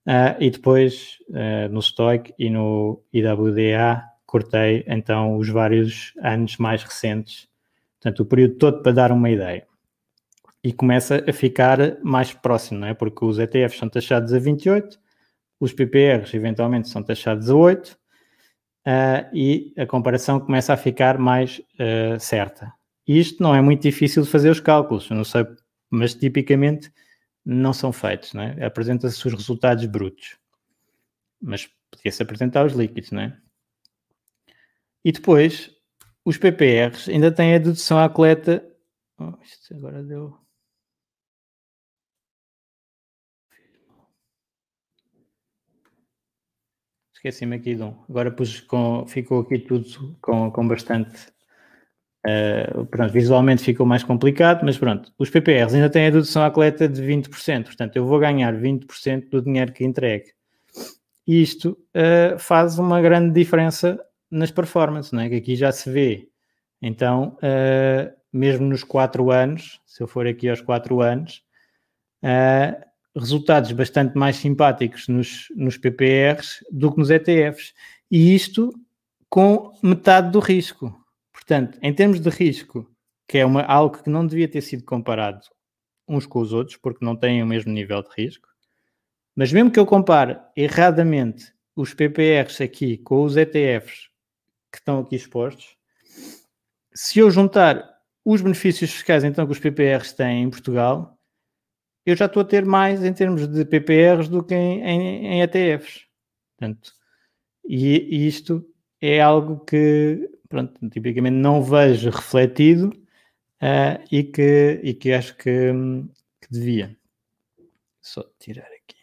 uh, 0.06 0.38
e 0.38 0.48
depois 0.48 1.18
uh, 1.30 1.72
no 1.72 1.82
Stoic 1.82 2.32
e 2.38 2.48
no 2.50 3.02
IWDA 3.12 4.00
cortei 4.26 4.84
então 4.86 5.36
os 5.36 5.48
vários 5.48 6.12
anos 6.22 6.58
mais 6.58 6.84
recentes, 6.84 7.48
portanto 8.00 8.20
o 8.20 8.26
período 8.26 8.58
todo 8.58 8.80
para 8.80 8.92
dar 8.92 9.10
uma 9.10 9.28
ideia. 9.28 9.66
E 10.62 10.72
começa 10.72 11.24
a 11.28 11.32
ficar 11.32 11.98
mais 12.00 12.32
próximo, 12.32 12.78
não 12.78 12.86
é? 12.86 12.94
Porque 12.94 13.24
os 13.24 13.40
ETFs 13.40 13.76
são 13.76 13.88
taxados 13.88 14.32
a 14.32 14.38
28, 14.38 15.01
os 15.62 15.72
PPRs 15.72 16.34
eventualmente 16.34 16.88
são 16.88 17.04
taxados 17.04 17.48
a 17.48 17.54
8 17.54 17.86
uh, 17.86 17.96
ah, 18.84 19.30
e 19.32 19.72
a 19.78 19.86
comparação 19.86 20.40
começa 20.40 20.72
a 20.72 20.76
ficar 20.76 21.18
mais 21.18 21.60
uh, 21.74 22.18
certa. 22.18 22.72
Isto 23.06 23.40
não 23.40 23.54
é 23.54 23.60
muito 23.60 23.80
difícil 23.80 24.24
de 24.24 24.28
fazer 24.28 24.50
os 24.50 24.58
cálculos, 24.58 25.08
não 25.10 25.22
sei, 25.22 25.46
mas 25.88 26.14
tipicamente 26.14 26.92
não 27.44 27.72
são 27.72 27.92
feitos, 27.92 28.34
não 28.34 28.42
é? 28.42 28.64
Apresenta-se 28.64 29.24
os 29.24 29.32
resultados 29.32 29.86
brutos. 29.86 30.36
Mas 31.40 31.70
podia-se 31.92 32.20
apresentar 32.20 32.66
os 32.66 32.72
líquidos, 32.72 33.12
não 33.12 33.22
é? 33.22 33.38
E 35.04 35.12
depois, 35.12 35.70
os 36.24 36.36
PPRs 36.38 37.08
ainda 37.08 37.30
têm 37.30 37.54
a 37.54 37.58
dedução 37.58 38.00
à 38.00 38.08
coleta. 38.08 38.68
Oh, 39.16 39.32
isto 39.44 39.76
agora 39.76 40.02
deu. 40.02 40.36
Esqueci-me 47.22 47.54
aqui 47.54 47.76
de 47.76 47.82
um. 47.84 47.94
Agora 48.08 48.32
pus 48.32 48.58
com, 48.62 49.06
ficou 49.06 49.42
aqui 49.42 49.56
tudo 49.56 49.86
com, 50.20 50.50
com 50.50 50.66
bastante. 50.66 51.28
Uh, 52.26 52.84
pronto, 52.86 53.12
visualmente 53.12 53.62
ficou 53.62 53.86
mais 53.86 54.02
complicado, 54.02 54.64
mas 54.64 54.76
pronto, 54.76 55.12
os 55.16 55.30
PPRs 55.30 55.72
ainda 55.72 55.88
têm 55.88 56.06
a 56.06 56.10
dedução 56.10 56.42
à 56.42 56.50
coleta 56.50 56.88
de 56.88 57.00
20%, 57.00 57.64
portanto 57.66 57.94
eu 57.94 58.04
vou 58.04 58.18
ganhar 58.18 58.52
20% 58.52 59.28
do 59.28 59.40
dinheiro 59.40 59.72
que 59.72 59.84
entregue. 59.84 60.32
Isto 61.24 61.78
uh, 61.94 62.36
faz 62.40 62.80
uma 62.80 63.00
grande 63.00 63.32
diferença 63.32 64.04
nas 64.28 64.50
performances, 64.50 65.12
não 65.12 65.20
é? 65.22 65.28
Que 65.28 65.36
aqui 65.36 65.54
já 65.54 65.70
se 65.70 65.88
vê. 65.88 66.28
Então, 66.80 67.36
uh, 67.38 68.12
mesmo 68.32 68.66
nos 68.66 68.82
4 68.82 69.30
anos, 69.30 69.80
se 69.86 70.02
eu 70.02 70.08
for 70.08 70.26
aqui 70.26 70.48
aos 70.48 70.60
4 70.60 71.00
anos, 71.00 71.44
uh, 72.24 72.84
resultados 73.16 73.70
bastante 73.72 74.16
mais 74.16 74.36
simpáticos 74.36 75.08
nos, 75.08 75.48
nos 75.54 75.76
PPRs 75.76 76.64
do 76.70 76.92
que 76.92 76.98
nos 76.98 77.10
ETFs. 77.10 77.74
E 78.10 78.34
isto 78.34 78.72
com 79.28 79.72
metade 79.82 80.30
do 80.30 80.40
risco. 80.40 80.94
Portanto, 81.32 81.78
em 81.82 81.92
termos 81.92 82.20
de 82.20 82.28
risco, 82.28 82.86
que 83.26 83.38
é 83.38 83.46
uma, 83.46 83.62
algo 83.62 84.02
que 84.02 84.10
não 84.10 84.26
devia 84.26 84.46
ter 84.46 84.60
sido 84.60 84.84
comparado 84.84 85.40
uns 86.06 86.26
com 86.26 86.40
os 86.40 86.52
outros, 86.52 86.76
porque 86.76 87.04
não 87.04 87.16
têm 87.16 87.42
o 87.42 87.46
mesmo 87.46 87.72
nível 87.72 88.02
de 88.02 88.08
risco, 88.16 88.46
mas 89.34 89.50
mesmo 89.52 89.70
que 89.70 89.80
eu 89.80 89.86
compare 89.86 90.38
erradamente 90.54 91.52
os 91.74 91.94
PPRs 91.94 92.62
aqui 92.62 92.98
com 92.98 93.22
os 93.22 93.36
ETFs 93.36 94.10
que 94.70 94.78
estão 94.78 95.00
aqui 95.00 95.16
expostos, 95.16 95.76
se 96.94 97.18
eu 97.18 97.30
juntar 97.30 97.90
os 98.24 98.42
benefícios 98.42 98.90
fiscais 98.90 99.24
então 99.24 99.46
que 99.46 99.52
os 99.52 99.58
PPRs 99.58 100.12
têm 100.12 100.42
em 100.42 100.50
Portugal, 100.50 101.18
eu 102.04 102.16
já 102.16 102.26
estou 102.26 102.42
a 102.42 102.44
ter 102.44 102.64
mais 102.64 103.04
em 103.04 103.12
termos 103.12 103.46
de 103.46 103.64
PPRs 103.64 104.28
do 104.28 104.42
que 104.42 104.54
em, 104.54 104.82
em, 104.82 105.26
em 105.26 105.42
ETFs. 105.42 106.06
Portanto, 106.56 106.92
e, 107.64 107.96
e, 107.96 108.26
isto 108.26 108.64
é 109.00 109.20
algo 109.20 109.64
que, 109.64 110.28
pronto, 110.48 110.88
tipicamente 110.90 111.36
não 111.36 111.62
vejo 111.62 112.10
refletido 112.10 112.88
uh, 112.88 114.02
e, 114.10 114.24
que, 114.24 114.80
e 114.82 114.94
que 114.94 115.12
acho 115.12 115.36
que, 115.36 115.72
que 116.40 116.48
devia. 116.50 116.96
Só 118.00 118.24
tirar 118.38 118.66
aqui. 118.66 118.96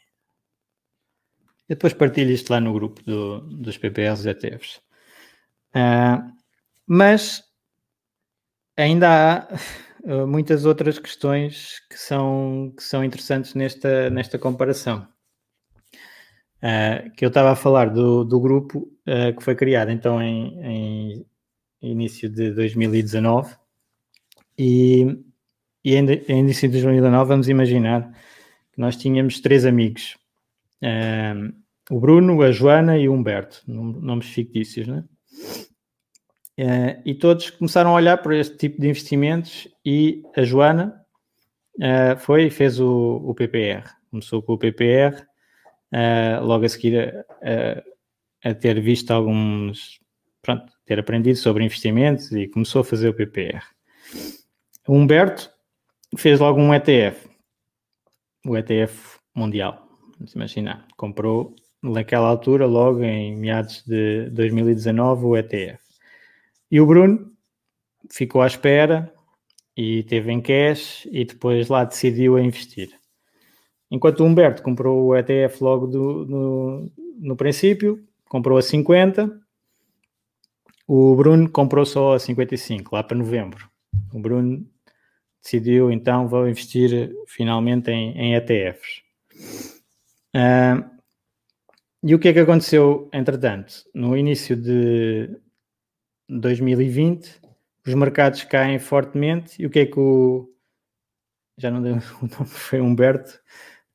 E 1.70 1.76
depois 1.76 1.94
partilho 1.94 2.32
isto 2.32 2.50
lá 2.50 2.60
no 2.60 2.74
grupo 2.74 3.02
do, 3.04 3.40
dos 3.42 3.78
PPRs 3.78 4.26
e 4.26 4.30
ETFs. 4.30 4.82
Uh, 5.74 6.34
mas 6.86 7.44
ainda 8.76 9.38
há 9.38 9.48
muitas 10.28 10.66
outras 10.66 10.98
questões 10.98 11.82
que 11.90 11.98
são, 11.98 12.74
que 12.76 12.84
são 12.84 13.04
interessantes 13.04 13.54
nesta, 13.54 14.10
nesta 14.10 14.38
comparação. 14.38 15.08
Uh, 16.58 17.10
que 17.16 17.24
eu 17.24 17.30
estava 17.30 17.52
a 17.52 17.56
falar 17.56 17.90
do, 17.90 18.26
do 18.26 18.38
grupo 18.38 18.92
que 19.38 19.42
foi 19.42 19.56
criado 19.56 19.92
então 19.92 20.22
em, 20.22 20.60
em, 20.62 21.26
início 21.82 22.30
de 22.30 22.52
2019 22.52 23.56
e, 24.58 25.24
e 25.84 25.96
em, 25.96 26.06
em, 26.28 26.40
início 26.40 26.68
de 26.68 26.74
2019 26.74 27.28
vamos 27.30 27.48
imaginar 27.48 28.12
que 28.74 28.80
nós 28.80 28.98
tínhamos 28.98 29.40
três 29.40 29.66
amigos 29.66 30.18
o 31.90 32.00
Bruno, 32.00 32.42
a 32.44 32.52
Joana 32.52 32.98
e 32.98 33.10
o 33.10 33.14
Humberto, 33.14 33.64
nomes 33.68 34.28
fictícios, 34.28 34.88
né? 34.88 35.04
Uh, 36.60 37.00
e 37.06 37.16
todos 37.16 37.50
começaram 37.52 37.92
a 37.92 37.94
olhar 37.94 38.18
para 38.18 38.38
este 38.38 38.58
tipo 38.58 38.82
de 38.82 38.90
investimentos 38.90 39.66
e 39.86 40.22
a 40.36 40.44
Joana 40.44 40.94
uh, 41.78 42.20
foi 42.20 42.48
e 42.48 42.50
fez 42.50 42.82
o, 42.82 43.22
o, 43.24 43.34
PPR. 43.34 43.90
Começou 44.12 44.44
com 44.44 44.52
o 44.54 44.58
PPR, 44.58 45.22
uh, 45.22 45.26
eh, 45.94 46.40
logo 46.42 46.66
a 46.66 46.70
seguir 46.70 47.26
a, 47.42 48.50
a, 48.50 48.54
ter 48.54 48.82
visto 48.82 49.12
alguns, 49.12 50.02
pronto, 50.42 50.74
ter 50.86 51.00
aprendido 51.00 51.38
sobre 51.38 51.64
investimentos 51.64 52.30
e 52.34 52.46
começou 52.50 52.82
a 52.82 52.84
fazer 52.84 53.08
o 53.08 53.14
PPR. 53.14 53.64
O 54.86 54.96
Humberto 54.96 55.50
fez 56.18 56.42
logo 56.42 56.60
um 56.60 56.74
ETF, 56.74 57.30
o 58.46 58.58
ETF 58.58 59.18
mundial, 59.34 59.88
vamos 60.18 60.34
imaginar. 60.34 60.86
Comprou 60.98 61.56
naquela 61.82 62.28
altura, 62.28 62.66
logo 62.66 63.02
em 63.02 63.38
meados 63.38 63.82
de 63.86 64.30
2019, 64.32 65.26
o 65.26 65.38
ETF. 65.38 65.89
E 66.72 66.80
o 66.80 66.86
Bruno 66.86 67.32
ficou 68.12 68.42
à 68.42 68.48
espera 68.48 69.14
e 69.76 70.04
teve 70.04 70.32
em 70.32 70.42
cash 70.42 71.08
e 71.12 71.26
depois 71.26 71.68
lá 71.68 71.84
decidiu 71.84 72.36
a 72.36 72.42
investir. 72.42 72.90
Enquanto 73.90 74.20
o 74.20 74.26
Humberto 74.26 74.62
comprou 74.62 75.08
o 75.08 75.16
ETF 75.16 75.64
logo 75.64 75.88
do, 75.88 76.26
no, 76.26 76.92
no 77.20 77.36
princípio, 77.36 78.04
comprou 78.26 78.58
a 78.58 78.62
50, 78.62 79.40
o 80.88 81.16
Bruno 81.16 81.50
comprou 81.50 81.86
só 81.86 82.14
a 82.14 82.20
55, 82.20 82.96
lá 82.96 83.04
para 83.04 83.18
novembro. 83.18 83.70
O 84.14 84.20
Bruno 84.20 84.66
decidiu 85.42 85.92
então, 85.92 86.28
vou 86.28 86.48
investir 86.48 87.12
finalmente 87.28 87.90
em, 87.90 88.12
em 88.18 88.36
ETFs. 88.36 89.02
Uh, 90.36 91.00
e 92.04 92.14
o 92.14 92.20
que 92.20 92.28
é 92.28 92.34
que 92.34 92.40
aconteceu 92.40 93.10
entretanto? 93.12 93.86
No 93.94 94.16
início 94.16 94.56
de 94.56 95.30
2020, 96.30 97.42
os 97.86 97.94
mercados 97.94 98.44
caem 98.44 98.80
fortemente 98.80 99.62
e 99.62 99.66
o 99.66 99.70
que 99.70 99.80
é 99.80 99.86
que 99.86 100.00
o. 100.00 100.50
Já 101.58 101.72
não 101.72 101.82
deu 101.82 101.96
o 102.22 102.28
nome, 102.28 102.46
foi 102.50 102.80
Humberto. 102.80 103.40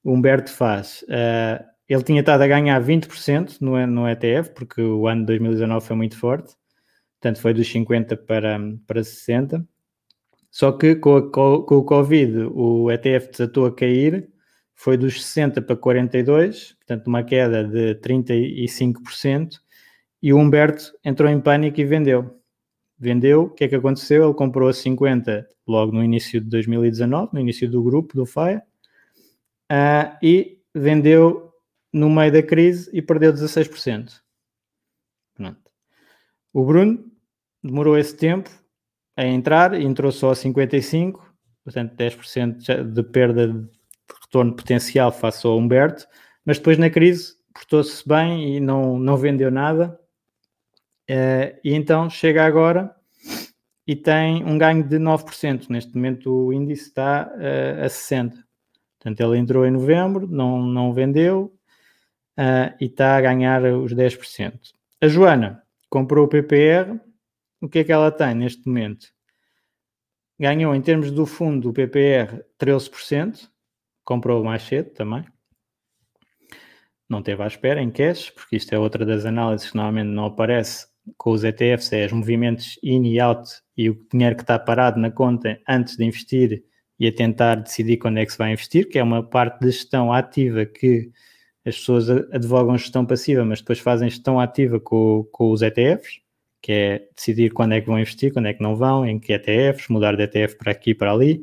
O 0.03 0.13
Humberto 0.13 0.51
faz. 0.51 1.03
Uh, 1.03 1.65
ele 1.89 2.03
tinha 2.03 2.21
estado 2.21 2.43
a 2.43 2.47
ganhar 2.47 2.83
20% 2.83 3.61
no, 3.61 3.87
no 3.87 4.09
ETF, 4.09 4.51
porque 4.55 4.81
o 4.81 5.07
ano 5.07 5.21
de 5.21 5.27
2019 5.27 5.87
foi 5.87 5.97
muito 5.97 6.19
forte, 6.19 6.55
portanto 7.21 7.41
foi 7.41 7.53
dos 7.55 7.71
50 7.71 8.17
para, 8.17 8.59
para 8.87 9.05
60. 9.05 9.67
Só 10.51 10.73
que 10.73 10.95
com, 10.97 11.17
a, 11.17 11.33
com, 11.33 11.77
o 11.77 11.85
Covid 11.85 12.45
o 12.53 12.91
ETF 12.91 13.31
desatou 13.31 13.67
a 13.67 13.75
cair, 13.75 14.29
foi 14.75 14.97
dos 14.97 15.23
60 15.23 15.63
para 15.63 15.77
42, 15.77 16.75
portanto 16.75 17.07
uma 17.07 17.23
queda 17.23 17.65
de 17.65 17.95
35%, 17.97 19.61
e 20.25 20.33
o 20.33 20.39
Humberto 20.39 20.91
entrou 21.05 21.31
em 21.31 21.39
pânico 21.39 21.79
e 21.79 21.85
vendeu. 21.85 22.41
Vendeu, 22.99 23.43
o 23.43 23.51
que 23.51 23.65
é 23.65 23.69
que 23.69 23.75
aconteceu? 23.75 24.25
Ele 24.25 24.33
comprou 24.33 24.71
a 24.71 24.73
50 24.73 25.47
logo 25.67 25.93
no 25.93 26.03
início 26.03 26.41
de 26.41 26.49
2019, 26.49 27.35
no 27.35 27.41
início 27.41 27.71
do 27.71 27.83
grupo, 27.83 28.17
do 28.17 28.25
FIRE, 28.25 28.63
uh, 29.71 30.17
e 30.23 30.63
vendeu 30.75 31.53
no 31.93 32.09
meio 32.09 32.33
da 32.33 32.43
crise 32.43 32.89
e 32.91 33.03
perdeu 33.03 33.35
16%. 33.35 34.15
Pronto. 35.35 35.71
O 36.55 36.65
Bruno 36.65 37.05
demorou 37.63 37.99
esse 37.99 38.17
tempo 38.17 38.49
a 39.19 39.27
entrar, 39.27 39.79
entrou 39.79 40.11
só 40.11 40.31
a 40.31 40.35
55%, 40.35 41.21
portanto 41.63 41.97
10% 41.97 42.83
de 42.83 43.03
perda 43.03 43.49
de 43.49 43.69
retorno 44.23 44.57
potencial 44.57 45.13
face 45.13 45.47
ao 45.47 45.59
Humberto, 45.59 46.07
mas 46.47 46.57
depois 46.57 46.79
na 46.79 46.89
crise 46.89 47.35
portou-se 47.53 48.09
bem 48.09 48.57
e 48.57 48.59
não, 48.59 48.99
não 48.99 49.19
vendeu 49.19 49.51
nada 49.51 50.03
Uh, 51.11 51.59
e 51.63 51.75
então 51.75 52.09
chega 52.09 52.45
agora 52.45 52.95
e 53.87 53.95
tem 53.95 54.45
um 54.45 54.57
ganho 54.57 54.83
de 54.83 54.97
9%. 54.97 55.69
Neste 55.69 55.95
momento 55.95 56.33
o 56.33 56.53
índice 56.53 56.89
está 56.89 57.31
uh, 57.35 57.85
a 57.85 57.87
60%. 57.87 58.33
Portanto, 58.99 59.21
ele 59.21 59.39
entrou 59.39 59.67
em 59.67 59.71
novembro, 59.71 60.27
não, 60.27 60.63
não 60.63 60.95
vendeu 60.95 61.55
uh, 62.39 62.75
e 62.81 62.87
está 62.87 63.17
a 63.17 63.21
ganhar 63.21 63.63
os 63.65 63.93
10%. 63.93 64.59
A 65.01 65.09
Joana 65.09 65.63
comprou 65.91 66.25
o 66.25 66.29
PPR. 66.29 66.99
O 67.61 67.69
que 67.69 67.81
é 67.81 67.85
que 67.85 67.93
ela 67.93 68.11
tem 68.11 68.35
neste 68.35 68.67
momento? 68.67 69.09
Ganhou 70.39 70.75
em 70.75 70.81
termos 70.81 71.11
do 71.11 71.27
fundo 71.27 71.71
o 71.71 71.73
PPR 71.73 72.43
13%, 72.59 73.49
comprou 74.05 74.43
mais 74.43 74.63
cedo 74.63 74.91
também 74.91 75.25
não 77.09 77.23
teve 77.23 77.43
à 77.43 77.47
espera 77.47 77.83
em 77.83 77.91
cash, 77.91 78.31
porque 78.31 78.57
isto 78.57 78.75
é 78.75 78.79
outra 78.79 79.05
das 79.05 79.25
análises 79.25 79.71
que 79.71 79.77
normalmente 79.77 80.09
não 80.09 80.27
aparece 80.27 80.87
com 81.17 81.31
os 81.31 81.45
ETFs 81.45 81.93
é 81.93 82.07
os 82.07 82.13
movimentos 82.13 82.79
in 82.83 83.05
e 83.05 83.21
out 83.21 83.49
e 83.77 83.91
o 83.91 83.99
dinheiro 84.11 84.37
que 84.37 84.43
está 84.43 84.59
parado 84.59 84.99
na 84.99 85.11
conta 85.11 85.61
antes 85.69 85.97
de 85.97 86.05
investir 86.05 86.65
e 86.99 87.07
a 87.07 87.13
tentar 87.13 87.57
decidir 87.57 87.99
quando 87.99 88.19
é 88.19 88.27
que 88.27 88.33
se 88.33 88.39
vai 88.39 88.53
investir, 88.53 88.89
que 88.89 88.99
é 88.99 89.03
uma 89.03 89.23
parte 89.23 89.61
de 89.61 89.71
gestão 89.71 90.13
ativa 90.13 90.65
que 90.65 91.11
as 91.67 91.77
pessoas 91.77 92.11
advogam 92.11 92.77
gestão 92.77 93.07
passiva, 93.07 93.45
mas 93.45 93.61
depois 93.61 93.79
fazem 93.79 94.09
gestão 94.09 94.39
ativa 94.39 94.79
com, 94.79 95.27
com 95.33 95.51
os 95.51 95.63
ETFs, 95.63 96.21
que 96.61 96.73
é 96.73 97.09
decidir 97.15 97.51
quando 97.53 97.73
é 97.73 97.81
que 97.81 97.87
vão 97.87 97.99
investir, 97.99 98.33
quando 98.33 98.47
é 98.47 98.55
que 98.55 98.63
não 98.63 98.77
vão, 98.77 99.05
em 99.07 99.19
que 99.19 99.33
ETFs, 99.33 99.89
mudar 99.89 100.17
de 100.17 100.23
ETF 100.23 100.57
para 100.57 100.73
aqui 100.73 100.91
e 100.91 100.95
para 100.95 101.13
ali. 101.13 101.43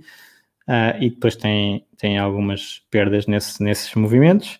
uh, 0.68 0.98
e 1.02 1.10
depois 1.10 1.36
tem, 1.36 1.86
tem 1.98 2.18
algumas 2.18 2.82
perdas 2.90 3.28
nesse, 3.28 3.62
nesses 3.64 3.94
movimentos. 3.96 4.60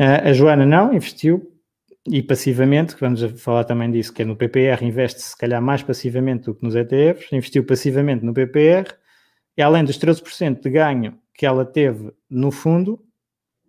Uh, 0.00 0.28
a 0.28 0.32
Joana 0.32 0.64
não, 0.66 0.94
investiu 0.94 1.51
e 2.06 2.22
passivamente, 2.22 2.94
que 2.94 3.00
vamos 3.00 3.22
falar 3.40 3.64
também 3.64 3.90
disso, 3.90 4.12
que 4.12 4.22
é 4.22 4.24
no 4.24 4.36
PPR, 4.36 4.84
investe 4.84 5.20
se 5.20 5.36
calhar 5.36 5.62
mais 5.62 5.82
passivamente 5.82 6.46
do 6.46 6.54
que 6.54 6.64
nos 6.64 6.74
ETFs, 6.74 7.32
investiu 7.32 7.64
passivamente 7.64 8.24
no 8.24 8.34
PPR, 8.34 8.92
e 9.56 9.62
além 9.62 9.84
dos 9.84 9.98
13% 9.98 10.60
de 10.60 10.70
ganho 10.70 11.18
que 11.34 11.46
ela 11.46 11.64
teve 11.64 12.12
no 12.28 12.50
fundo, 12.50 13.02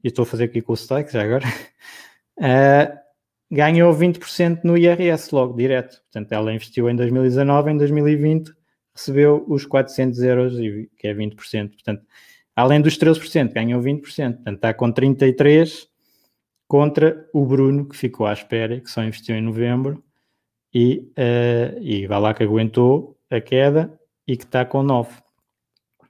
e 0.04 0.08
estou 0.08 0.24
a 0.24 0.26
fazer 0.26 0.46
aqui 0.46 0.62
com 0.62 0.74
o 0.74 0.78
stake 0.78 1.14
já 1.14 1.24
agora, 1.24 1.46
uh, 2.40 2.98
ganhou 3.52 3.94
20% 3.94 4.62
no 4.64 4.76
IRS 4.76 5.34
logo, 5.34 5.56
direto. 5.56 6.02
Portanto, 6.12 6.32
ela 6.32 6.54
investiu 6.54 6.90
em 6.90 6.96
2019, 6.96 7.72
em 7.72 7.78
2020 7.78 8.52
recebeu 8.96 9.44
os 9.48 9.66
400 9.66 10.22
euros, 10.22 10.58
que 10.98 11.08
é 11.08 11.14
20%. 11.14 11.36
Portanto, 11.72 12.04
além 12.56 12.82
dos 12.82 12.98
13%, 12.98 13.54
ganhou 13.54 13.82
20%. 13.82 14.02
Portanto, 14.02 14.56
está 14.56 14.74
com 14.74 14.92
33% 14.92 15.88
contra 16.74 17.30
o 17.32 17.46
Bruno, 17.46 17.88
que 17.88 17.96
ficou 17.96 18.26
à 18.26 18.34
espera, 18.34 18.82
que 18.82 18.90
só 18.90 19.04
investiu 19.04 19.36
em 19.36 19.44
novembro, 19.44 20.04
e, 20.74 21.08
uh, 21.12 21.80
e 21.80 22.08
vai 22.08 22.20
lá 22.20 22.34
que 22.34 22.42
aguentou 22.42 23.16
a 23.30 23.40
queda 23.40 23.96
e 24.28 24.36
que 24.36 24.44
está 24.44 24.66
com 24.66 24.82
9. 24.82 25.22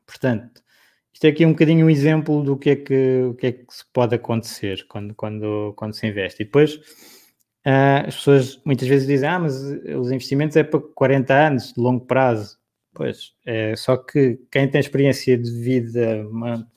Portanto, 0.07 0.64
isto 1.11 1.26
é 1.26 1.32
aqui 1.32 1.45
um 1.45 1.51
bocadinho 1.51 1.86
um 1.86 1.89
exemplo 1.89 2.41
do 2.41 2.55
que 2.55 2.70
é 2.70 2.76
que, 2.78 3.24
o 3.24 3.34
que, 3.34 3.47
é 3.47 3.51
que 3.51 3.66
se 3.70 3.84
pode 3.91 4.16
acontecer 4.16 4.88
quando, 4.88 5.14
quando, 5.16 5.74
quando 5.76 5.95
se 5.95 6.07
investe. 6.07 6.43
E 6.43 6.45
depois 6.45 6.76
uh, 6.76 8.07
as 8.07 8.16
pessoas 8.16 8.61
muitas 8.64 8.88
vezes 8.88 9.05
dizem, 9.05 9.28
ah, 9.28 9.39
mas 9.39 9.61
os 9.61 10.11
investimentos 10.14 10.55
é 10.55 10.64
para 10.64 10.80
40 10.80 11.34
anos, 11.34 11.74
de 11.74 11.82
longo 11.82 12.05
prazo. 12.05 12.57
Pois, 12.93 13.34
é, 13.45 13.76
só 13.76 13.97
que 13.97 14.39
quem 14.49 14.70
tem 14.70 14.80
experiência 14.80 15.38
de 15.38 15.51
vida, 15.51 16.26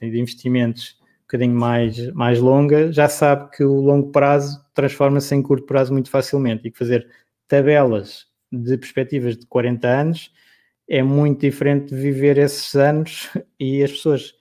de 0.01 0.19
investimentos 0.19 0.97
bocadinho 1.27 1.55
mais, 1.55 2.11
mais 2.13 2.39
longa, 2.39 2.91
já 2.91 3.09
sabe 3.09 3.51
que 3.51 3.63
o 3.63 3.81
longo 3.81 4.11
prazo 4.11 4.63
transforma-se 4.73 5.35
em 5.35 5.41
curto 5.43 5.65
prazo 5.65 5.91
muito 5.91 6.09
facilmente 6.09 6.67
e 6.67 6.71
que 6.71 6.77
fazer 6.77 7.07
tabelas 7.47 8.25
de 8.51 8.77
perspectivas 8.77 9.37
de 9.37 9.45
40 9.45 9.87
anos 9.87 10.31
é 10.87 11.03
muito 11.03 11.41
diferente 11.41 11.93
de 11.93 12.01
viver 12.01 12.37
esses 12.37 12.73
anos 12.75 13.29
e 13.59 13.83
as 13.83 13.91
pessoas 13.91 14.33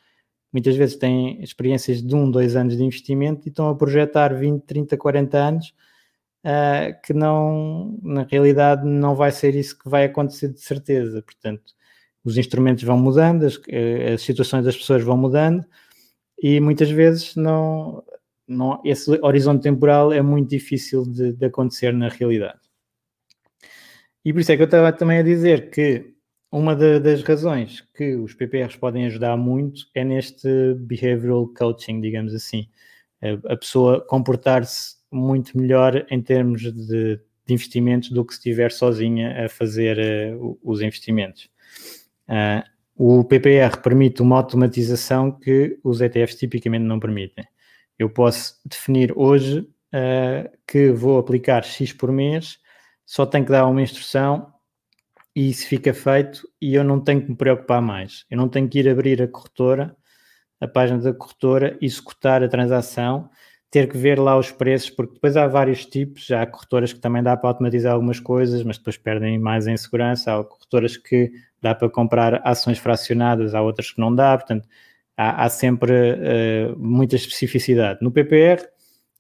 muitas 0.53 0.77
vezes 0.77 0.97
têm 0.97 1.43
experiências 1.43 2.01
de 2.01 2.15
um, 2.15 2.31
dois 2.31 2.55
anos 2.55 2.77
de 2.77 2.85
investimento 2.85 3.47
e 3.47 3.51
estão 3.51 3.69
a 3.69 3.75
projetar 3.75 4.33
20, 4.33 4.63
30, 4.63 4.97
40 4.97 5.37
anos 5.39 5.75
uh, 6.45 7.03
que 7.05 7.13
não, 7.13 7.99
na 8.03 8.23
realidade, 8.23 8.87
não 8.87 9.17
vai 9.17 9.33
ser 9.33 9.57
isso 9.57 9.77
que 9.77 9.89
vai 9.89 10.05
acontecer 10.05 10.49
de 10.53 10.61
certeza. 10.61 11.21
Portanto, 11.21 11.75
os 12.25 12.39
instrumentos 12.39 12.85
vão 12.85 12.97
mudando, 12.97 13.45
as, 13.45 13.61
eh, 13.69 14.15
as 14.15 14.23
situações 14.23 14.65
das 14.65 14.77
pessoas 14.77 15.03
vão 15.03 15.17
mudando 15.17 15.65
e 16.39 16.61
muitas 16.61 16.91
vezes 16.91 17.35
não, 17.37 18.03
não, 18.47 18.81
esse 18.85 19.11
horizonte 19.23 19.63
temporal 19.63 20.13
é 20.13 20.23
muito 20.23 20.51
difícil 20.51 21.05
de, 21.05 21.33
de 21.33 21.45
acontecer 21.47 21.93
na 21.93 22.09
realidade. 22.09 22.61
E 24.25 24.33
por 24.33 24.41
isso 24.41 24.53
é 24.53 24.57
que 24.57 24.63
eu 24.63 24.67
estava 24.67 24.93
também 24.93 25.19
a 25.19 25.23
dizer 25.23 25.71
que 25.71 26.15
uma 26.51 26.75
de, 26.75 26.99
das 27.01 27.23
razões 27.23 27.87
que 27.95 28.17
os 28.17 28.35
PPRs 28.35 28.77
podem 28.77 29.07
ajudar 29.07 29.37
muito 29.37 29.83
é 29.95 30.05
neste 30.05 30.75
behavioral 30.75 31.49
coaching, 31.49 32.01
digamos 32.01 32.35
assim. 32.35 32.69
A, 33.23 33.53
a 33.53 33.57
pessoa 33.57 34.05
comportar-se 34.05 34.97
muito 35.13 35.57
melhor 35.59 36.07
em 36.11 36.21
termos 36.21 36.63
de, 36.63 36.73
de, 36.73 37.21
investimentos 37.49 38.11
do 38.11 38.25
que 38.25 38.33
se 38.33 38.41
estiver 38.41 38.73
sozinha 38.73 39.45
a 39.45 39.49
fazer 39.49 39.99
uh, 40.35 40.59
os 40.63 40.83
investimentos. 40.83 41.49
Uh, 42.29 42.76
o 42.97 43.23
PPR 43.25 43.77
permite 43.83 44.23
uma 44.23 44.39
automatização 44.39 45.31
que 45.31 45.79
os 45.85 46.01
ETFs 46.01 46.37
tipicamente 46.37 46.85
não 46.85 46.99
permitem. 46.99 47.45
Eu 47.99 48.09
posso 48.09 48.59
definir 48.65 49.13
hoje 49.17 49.61
uh, 49.61 50.51
que 50.67 50.91
vou 50.93 51.19
aplicar 51.19 51.63
X 51.63 51.93
por 51.93 52.11
mês, 52.11 52.59
só 53.05 53.27
tenho 53.27 53.45
que 53.45 53.53
dar 53.53 53.67
uma 53.67 53.83
instrução 53.83 54.51
e 55.35 55.51
isso 55.51 55.67
fica 55.69 55.93
feito 55.93 56.49
e 56.61 56.75
eu 56.75 56.83
não 56.83 56.99
tenho 56.99 57.23
que 57.23 57.31
me 57.31 57.37
preocupar 57.37 57.83
mais. 57.83 58.25
Eu 58.31 58.39
não 58.39 58.49
tenho 58.49 58.69
que 58.69 58.79
ir 58.79 58.89
abrir 58.89 59.21
a 59.21 59.29
corretora, 59.29 59.95
a 60.59 60.67
página 60.67 60.99
da 60.99 61.13
corretora, 61.13 61.77
executar 61.83 62.43
a 62.43 62.49
transação 62.49 63.29
ter 63.71 63.89
que 63.89 63.99
ver 63.99 64.19
lá 64.19 64.39
os 64.39 64.51
preços, 64.51 64.91
porque 64.91 65.15
depois 65.15 65.37
há 65.37 65.47
vários 65.47 65.85
tipos, 65.85 66.31
há 66.31 66.47
corretoras 66.47 66.93
que 66.93 67.01
também 67.01 67.23
dá 67.23 67.37
para 67.37 67.51
automatizar 67.51 67.93
algumas 67.93 68.21
coisas, 68.21 68.63
mas 68.63 68.79
depois 68.79 68.97
perdem 68.97 69.39
mais 69.39 69.67
em 69.67 69.77
segurança, 69.77 70.33
há 70.33 70.45
corretoras 70.45 70.97
que 70.97 71.33
dá 71.61 71.75
para 71.75 71.91
comprar 71.91 72.41
ações 72.45 72.79
fracionadas, 72.79 73.55
há 73.55 73.61
outras 73.61 73.91
que 73.91 74.01
não 74.01 74.15
dá, 74.15 74.37
portanto 74.37 74.69
há, 75.17 75.45
há 75.45 75.49
sempre 75.49 75.93
uh, 75.93 76.79
muita 76.79 77.17
especificidade. 77.17 77.99
No 78.03 78.11
PPR, 78.11 78.65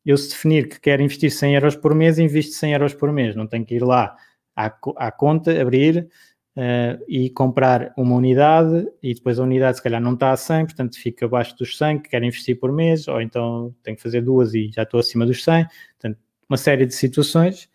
eu 0.05 0.17
se 0.17 0.31
definir 0.31 0.69
que 0.69 0.81
quero 0.81 1.03
investir 1.03 1.31
100 1.31 1.55
euros 1.57 1.77
por 1.77 1.95
mês, 1.95 2.19
invisto 2.19 2.55
100 2.55 2.73
euros 2.73 2.95
por 2.95 3.13
mês, 3.13 3.35
não 3.35 3.47
tenho 3.47 3.65
que 3.65 3.75
ir 3.75 3.83
lá 3.83 4.17
à, 4.55 4.67
à 4.97 5.11
conta, 5.11 5.61
abrir, 5.61 6.09
uh, 6.57 7.03
e 7.07 7.31
comprar 7.31 7.93
uma 7.97 8.17
unidade 8.17 8.89
e 9.03 9.15
depois 9.15 9.39
a 9.39 9.43
unidade 9.43 9.77
se 9.77 9.83
calhar 9.83 10.01
não 10.01 10.15
está 10.15 10.33
a 10.33 10.37
100, 10.37 10.67
portanto 10.67 10.97
fica 10.99 11.27
abaixo 11.27 11.57
dos 11.57 11.77
100 11.77 12.01
que 12.01 12.11
quero 12.11 12.25
investir 12.25 12.59
por 12.59 12.73
mês, 12.73 13.07
ou 13.07 13.21
então 13.21 13.75
tenho 13.83 13.97
que 13.97 14.03
fazer 14.03 14.23
duas 14.23 14.55
e 14.55 14.71
já 14.73 14.83
estou 14.83 15.01
acima 15.01 15.27
dos 15.27 15.45
100, 15.45 15.67
portanto 16.01 16.19
uma 16.49 16.57
série 16.57 16.87
de 16.87 16.95
situações 16.95 17.69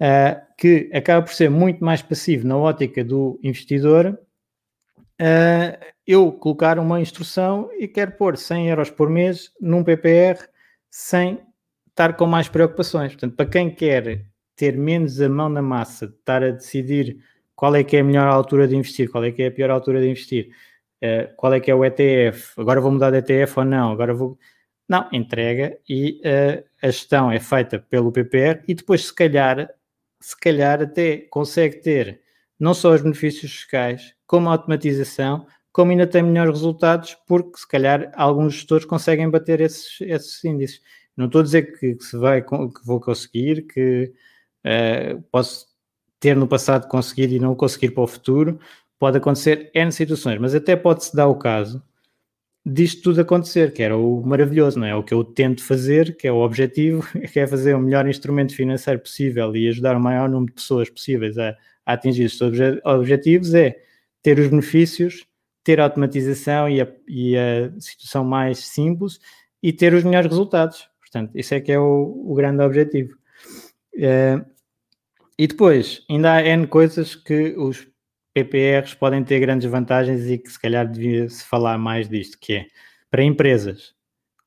uh, 0.00 0.40
que 0.56 0.90
acaba 0.92 1.24
por 1.24 1.32
ser 1.32 1.50
muito 1.50 1.84
mais 1.84 2.02
passivo 2.02 2.46
na 2.46 2.56
ótica 2.56 3.02
do 3.02 3.38
investidor 3.42 4.18
uh, 5.20 5.84
eu 6.06 6.32
colocar 6.32 6.78
uma 6.78 7.00
instrução 7.00 7.70
e 7.78 7.86
quero 7.86 8.12
pôr 8.12 8.36
100 8.36 8.68
euros 8.68 8.90
por 8.90 9.08
mês 9.08 9.52
num 9.60 9.84
PPR 9.84 10.38
sem 10.90 11.40
estar 11.88 12.16
com 12.16 12.26
mais 12.26 12.48
preocupações. 12.48 13.12
Portanto, 13.12 13.36
para 13.36 13.46
quem 13.46 13.70
quer 13.70 14.26
ter 14.56 14.76
menos 14.76 15.20
a 15.20 15.28
mão 15.28 15.48
na 15.48 15.62
massa, 15.62 16.06
estar 16.06 16.42
a 16.42 16.50
decidir 16.50 17.18
qual 17.60 17.76
é 17.76 17.84
que 17.84 17.94
é 17.94 18.00
a 18.00 18.04
melhor 18.04 18.26
altura 18.26 18.66
de 18.66 18.74
investir, 18.74 19.10
qual 19.10 19.22
é 19.22 19.30
que 19.30 19.42
é 19.42 19.48
a 19.48 19.50
pior 19.50 19.68
altura 19.68 20.00
de 20.00 20.08
investir, 20.08 20.48
uh, 21.04 21.30
qual 21.36 21.52
é 21.52 21.60
que 21.60 21.70
é 21.70 21.74
o 21.74 21.84
ETF, 21.84 22.58
agora 22.58 22.80
vou 22.80 22.90
mudar 22.90 23.10
de 23.10 23.18
ETF 23.18 23.58
ou 23.58 23.64
não, 23.66 23.92
agora 23.92 24.14
vou... 24.14 24.38
Não, 24.88 25.06
entrega 25.12 25.78
e 25.86 26.22
uh, 26.24 26.64
a 26.82 26.86
gestão 26.86 27.30
é 27.30 27.38
feita 27.38 27.78
pelo 27.78 28.10
PPR 28.10 28.62
e 28.66 28.72
depois 28.74 29.04
se 29.04 29.14
calhar, 29.14 29.68
se 30.18 30.34
calhar 30.40 30.80
até 30.80 31.18
consegue 31.28 31.82
ter 31.82 32.22
não 32.58 32.72
só 32.72 32.94
os 32.94 33.02
benefícios 33.02 33.52
fiscais, 33.52 34.14
como 34.26 34.48
a 34.48 34.52
automatização, 34.52 35.46
como 35.70 35.90
ainda 35.90 36.06
tem 36.06 36.22
melhores 36.22 36.54
resultados, 36.54 37.14
porque 37.26 37.58
se 37.58 37.68
calhar 37.68 38.10
alguns 38.14 38.54
gestores 38.54 38.86
conseguem 38.86 39.28
bater 39.28 39.60
esses, 39.60 40.00
esses 40.00 40.42
índices. 40.44 40.80
Não 41.14 41.26
estou 41.26 41.42
a 41.42 41.44
dizer 41.44 41.78
que, 41.78 41.94
que 41.94 42.04
se 42.04 42.16
vai, 42.16 42.40
que 42.40 42.86
vou 42.86 43.00
conseguir, 43.00 43.66
que 43.66 44.14
uh, 44.64 45.20
posso 45.30 45.69
ter 46.20 46.36
no 46.36 46.46
passado 46.46 46.86
conseguido 46.86 47.34
e 47.34 47.40
não 47.40 47.54
conseguir 47.54 47.90
para 47.90 48.04
o 48.04 48.06
futuro, 48.06 48.60
pode 48.98 49.16
acontecer 49.18 49.70
N 49.74 49.90
situações, 49.90 50.38
mas 50.38 50.54
até 50.54 50.76
pode-se 50.76 51.16
dar 51.16 51.26
o 51.26 51.34
caso 51.34 51.82
disto 52.64 53.02
tudo 53.02 53.20
acontecer, 53.20 53.72
que 53.72 53.82
era 53.82 53.96
o 53.96 54.22
maravilhoso, 54.24 54.78
não 54.78 54.86
é? 54.86 54.94
O 54.94 55.02
que 55.02 55.14
eu 55.14 55.24
tento 55.24 55.64
fazer, 55.64 56.16
que 56.16 56.28
é 56.28 56.32
o 56.32 56.36
objetivo, 56.36 57.02
que 57.32 57.40
é 57.40 57.46
fazer 57.46 57.74
o 57.74 57.80
melhor 57.80 58.06
instrumento 58.08 58.54
financeiro 58.54 59.00
possível 59.00 59.54
e 59.56 59.68
ajudar 59.68 59.96
o 59.96 60.00
maior 60.00 60.28
número 60.28 60.52
de 60.52 60.60
pessoas 60.60 60.90
possíveis 60.90 61.38
a, 61.38 61.56
a 61.86 61.92
atingir 61.94 62.26
os 62.26 62.38
objetivos, 62.84 63.54
é 63.54 63.76
ter 64.22 64.38
os 64.38 64.48
benefícios, 64.48 65.26
ter 65.64 65.80
a 65.80 65.84
automatização 65.84 66.68
e 66.68 66.80
a, 66.80 66.88
e 67.08 67.36
a 67.36 67.72
situação 67.80 68.24
mais 68.24 68.58
simples 68.58 69.18
e 69.62 69.72
ter 69.72 69.94
os 69.94 70.04
melhores 70.04 70.30
resultados. 70.30 70.88
Portanto, 71.00 71.32
isso 71.34 71.54
é 71.54 71.60
que 71.60 71.72
é 71.72 71.78
o, 71.78 72.24
o 72.26 72.34
grande 72.34 72.62
objetivo. 72.62 73.14
Uh, 73.94 74.44
e 75.40 75.46
depois, 75.46 76.04
ainda 76.10 76.34
há 76.34 76.46
N 76.46 76.66
coisas 76.66 77.14
que 77.14 77.54
os 77.56 77.88
PPRs 78.34 78.92
podem 78.92 79.24
ter 79.24 79.40
grandes 79.40 79.70
vantagens 79.70 80.28
e 80.28 80.36
que 80.36 80.52
se 80.52 80.60
calhar 80.60 80.86
devia-se 80.86 81.42
falar 81.46 81.78
mais 81.78 82.10
disto, 82.10 82.36
que 82.38 82.52
é 82.52 82.66
para 83.10 83.24
empresas. 83.24 83.94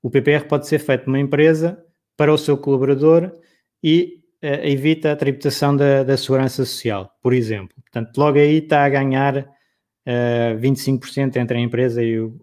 O 0.04 0.12
PPR 0.12 0.46
pode 0.48 0.68
ser 0.68 0.78
feito 0.78 1.08
numa 1.08 1.20
empresa 1.20 1.84
para 2.16 2.32
o 2.32 2.38
seu 2.38 2.56
colaborador 2.56 3.32
e 3.82 4.22
uh, 4.44 4.68
evita 4.68 5.12
a 5.12 5.16
tributação 5.16 5.76
da, 5.76 6.04
da, 6.04 6.16
segurança 6.16 6.64
social, 6.64 7.18
por 7.24 7.34
exemplo. 7.34 7.76
Portanto, 7.82 8.16
logo 8.16 8.38
aí 8.38 8.58
está 8.58 8.86
a 8.86 8.90
ganhar 8.90 9.38
uh, 9.38 9.46
eh, 10.06 10.56
25% 10.62 11.38
entre 11.38 11.58
a 11.58 11.60
empresa 11.60 12.04
e 12.04 12.20
o 12.20 12.40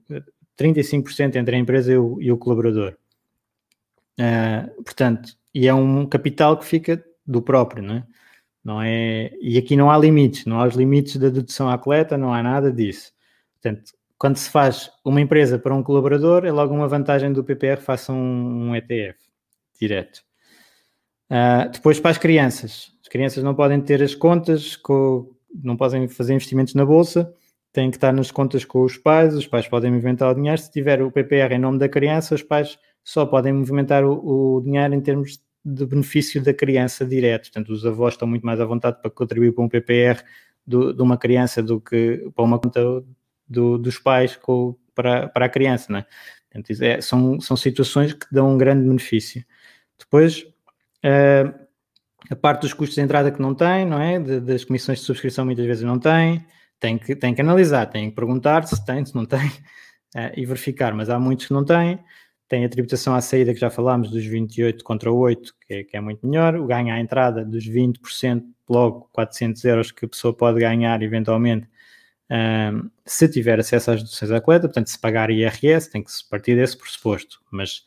35% 0.58 1.36
entre 1.36 1.54
a 1.54 1.58
empresa 1.60 1.92
e 1.92 1.96
o, 1.96 2.20
e 2.20 2.32
o 2.32 2.36
colaborador. 2.36 2.96
Uh, 4.18 4.82
portanto, 4.82 5.36
e 5.54 5.68
é 5.68 5.72
um 5.72 6.04
capital 6.04 6.58
que 6.58 6.64
fica 6.64 7.00
do 7.24 7.40
próprio, 7.40 7.84
não 7.84 7.94
é? 7.94 8.04
Não 8.62 8.80
é, 8.82 9.32
e 9.40 9.56
aqui 9.56 9.76
não 9.76 9.90
há 9.90 9.98
limites, 9.98 10.44
não 10.44 10.60
há 10.60 10.66
os 10.66 10.74
limites 10.74 11.16
da 11.16 11.28
dedução 11.28 11.68
à 11.70 11.78
coleta, 11.78 12.18
não 12.18 12.32
há 12.32 12.42
nada 12.42 12.70
disso. 12.70 13.12
Portanto, 13.54 13.92
quando 14.18 14.36
se 14.36 14.50
faz 14.50 14.90
uma 15.04 15.20
empresa 15.20 15.58
para 15.58 15.74
um 15.74 15.82
colaborador, 15.82 16.44
é 16.44 16.52
logo 16.52 16.74
uma 16.74 16.86
vantagem 16.86 17.32
do 17.32 17.42
PPR 17.42 17.80
faça 17.80 18.12
um, 18.12 18.68
um 18.68 18.76
ETF 18.76 19.18
direto. 19.80 20.22
Uh, 21.30 21.70
depois 21.72 21.98
para 21.98 22.10
as 22.10 22.18
crianças. 22.18 22.92
As 23.00 23.08
crianças 23.08 23.42
não 23.42 23.54
podem 23.54 23.80
ter 23.80 24.02
as 24.02 24.14
contas, 24.14 24.76
com, 24.76 25.34
não 25.54 25.76
podem 25.76 26.06
fazer 26.08 26.34
investimentos 26.34 26.74
na 26.74 26.84
bolsa 26.84 27.34
tem 27.72 27.90
que 27.90 27.96
estar 27.96 28.12
nas 28.12 28.30
contas 28.30 28.64
com 28.64 28.82
os 28.82 28.96
pais, 28.96 29.34
os 29.34 29.46
pais 29.46 29.68
podem 29.68 29.90
movimentar 29.92 30.30
o 30.30 30.34
dinheiro. 30.34 30.60
Se 30.60 30.70
tiver 30.70 31.02
o 31.02 31.10
PPR 31.10 31.54
em 31.54 31.58
nome 31.58 31.78
da 31.78 31.88
criança, 31.88 32.34
os 32.34 32.42
pais 32.42 32.78
só 33.04 33.24
podem 33.24 33.52
movimentar 33.52 34.04
o, 34.04 34.56
o 34.56 34.60
dinheiro 34.60 34.94
em 34.94 35.00
termos 35.00 35.40
de 35.64 35.84
benefício 35.86 36.42
da 36.42 36.54
criança 36.54 37.04
direto. 37.04 37.44
Portanto, 37.44 37.72
os 37.72 37.84
avós 37.84 38.14
estão 38.14 38.26
muito 38.26 38.44
mais 38.44 38.60
à 38.60 38.64
vontade 38.64 39.00
para 39.00 39.10
contribuir 39.10 39.52
para 39.52 39.64
um 39.64 39.68
PPR 39.68 40.22
do, 40.66 40.92
de 40.92 41.02
uma 41.02 41.18
criança 41.18 41.62
do 41.62 41.80
que 41.80 42.30
para 42.34 42.44
uma 42.44 42.58
conta 42.58 42.80
do, 43.48 43.76
dos 43.78 43.98
pais 43.98 44.36
com, 44.36 44.76
para, 44.94 45.28
para 45.28 45.46
a 45.46 45.48
criança, 45.48 45.92
não 45.92 45.98
é? 45.98 46.06
Portanto, 46.50 46.82
é, 46.82 47.00
são, 47.00 47.40
são 47.40 47.56
situações 47.56 48.12
que 48.12 48.26
dão 48.30 48.54
um 48.54 48.58
grande 48.58 48.86
benefício. 48.86 49.44
Depois, 49.98 50.42
uh, 51.04 51.66
a 52.28 52.36
parte 52.36 52.62
dos 52.62 52.72
custos 52.72 52.96
de 52.96 53.02
entrada 53.02 53.30
que 53.30 53.40
não 53.40 53.54
tem, 53.54 53.84
não 53.84 54.00
é? 54.00 54.18
De, 54.18 54.40
das 54.40 54.64
comissões 54.64 55.00
de 55.00 55.04
subscrição 55.04 55.44
muitas 55.44 55.64
vezes 55.64 55.82
não 55.84 55.98
tem, 55.98 56.44
tem 56.78 56.98
que, 56.98 57.14
tem 57.14 57.34
que 57.34 57.40
analisar, 57.40 57.86
tem 57.86 58.08
que 58.08 58.16
perguntar 58.16 58.66
se 58.66 58.84
tem, 58.84 59.04
se 59.04 59.14
não 59.14 59.24
tem, 59.24 59.46
uh, 59.46 60.32
e 60.36 60.44
verificar, 60.44 60.94
mas 60.94 61.10
há 61.10 61.18
muitos 61.18 61.46
que 61.46 61.52
não 61.52 61.64
têm. 61.64 61.98
Tem 62.50 62.64
a 62.64 62.68
tributação 62.68 63.14
à 63.14 63.20
saída 63.20 63.54
que 63.54 63.60
já 63.60 63.70
falámos 63.70 64.10
dos 64.10 64.26
28 64.26 64.82
contra 64.82 65.12
8, 65.12 65.54
que 65.60 65.72
é, 65.72 65.84
que 65.84 65.96
é 65.96 66.00
muito 66.00 66.26
melhor. 66.26 66.56
O 66.56 66.66
ganho 66.66 66.92
à 66.92 66.98
entrada 66.98 67.44
dos 67.44 67.64
20%, 67.64 68.42
logo 68.68 69.08
400 69.12 69.64
euros 69.66 69.92
que 69.92 70.04
a 70.04 70.08
pessoa 70.08 70.34
pode 70.34 70.58
ganhar 70.58 71.00
eventualmente 71.00 71.68
um, 72.28 72.90
se 73.06 73.28
tiver 73.28 73.60
acesso 73.60 73.92
às 73.92 74.02
deduções 74.02 74.32
à 74.32 74.40
coleta. 74.40 74.66
Portanto, 74.66 74.88
se 74.88 74.98
pagar 74.98 75.30
IRS, 75.30 75.88
tem 75.92 76.02
que 76.02 76.10
se 76.10 76.28
partir 76.28 76.56
desse 76.56 76.76
pressuposto. 76.76 77.40
Mas 77.52 77.86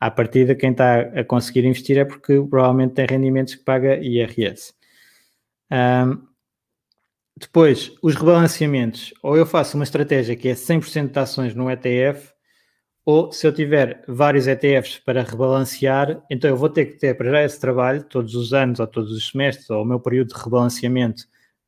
à 0.00 0.10
partida, 0.10 0.54
quem 0.54 0.70
está 0.70 1.00
a 1.00 1.22
conseguir 1.22 1.66
investir 1.66 1.98
é 1.98 2.04
porque 2.06 2.40
provavelmente 2.48 2.94
tem 2.94 3.04
rendimentos 3.06 3.56
que 3.56 3.62
paga 3.62 3.98
IRS. 3.98 4.72
Um, 5.70 6.26
depois, 7.36 7.92
os 8.02 8.14
rebalanceamentos. 8.14 9.12
Ou 9.22 9.36
eu 9.36 9.44
faço 9.44 9.76
uma 9.76 9.84
estratégia 9.84 10.34
que 10.34 10.48
é 10.48 10.54
100% 10.54 11.12
de 11.12 11.18
ações 11.18 11.54
no 11.54 11.70
ETF, 11.70 12.32
ou 13.10 13.32
se 13.32 13.46
eu 13.46 13.54
tiver 13.54 14.04
vários 14.06 14.46
ETFs 14.46 14.98
para 14.98 15.22
rebalancear, 15.22 16.22
então 16.28 16.50
eu 16.50 16.58
vou 16.58 16.68
ter 16.68 16.84
que 16.84 16.98
ter 16.98 17.16
para 17.16 17.30
já 17.30 17.42
esse 17.42 17.58
trabalho, 17.58 18.04
todos 18.04 18.34
os 18.34 18.52
anos 18.52 18.80
ou 18.80 18.86
todos 18.86 19.10
os 19.12 19.28
semestres, 19.28 19.70
ou 19.70 19.82
o 19.82 19.84
meu 19.86 19.98
período 19.98 20.34
de 20.34 20.38
rebalanceamento, 20.38 21.24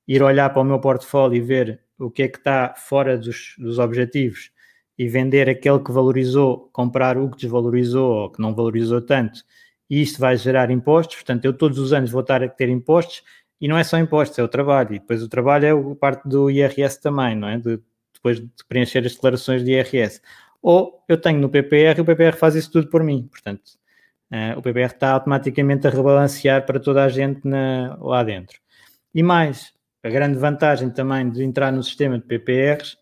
ir 0.06 0.22
olhar 0.22 0.50
para 0.50 0.60
o 0.60 0.64
meu 0.66 0.78
portfólio 0.78 1.38
e 1.38 1.40
ver 1.40 1.80
o 1.98 2.10
que 2.10 2.24
é 2.24 2.28
que 2.28 2.36
está 2.36 2.74
fora 2.76 3.16
dos, 3.16 3.54
dos 3.58 3.78
objetivos 3.78 4.50
e 4.98 5.08
vender 5.08 5.48
aquele 5.48 5.78
que 5.78 5.90
valorizou, 5.90 6.68
comprar 6.74 7.16
o 7.16 7.30
que 7.30 7.38
desvalorizou 7.38 8.12
ou 8.16 8.30
que 8.30 8.42
não 8.42 8.54
valorizou 8.54 9.00
tanto, 9.00 9.42
e 9.88 10.02
isto 10.02 10.20
vai 10.20 10.36
gerar 10.36 10.70
impostos. 10.70 11.16
Portanto, 11.16 11.46
eu 11.46 11.54
todos 11.54 11.78
os 11.78 11.94
anos 11.94 12.10
vou 12.10 12.20
estar 12.20 12.42
a 12.42 12.50
ter 12.50 12.68
impostos 12.68 13.22
e 13.58 13.66
não 13.66 13.78
é 13.78 13.82
só 13.82 13.96
impostos, 13.96 14.38
é 14.38 14.42
o 14.42 14.48
trabalho. 14.48 14.94
E 14.94 14.98
depois 14.98 15.22
o 15.22 15.28
trabalho 15.28 15.64
é 15.64 15.94
parte 15.94 16.28
do 16.28 16.50
IRS 16.50 17.00
também, 17.00 17.34
não 17.34 17.48
é? 17.48 17.56
De, 17.56 17.80
depois 18.12 18.38
de 18.38 18.50
preencher 18.68 19.06
as 19.06 19.14
declarações 19.14 19.64
de 19.64 19.70
IRS 19.70 20.20
ou 20.62 21.04
eu 21.08 21.20
tenho 21.20 21.40
no 21.40 21.48
PPR 21.48 21.98
e 21.98 22.00
o 22.00 22.04
PPR 22.04 22.36
faz 22.36 22.54
isso 22.54 22.70
tudo 22.70 22.88
por 22.88 23.02
mim. 23.02 23.26
Portanto, 23.30 23.62
uh, 24.32 24.58
o 24.58 24.62
PPR 24.62 24.92
está 24.92 25.12
automaticamente 25.12 25.86
a 25.86 25.90
rebalancear 25.90 26.66
para 26.66 26.80
toda 26.80 27.04
a 27.04 27.08
gente 27.08 27.46
na, 27.46 27.96
lá 28.00 28.22
dentro. 28.22 28.58
E 29.14 29.22
mais, 29.22 29.72
a 30.02 30.08
grande 30.08 30.38
vantagem 30.38 30.90
também 30.90 31.30
de 31.30 31.42
entrar 31.42 31.72
no 31.72 31.82
sistema 31.82 32.18
de 32.18 32.24
PPRs 32.24 32.96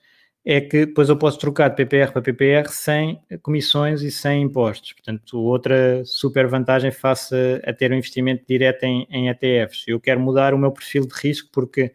é 0.45 0.61
que 0.63 0.87
depois 0.87 1.11
eu 1.11 1.17
posso 1.19 1.39
trocar 1.39 1.69
de 1.69 1.77
PPR 1.77 2.11
para 2.11 2.23
PPR 2.23 2.69
sem 2.71 3.21
comissões 3.43 4.01
e 4.01 4.11
sem 4.11 4.43
impostos. 4.43 4.95
Portanto, 4.95 5.39
outra 5.39 6.03
super 6.07 6.47
vantagem 6.49 6.91
face 6.91 7.35
a, 7.65 7.73
ter 7.75 7.93
um 7.93 7.97
investimento 7.97 8.45
direto 8.49 8.85
em, 8.85 9.07
em 9.11 9.29
ETFs. 9.29 9.85
Eu 9.87 10.01
quero 10.01 10.19
mudar 10.21 10.55
o 10.55 10.59
meu 10.59 10.73
perfil 10.73 11.07
de 11.07 11.15
risco 11.15 11.51
porque, 11.53 11.93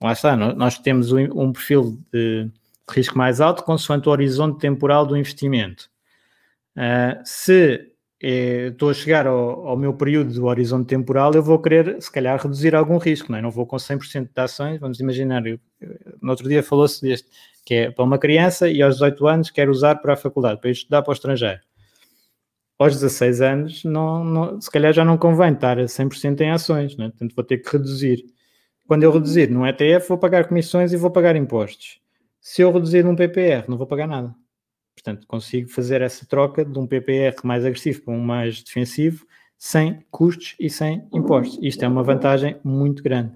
lá 0.00 0.12
está, 0.12 0.36
nós 0.36 0.78
temos 0.78 1.10
um, 1.10 1.24
um 1.34 1.52
perfil 1.52 1.98
de 2.12 2.48
risco 2.92 3.16
mais 3.16 3.40
alto, 3.40 3.64
consoante 3.64 4.08
o 4.08 4.12
horizonte 4.12 4.58
temporal 4.58 5.06
do 5.06 5.16
investimento. 5.16 5.90
Uh, 6.76 7.20
se 7.24 7.92
eh, 8.20 8.68
estou 8.72 8.90
a 8.90 8.94
chegar 8.94 9.28
ao, 9.28 9.68
ao, 9.68 9.76
meu 9.76 9.94
período 9.94 10.32
do 10.32 10.46
horizonte 10.46 10.88
temporal, 10.88 11.32
eu 11.34 11.42
vou 11.42 11.60
querer, 11.60 12.00
se 12.02 12.10
calhar, 12.10 12.40
reduzir 12.40 12.74
algum 12.74 12.98
risco, 12.98 13.30
não, 13.30 13.38
é? 13.38 13.42
não 13.42 13.50
vou 13.50 13.64
com 13.64 13.76
100% 13.76 14.24
de 14.34 14.40
ações, 14.40 14.80
vamos 14.80 14.98
imaginar, 14.98 15.46
eu, 15.46 15.58
no 16.20 16.30
outro 16.30 16.48
dia 16.48 16.62
falou-se 16.62 17.00
deste, 17.00 17.28
que 17.64 17.74
é 17.74 17.90
para 17.90 18.04
uma 18.04 18.18
criança 18.18 18.68
e 18.68 18.82
aos 18.82 18.94
18 18.96 19.26
anos 19.26 19.50
quer 19.50 19.68
usar 19.68 19.96
para 19.96 20.14
a 20.14 20.16
faculdade, 20.16 20.60
para 20.60 20.70
estudar 20.70 21.02
para 21.02 21.10
o 21.10 21.14
estrangeiro. 21.14 21.60
Aos 22.78 22.94
16 22.94 23.40
anos, 23.40 23.84
não, 23.84 24.24
não, 24.24 24.60
se 24.60 24.70
calhar 24.70 24.92
já 24.92 25.04
não 25.04 25.16
convém 25.16 25.52
estar 25.52 25.78
a 25.78 25.84
100% 25.84 26.40
em 26.40 26.50
ações, 26.50 26.96
não 26.96 27.06
é? 27.06 27.08
portanto 27.10 27.34
vou 27.36 27.44
ter 27.44 27.58
que 27.58 27.70
reduzir. 27.70 28.24
Quando 28.86 29.04
eu 29.04 29.12
reduzir 29.12 29.48
no 29.50 29.66
ETF, 29.66 30.08
vou 30.08 30.18
pagar 30.18 30.48
comissões 30.48 30.92
e 30.92 30.96
vou 30.96 31.10
pagar 31.10 31.36
impostos. 31.36 32.00
Se 32.40 32.62
eu 32.62 32.72
reduzir 32.72 33.06
um 33.06 33.16
PPR, 33.16 33.68
não 33.68 33.76
vou 33.76 33.86
pagar 33.86 34.06
nada. 34.06 34.34
Portanto, 34.94 35.26
consigo 35.26 35.68
fazer 35.68 36.02
essa 36.02 36.26
troca 36.26 36.64
de 36.64 36.78
um 36.78 36.86
PPR 36.86 37.36
mais 37.44 37.64
agressivo 37.64 38.02
para 38.02 38.14
um 38.14 38.20
mais 38.20 38.62
defensivo 38.62 39.24
sem 39.56 40.04
custos 40.10 40.54
e 40.58 40.70
sem 40.70 41.06
impostos. 41.12 41.58
Isto 41.62 41.84
é 41.84 41.88
uma 41.88 42.02
vantagem 42.02 42.56
muito 42.62 43.02
grande. 43.02 43.32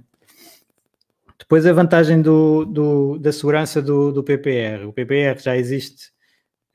Depois 1.39 1.67
a 1.67 1.73
vantagem 1.73 2.23
do, 2.23 2.65
do, 2.65 3.19
da 3.19 3.33
segurança 3.33 3.83
do, 3.83 4.13
do, 4.13 4.23
PPR. 4.23 4.87
O 4.87 4.93
PPR 4.93 5.39
já 5.41 5.57
existe 5.57 6.11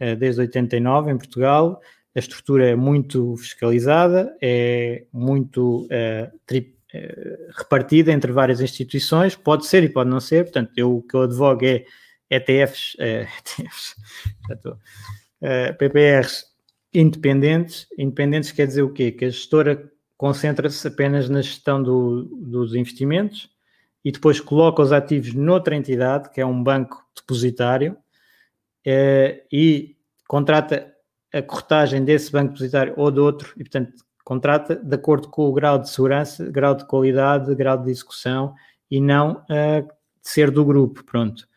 uh, 0.02 0.16
desde 0.16 0.42
89 0.42 1.12
em 1.12 1.18
Portugal. 1.18 1.82
A 2.14 2.20
estrutura 2.20 2.68
é 2.70 2.76
muito 2.76 3.38
fiscalizada, 3.38 4.36
é 4.42 5.06
muito 5.14 5.86
uh, 5.86 6.38
tri, 6.46 6.76
uh, 6.94 7.52
repartida 7.58 8.12
entre 8.12 8.32
várias 8.34 8.60
instituições. 8.60 9.36
Pode 9.36 9.66
ser 9.66 9.84
e 9.84 9.90
pode 9.90 10.10
não 10.10 10.20
ser. 10.20 10.44
Portanto, 10.44 10.72
eu, 10.76 10.98
o 10.98 11.02
que 11.02 11.16
eu 11.16 11.22
advogo 11.22 11.66
é 11.66 11.86
ETFs, 12.30 12.96
ETFs 13.00 13.96
uh, 14.66 15.78
PPRs 15.78 16.46
independentes. 16.94 17.88
Independentes 17.98 18.52
quer 18.52 18.68
dizer 18.68 18.82
o 18.82 18.92
quê? 18.92 19.12
Que 19.12 19.26
a 19.26 19.30
gestora 19.30 19.92
concentra-se 20.18 20.88
apenas 20.88 21.30
na 21.30 21.42
gestão 21.42 21.82
do, 21.82 22.24
dos 22.24 22.74
investimentos 22.74 23.50
e 24.04 24.12
depois 24.12 24.40
coloca 24.40 24.82
os 24.82 24.92
ativos 24.92 25.34
noutra 25.34 25.76
entidade, 25.76 26.30
que 26.32 26.42
é 26.42 26.46
um 26.46 26.64
banco 26.64 27.06
depositário, 27.16 27.94
uh, 27.94 29.42
e 29.52 29.96
contrata 30.28 30.94
a 31.34 31.42
corretagem 31.42 32.04
desse 32.04 32.32
banco 32.32 32.54
depositário 32.54 32.94
ou 32.98 33.12
de 33.12 33.20
outro, 33.20 33.54
e 33.58 33.64
portanto 33.64 33.94
contrata 34.24 34.76
de 34.76 34.96
acordo 34.96 35.30
com 35.30 35.44
o 35.44 35.54
grau 35.54 35.80
de 35.80 35.90
segurança, 35.90 36.46
grau 36.52 36.76
de 36.76 36.86
qualidade, 36.86 37.54
grau 37.56 37.78
de 37.78 37.90
execução 37.90 38.54
e 38.90 39.00
não 39.00 39.44
uh, 39.44 39.88
ser 40.22 40.52
do 40.52 40.66
grupo, 40.66 41.04
pronto. 41.06 41.48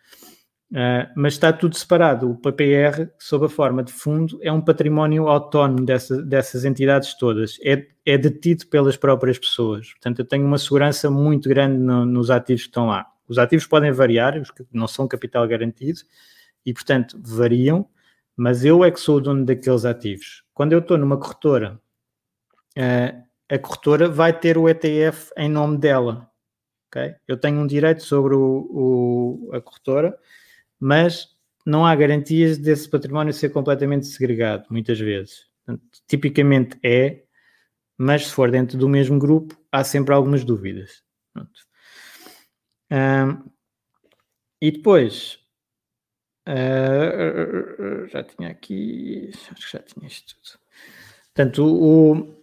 Uh, 0.72 1.10
mas 1.16 1.32
está 1.32 1.52
tudo 1.52 1.76
separado. 1.76 2.30
O 2.30 2.36
PPR, 2.36 3.10
sob 3.18 3.46
a 3.46 3.48
forma 3.48 3.82
de 3.82 3.92
fundo, 3.92 4.38
é 4.40 4.52
um 4.52 4.60
património 4.60 5.26
autónomo 5.26 5.84
dessa, 5.84 6.22
dessas 6.22 6.64
entidades 6.64 7.14
todas. 7.14 7.58
É, 7.64 7.88
é 8.06 8.16
detido 8.16 8.66
pelas 8.68 8.96
próprias 8.96 9.38
pessoas. 9.38 9.90
Portanto, 9.90 10.20
eu 10.20 10.24
tenho 10.24 10.46
uma 10.46 10.58
segurança 10.58 11.10
muito 11.10 11.48
grande 11.48 11.78
no, 11.78 12.06
nos 12.06 12.30
ativos 12.30 12.62
que 12.62 12.68
estão 12.68 12.86
lá. 12.86 13.06
Os 13.28 13.38
ativos 13.38 13.66
podem 13.66 13.90
variar, 13.90 14.40
os 14.40 14.50
que 14.50 14.64
não 14.72 14.86
são 14.86 15.08
capital 15.08 15.46
garantido, 15.46 16.00
e, 16.64 16.72
portanto, 16.72 17.18
variam, 17.20 17.88
mas 18.36 18.64
eu 18.64 18.84
é 18.84 18.90
que 18.90 19.00
sou 19.00 19.16
o 19.16 19.20
dono 19.20 19.44
daqueles 19.44 19.84
ativos. 19.84 20.44
Quando 20.54 20.72
eu 20.72 20.78
estou 20.78 20.96
numa 20.96 21.16
corretora, 21.16 21.80
uh, 22.78 23.22
a 23.48 23.58
corretora 23.58 24.08
vai 24.08 24.32
ter 24.32 24.56
o 24.56 24.68
ETF 24.68 25.32
em 25.36 25.48
nome 25.48 25.78
dela. 25.78 26.30
Okay? 26.88 27.14
Eu 27.26 27.36
tenho 27.36 27.60
um 27.60 27.66
direito 27.66 28.02
sobre 28.04 28.34
o, 28.34 29.48
o, 29.50 29.50
a 29.52 29.60
corretora 29.60 30.16
mas 30.80 31.28
não 31.64 31.84
há 31.84 31.94
garantias 31.94 32.56
desse 32.56 32.88
património 32.88 33.32
ser 33.32 33.50
completamente 33.50 34.06
segregado, 34.06 34.66
muitas 34.70 34.98
vezes. 34.98 35.46
Portanto, 35.64 35.84
tipicamente 36.08 36.78
é, 36.82 37.22
mas 37.96 38.26
se 38.26 38.32
for 38.32 38.50
dentro 38.50 38.78
do 38.78 38.88
mesmo 38.88 39.18
grupo, 39.18 39.54
há 39.70 39.84
sempre 39.84 40.14
algumas 40.14 40.42
dúvidas. 40.42 41.02
Um, 42.90 43.50
e 44.60 44.70
depois, 44.72 45.38
uh, 46.48 48.06
já 48.08 48.24
tinha 48.24 48.48
aqui, 48.50 49.30
acho 49.52 49.66
que 49.66 49.72
já 49.72 49.82
tinha 49.82 50.06
isto 50.06 50.34
tudo. 50.34 50.58
Portanto, 51.34 51.64
o, 51.64 52.39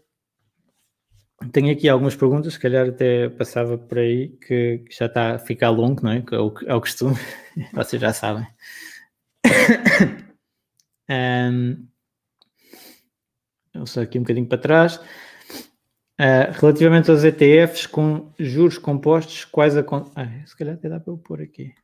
tenho 1.51 1.71
aqui 1.71 1.87
algumas 1.87 2.15
perguntas, 2.15 2.53
se 2.53 2.59
calhar 2.59 2.87
até 2.89 3.29
passava 3.29 3.77
por 3.77 3.99
aí, 3.99 4.29
que, 4.29 4.79
que 4.79 4.95
já 4.95 5.05
está 5.05 5.35
a 5.35 5.39
ficar 5.39 5.69
longo, 5.69 6.03
não 6.03 6.11
é? 6.11 6.23
É 6.31 6.39
o, 6.39 6.53
é 6.65 6.73
o 6.73 6.81
costume, 6.81 7.15
vocês 7.73 8.01
já 8.01 8.11
sabem. 8.11 8.47
um, 11.09 11.87
só 13.85 14.01
aqui 14.01 14.17
um 14.17 14.23
bocadinho 14.23 14.47
para 14.47 14.57
trás. 14.57 14.97
Uh, 16.19 16.49
relativamente 16.59 17.11
aos 17.11 17.23
ETFs 17.23 17.85
com 17.85 18.33
juros 18.39 18.79
compostos, 18.79 19.45
quais 19.45 19.77
a. 19.77 19.85
Ah, 20.15 20.45
se 20.47 20.57
calhar 20.57 20.73
até 20.73 20.89
dá 20.89 20.99
para 20.99 21.13
eu 21.13 21.17
pôr 21.17 21.41
aqui. 21.41 21.75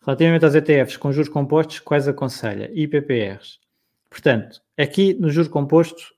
Relativamente 0.00 0.44
aos 0.44 0.54
ETFs 0.54 0.96
com 0.96 1.12
juros 1.12 1.28
compostos, 1.28 1.80
quais 1.80 2.08
aconselha? 2.08 2.70
IPPRs. 2.72 3.58
Portanto, 4.08 4.62
aqui 4.78 5.12
no 5.14 5.28
juro 5.28 5.50
composto, 5.50 6.15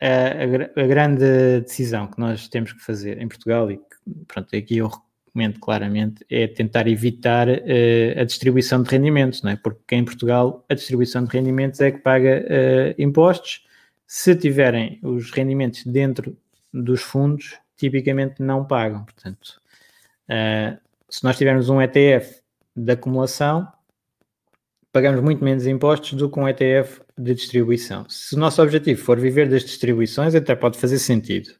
a, 0.00 0.80
a, 0.82 0.86
grande 0.86 1.60
decisão 1.60 2.06
que 2.06 2.18
nós 2.18 2.48
temos 2.48 2.72
que 2.72 2.80
fazer 2.80 3.20
em 3.20 3.28
Portugal 3.28 3.70
e 3.70 3.78
que, 3.78 4.24
pronto, 4.26 4.54
aqui 4.54 4.78
eu 4.78 4.88
recomendo 4.88 5.58
claramente 5.60 6.24
é 6.30 6.46
tentar 6.46 6.86
evitar 6.86 7.48
uh, 7.48 8.20
a 8.20 8.24
distribuição 8.24 8.82
de 8.82 8.90
rendimentos, 8.90 9.42
não 9.42 9.50
é? 9.50 9.56
porque 9.56 9.94
em 9.94 10.04
Portugal 10.04 10.64
a 10.68 10.74
distribuição 10.74 11.24
de 11.24 11.30
rendimentos 11.30 11.80
é 11.80 11.90
que 11.90 11.98
paga 11.98 12.44
uh, 12.44 13.02
impostos. 13.02 13.64
Se 14.06 14.34
tiverem 14.36 14.98
os 15.02 15.30
rendimentos 15.30 15.84
dentro 15.84 16.36
dos 16.72 17.02
fundos, 17.02 17.58
tipicamente 17.76 18.42
não 18.42 18.64
pagam. 18.64 19.04
Portanto, 19.04 19.60
uh, 20.28 20.78
se 21.08 21.24
nós 21.24 21.36
tivermos 21.36 21.68
um 21.68 21.80
ETF 21.80 22.40
de 22.74 22.92
acumulação, 22.92 23.66
pagamos 24.92 25.22
muito 25.22 25.42
menos 25.42 25.66
impostos 25.66 26.12
do 26.12 26.30
que 26.30 26.38
um 26.38 26.48
ETF 26.48 27.00
de 27.18 27.34
distribuição. 27.34 28.06
Se 28.08 28.34
o 28.34 28.38
nosso 28.38 28.62
objetivo 28.62 29.00
for 29.02 29.18
viver 29.18 29.48
das 29.48 29.64
distribuições, 29.64 30.34
até 30.34 30.54
pode 30.54 30.78
fazer 30.78 30.98
sentido. 30.98 31.50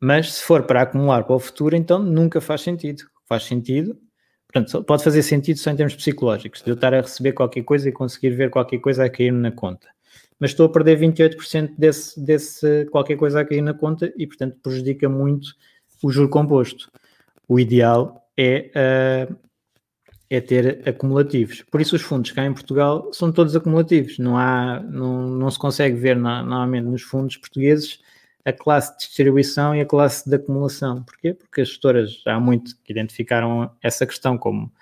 Mas 0.00 0.34
se 0.34 0.44
for 0.44 0.64
para 0.64 0.82
acumular 0.82 1.24
para 1.24 1.36
o 1.36 1.38
futuro, 1.38 1.76
então 1.76 1.98
nunca 1.98 2.40
faz 2.40 2.62
sentido. 2.62 3.04
Faz 3.26 3.44
sentido, 3.44 3.96
portanto, 4.52 4.82
pode 4.84 5.04
fazer 5.04 5.22
sentido 5.22 5.58
só 5.58 5.70
em 5.70 5.76
termos 5.76 5.94
psicológicos, 5.94 6.62
de 6.62 6.70
eu 6.70 6.74
estar 6.74 6.92
a 6.92 7.00
receber 7.00 7.32
qualquer 7.32 7.62
coisa 7.62 7.88
e 7.88 7.92
conseguir 7.92 8.30
ver 8.30 8.50
qualquer 8.50 8.78
coisa 8.78 9.04
a 9.04 9.10
cair 9.10 9.32
na 9.32 9.52
conta. 9.52 9.88
Mas 10.38 10.50
estou 10.50 10.66
a 10.66 10.68
perder 10.72 10.98
28% 10.98 11.74
desse, 11.76 12.18
desse 12.18 12.86
qualquer 12.90 13.16
coisa 13.16 13.40
a 13.40 13.44
cair 13.44 13.60
na 13.60 13.74
conta 13.74 14.12
e, 14.16 14.26
portanto, 14.26 14.56
prejudica 14.62 15.08
muito 15.08 15.48
o 16.02 16.10
juro 16.10 16.30
composto. 16.30 16.90
O 17.46 17.60
ideal 17.60 18.26
é, 18.36 19.28
uh, 19.30 19.36
é 20.30 20.40
ter 20.40 20.88
acumulativos. 20.88 21.62
Por 21.62 21.80
isso, 21.80 21.96
os 21.96 22.02
fundos 22.02 22.30
cá 22.30 22.44
em 22.46 22.54
Portugal 22.54 23.12
são 23.12 23.32
todos 23.32 23.56
acumulativos. 23.56 24.16
Não, 24.18 24.38
há, 24.38 24.80
não, 24.80 25.28
não 25.28 25.50
se 25.50 25.58
consegue 25.58 25.96
ver 25.96 26.16
normalmente 26.16 26.84
nos 26.84 27.02
fundos 27.02 27.36
portugueses 27.36 27.98
a 28.44 28.52
classe 28.52 28.92
de 28.92 29.06
distribuição 29.06 29.74
e 29.74 29.80
a 29.80 29.86
classe 29.86 30.28
de 30.28 30.36
acumulação. 30.36 31.02
Porquê? 31.02 31.34
Porque 31.34 31.62
as 31.62 31.68
gestoras 31.68 32.22
há 32.26 32.38
muito 32.38 32.76
que 32.84 32.92
identificaram 32.92 33.70
essa 33.82 34.06
questão 34.06 34.38
como 34.38 34.72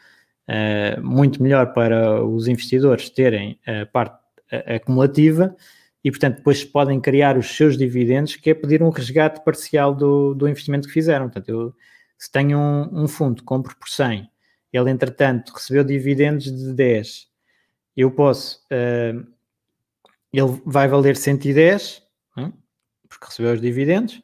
uh, 0.48 1.02
muito 1.02 1.42
melhor 1.42 1.72
para 1.72 2.22
os 2.22 2.46
investidores 2.46 3.08
terem 3.08 3.58
a 3.66 3.86
parte 3.86 4.18
acumulativa 4.66 5.56
e, 6.04 6.10
portanto, 6.10 6.36
depois 6.36 6.64
podem 6.64 7.00
criar 7.00 7.36
os 7.36 7.56
seus 7.56 7.76
dividendos, 7.76 8.36
que 8.36 8.50
é 8.50 8.54
pedir 8.54 8.82
um 8.82 8.90
resgate 8.90 9.42
parcial 9.44 9.94
do, 9.94 10.34
do 10.34 10.48
investimento 10.48 10.86
que 10.86 10.94
fizeram. 10.94 11.26
Portanto, 11.26 11.48
eu, 11.48 11.74
se 12.18 12.30
tenho 12.30 12.58
um, 12.58 13.04
um 13.04 13.08
fundo, 13.08 13.42
compro 13.42 13.76
por 13.76 13.88
100, 13.88 14.28
ele, 14.72 14.90
entretanto, 14.90 15.52
recebeu 15.52 15.84
dividendos 15.84 16.44
de 16.44 16.72
10, 16.72 17.28
eu 17.96 18.10
posso, 18.10 18.60
uh, 18.66 19.26
ele 20.32 20.62
vai 20.64 20.86
valer 20.86 21.16
110, 21.16 22.02
porque 23.08 23.26
recebeu 23.26 23.54
os 23.54 23.60
dividendos, 23.60 24.22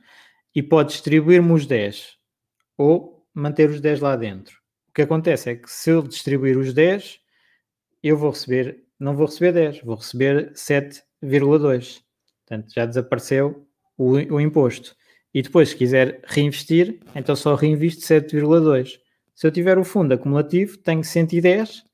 e 0.54 0.62
pode 0.62 0.90
distribuir-me 0.90 1.52
os 1.52 1.66
10 1.66 2.16
ou 2.78 3.26
manter 3.34 3.70
os 3.70 3.80
10 3.80 4.00
lá 4.00 4.14
dentro. 4.14 4.56
O 4.88 4.92
que 4.92 5.02
acontece 5.02 5.50
é 5.50 5.56
que 5.56 5.70
se 5.70 5.90
eu 5.90 6.02
distribuir 6.02 6.56
os 6.56 6.72
10, 6.72 7.18
eu 8.02 8.16
vou 8.16 8.30
receber, 8.30 8.84
não 8.98 9.16
vou 9.16 9.26
receber 9.26 9.52
10, 9.52 9.80
vou 9.80 9.96
receber 9.96 10.52
7,2. 10.52 12.02
Portanto, 12.46 12.72
já 12.72 12.86
desapareceu 12.86 13.66
o, 13.96 14.12
o, 14.12 14.40
imposto. 14.40 14.94
E 15.32 15.42
depois, 15.42 15.70
se 15.70 15.76
quiser 15.76 16.20
reinvestir, 16.24 17.00
então 17.14 17.34
só 17.34 17.54
reinvisto 17.54 18.02
7,2. 18.02 19.00
Se 19.34 19.46
eu 19.46 19.50
tiver 19.50 19.78
o 19.78 19.84
fundo 19.84 20.14
acumulativo, 20.14 20.78
tenho 20.78 21.02
110 21.02 21.84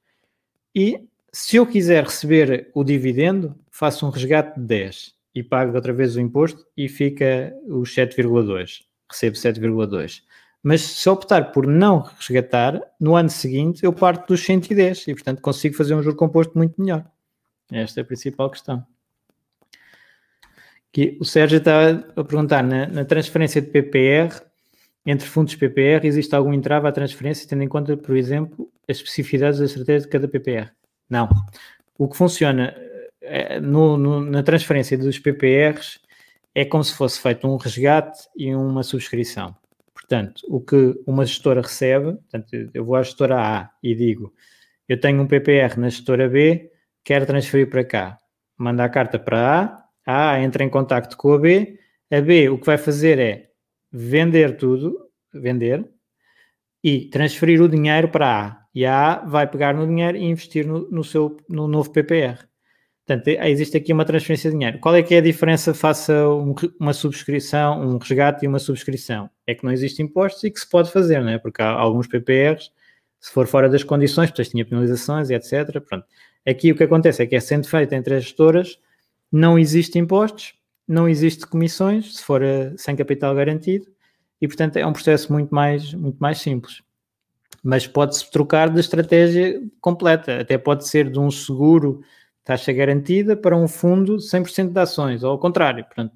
e 0.74 1.08
se 1.32 1.56
eu 1.56 1.66
quiser 1.66 2.04
receber 2.04 2.70
o 2.74 2.84
dividendo, 2.84 3.54
faço 3.70 4.06
um 4.06 4.10
resgate 4.10 4.58
de 4.58 4.66
10 4.66 5.14
e 5.34 5.42
pago 5.42 5.74
outra 5.74 5.92
vez 5.92 6.16
o 6.16 6.20
imposto 6.20 6.66
e 6.76 6.88
fica 6.88 7.54
os 7.66 7.94
7,2. 7.94 8.82
Recebo 9.08 9.36
7,2. 9.36 10.22
Mas 10.62 10.82
se 10.82 11.08
optar 11.08 11.52
por 11.52 11.66
não 11.66 12.00
resgatar, 12.00 12.80
no 13.00 13.16
ano 13.16 13.30
seguinte 13.30 13.84
eu 13.84 13.92
parto 13.92 14.28
dos 14.28 14.44
110 14.44 15.08
e, 15.08 15.14
portanto, 15.14 15.40
consigo 15.40 15.74
fazer 15.74 15.94
um 15.94 16.02
juro 16.02 16.16
composto 16.16 16.56
muito 16.56 16.80
melhor. 16.80 17.04
Esta 17.72 18.00
é 18.00 18.02
a 18.02 18.06
principal 18.06 18.50
questão. 18.50 18.84
Aqui, 20.90 21.16
o 21.20 21.24
Sérgio 21.24 21.58
está 21.58 21.90
a 22.16 22.24
perguntar: 22.24 22.62
na, 22.62 22.86
na, 22.88 23.04
transferência 23.04 23.62
de 23.62 23.68
PPR, 23.68 24.42
entre 25.04 25.26
fundos 25.26 25.54
PPR, 25.54 26.06
existe 26.06 26.34
algum 26.34 26.52
entrave 26.52 26.86
à 26.86 26.92
transferência, 26.92 27.48
tendo 27.48 27.62
em 27.62 27.68
conta, 27.68 27.96
por 27.96 28.16
exemplo, 28.16 28.70
as 28.88 28.98
especificidades 28.98 29.58
da 29.58 29.64
estratégia 29.64 30.02
de 30.02 30.08
cada 30.08 30.28
PPR? 30.28 30.70
Não. 31.08 31.28
O 31.98 32.08
que 32.08 32.16
funciona 32.16 32.74
é, 33.20 33.60
no, 33.60 33.96
no, 33.96 34.20
na 34.20 34.42
transferência 34.42 34.96
dos 34.96 35.18
PPRs 35.18 36.00
é 36.54 36.64
como 36.64 36.82
se 36.82 36.94
fosse 36.94 37.20
feito 37.20 37.46
um 37.46 37.56
resgate 37.56 38.28
e 38.36 38.54
uma 38.54 38.82
subscrição. 38.82 39.54
Portanto, 39.94 40.42
o 40.48 40.60
que 40.60 41.00
uma 41.06 41.24
gestora 41.24 41.62
recebe, 41.62 42.12
portanto, 42.14 42.70
eu 42.74 42.84
vou 42.84 42.96
à 42.96 43.02
gestora 43.02 43.38
A 43.38 43.70
e 43.82 43.94
digo, 43.94 44.34
eu 44.88 44.98
tenho 44.98 45.22
um 45.22 45.26
PPR 45.26 45.78
na 45.78 45.88
gestora 45.88 46.28
B, 46.28 46.70
quero 47.04 47.26
transferir 47.26 47.70
para 47.70 47.84
cá. 47.84 48.18
Manda 48.56 48.84
a 48.84 48.88
carta 48.88 49.18
para 49.18 49.62
A, 49.62 49.84
a 50.04 50.32
A 50.32 50.42
entra 50.42 50.64
em 50.64 50.68
contacto 50.68 51.16
com 51.16 51.32
a 51.32 51.38
B, 51.38 51.78
a 52.10 52.20
B 52.20 52.48
o 52.48 52.58
que 52.58 52.66
vai 52.66 52.76
fazer 52.76 53.18
é 53.18 53.49
vender 53.92 54.56
tudo, 54.56 55.08
vender, 55.32 55.88
e 56.82 57.08
transferir 57.10 57.60
o 57.60 57.68
dinheiro 57.68 58.08
para 58.08 58.46
A. 58.46 58.66
E 58.74 58.86
a 58.86 59.14
A 59.14 59.24
vai 59.26 59.46
pegar 59.46 59.74
no 59.74 59.86
dinheiro 59.86 60.16
e 60.16 60.24
investir 60.24 60.66
no, 60.66 60.88
no 60.90 61.04
seu 61.04 61.36
no 61.48 61.66
novo 61.68 61.90
PPR. 61.90 62.38
Portanto, 63.06 63.26
existe 63.26 63.76
aqui 63.76 63.92
uma 63.92 64.04
transferência 64.04 64.50
de 64.50 64.56
dinheiro. 64.56 64.78
Qual 64.78 64.94
é 64.94 65.02
que 65.02 65.14
é 65.14 65.18
a 65.18 65.22
diferença 65.22 65.74
face 65.74 66.12
a 66.12 66.28
um, 66.28 66.54
uma 66.78 66.92
subscrição, 66.92 67.80
um 67.80 67.98
resgate 67.98 68.44
e 68.44 68.48
uma 68.48 68.60
subscrição? 68.60 69.28
É 69.46 69.54
que 69.54 69.64
não 69.64 69.72
existe 69.72 70.00
impostos 70.00 70.44
e 70.44 70.50
que 70.50 70.60
se 70.60 70.68
pode 70.68 70.92
fazer, 70.92 71.20
não 71.20 71.30
é? 71.30 71.38
Porque 71.38 71.60
há 71.60 71.70
alguns 71.70 72.06
PPRs, 72.06 72.70
se 73.18 73.32
for 73.32 73.48
fora 73.48 73.68
das 73.68 73.82
condições, 73.82 74.30
depois 74.30 74.48
tinha 74.48 74.64
penalizações 74.64 75.28
e 75.28 75.34
etc. 75.34 75.80
Pronto. 75.80 76.06
Aqui 76.46 76.70
o 76.70 76.76
que 76.76 76.84
acontece 76.84 77.22
é 77.22 77.26
que 77.26 77.34
é 77.34 77.40
sendo 77.40 77.68
feito 77.68 77.92
entre 77.94 78.14
as 78.14 78.22
gestoras, 78.22 78.78
não 79.30 79.58
existe 79.58 79.98
impostos, 79.98 80.54
não 80.90 81.08
existe 81.08 81.46
comissões, 81.46 82.16
se 82.16 82.24
for 82.24 82.42
uh, 82.42 82.76
sem 82.76 82.96
capital 82.96 83.34
garantido, 83.34 83.86
e 84.40 84.48
portanto 84.48 84.76
é 84.76 84.84
um 84.84 84.92
processo 84.92 85.32
muito 85.32 85.54
mais, 85.54 85.94
muito 85.94 86.18
mais 86.18 86.38
simples. 86.38 86.82
Mas 87.62 87.86
pode-se 87.86 88.28
trocar 88.30 88.68
de 88.70 88.80
estratégia 88.80 89.62
completa, 89.80 90.40
até 90.40 90.58
pode 90.58 90.88
ser 90.88 91.10
de 91.10 91.18
um 91.18 91.30
seguro 91.30 92.02
taxa 92.42 92.72
garantida 92.72 93.36
para 93.36 93.56
um 93.56 93.68
fundo 93.68 94.16
100% 94.16 94.72
de 94.72 94.80
ações, 94.80 95.22
ou 95.22 95.30
ao 95.30 95.38
contrário. 95.38 95.84
Portanto, 95.84 96.12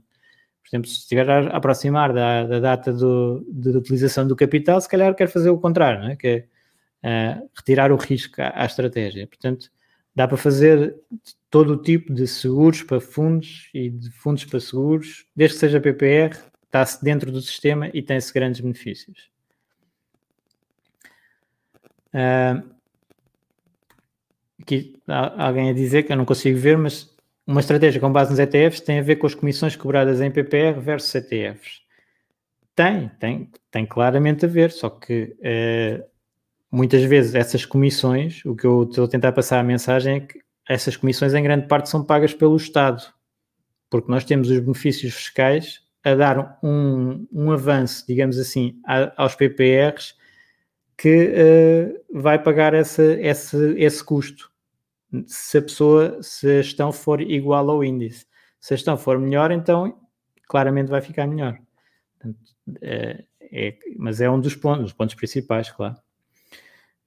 por 0.62 0.68
exemplo, 0.68 0.90
se 0.90 1.00
estiver 1.00 1.30
a 1.30 1.56
aproximar 1.56 2.12
da, 2.12 2.44
da 2.44 2.58
data 2.58 2.92
do, 2.92 3.46
de, 3.48 3.70
de, 3.70 3.78
utilização 3.78 4.26
do 4.26 4.34
capital, 4.34 4.80
se 4.80 4.88
calhar 4.88 5.14
quer 5.14 5.28
fazer 5.28 5.50
o 5.50 5.58
contrário, 5.58 6.00
não 6.00 6.08
é? 6.08 6.16
que 6.16 6.48
é 7.02 7.38
uh, 7.38 7.50
retirar 7.54 7.92
o 7.92 7.96
risco 7.96 8.40
à, 8.42 8.62
à, 8.62 8.64
estratégia. 8.64 9.26
Portanto, 9.26 9.70
dá 10.14 10.28
para 10.28 10.36
fazer 10.36 10.96
todo 11.50 11.74
o 11.74 11.82
tipo 11.82 12.12
de 12.12 12.26
seguros 12.26 12.82
para 12.82 13.00
fundos 13.00 13.68
e 13.74 13.90
de 13.90 14.10
fundos 14.10 14.44
para 14.44 14.60
seguros, 14.60 15.26
desde 15.34 15.54
que 15.54 15.60
seja 15.60 15.80
PPR, 15.80 16.36
está-se 16.64 17.02
dentro 17.04 17.32
do 17.32 17.40
sistema 17.40 17.90
e 17.92 18.02
tem-se 18.02 18.32
grandes 18.32 18.60
benefícios. 18.60 19.30
Uh, 22.14 22.74
aqui 24.60 25.00
há 25.08 25.46
alguém 25.46 25.70
a 25.70 25.72
dizer 25.72 26.04
que 26.04 26.12
eu 26.12 26.16
não 26.16 26.24
consigo 26.24 26.58
ver, 26.58 26.78
mas 26.78 27.12
uma 27.46 27.60
estratégia 27.60 28.00
com 28.00 28.10
base 28.10 28.30
nos 28.30 28.38
ETFs 28.38 28.80
tem 28.80 29.00
a 29.00 29.02
ver 29.02 29.16
com 29.16 29.26
as 29.26 29.34
comissões 29.34 29.76
cobradas 29.76 30.20
em 30.20 30.30
PPR 30.30 30.80
versus 30.80 31.14
ETFs. 31.14 31.82
Tem, 32.74 33.08
tem, 33.20 33.50
tem 33.70 33.86
claramente 33.86 34.44
a 34.44 34.48
ver, 34.48 34.70
só 34.70 34.90
que 34.90 35.36
uh, 35.38 36.04
muitas 36.74 37.02
vezes 37.04 37.34
essas 37.34 37.64
comissões, 37.64 38.44
o 38.44 38.56
que 38.56 38.66
eu 38.66 38.82
estou 38.82 39.04
a 39.04 39.08
tentar 39.08 39.32
passar 39.32 39.60
a 39.60 39.62
mensagem 39.62 40.16
é 40.16 40.20
que 40.20 40.40
essas 40.68 40.96
comissões 40.96 41.32
em 41.32 41.42
grande 41.42 41.68
parte 41.68 41.88
são 41.88 42.04
pagas 42.04 42.34
pelo 42.34 42.56
Estado, 42.56 43.02
porque 43.88 44.10
nós 44.10 44.24
temos 44.24 44.50
os 44.50 44.58
benefícios 44.58 45.14
fiscais 45.14 45.80
a 46.02 46.14
dar 46.14 46.58
um, 46.62 47.26
um 47.32 47.52
avanço, 47.52 48.04
digamos 48.06 48.38
assim, 48.38 48.80
a, 48.86 49.22
aos 49.22 49.34
PPRs 49.34 50.14
que 50.96 51.32
uh, 51.32 52.20
vai 52.20 52.42
pagar 52.42 52.74
essa, 52.74 53.02
esse, 53.20 53.56
esse 53.78 54.02
custo 54.02 54.50
se 55.26 55.58
a 55.58 55.62
pessoa, 55.62 56.22
se 56.22 56.58
a 56.58 56.62
gestão 56.62 56.92
for 56.92 57.20
igual 57.20 57.70
ao 57.70 57.84
índice. 57.84 58.26
Se 58.60 58.74
a 58.74 58.76
gestão 58.76 58.96
for 58.96 59.18
melhor, 59.18 59.52
então 59.52 59.96
claramente 60.48 60.88
vai 60.88 61.00
ficar 61.00 61.26
melhor. 61.26 61.56
Portanto, 62.18 62.38
é, 62.82 63.24
é, 63.40 63.78
mas 63.96 64.20
é 64.20 64.28
um 64.28 64.40
dos 64.40 64.56
pontos, 64.56 64.84
dos 64.84 64.92
pontos 64.92 65.14
principais, 65.14 65.70
claro. 65.70 65.96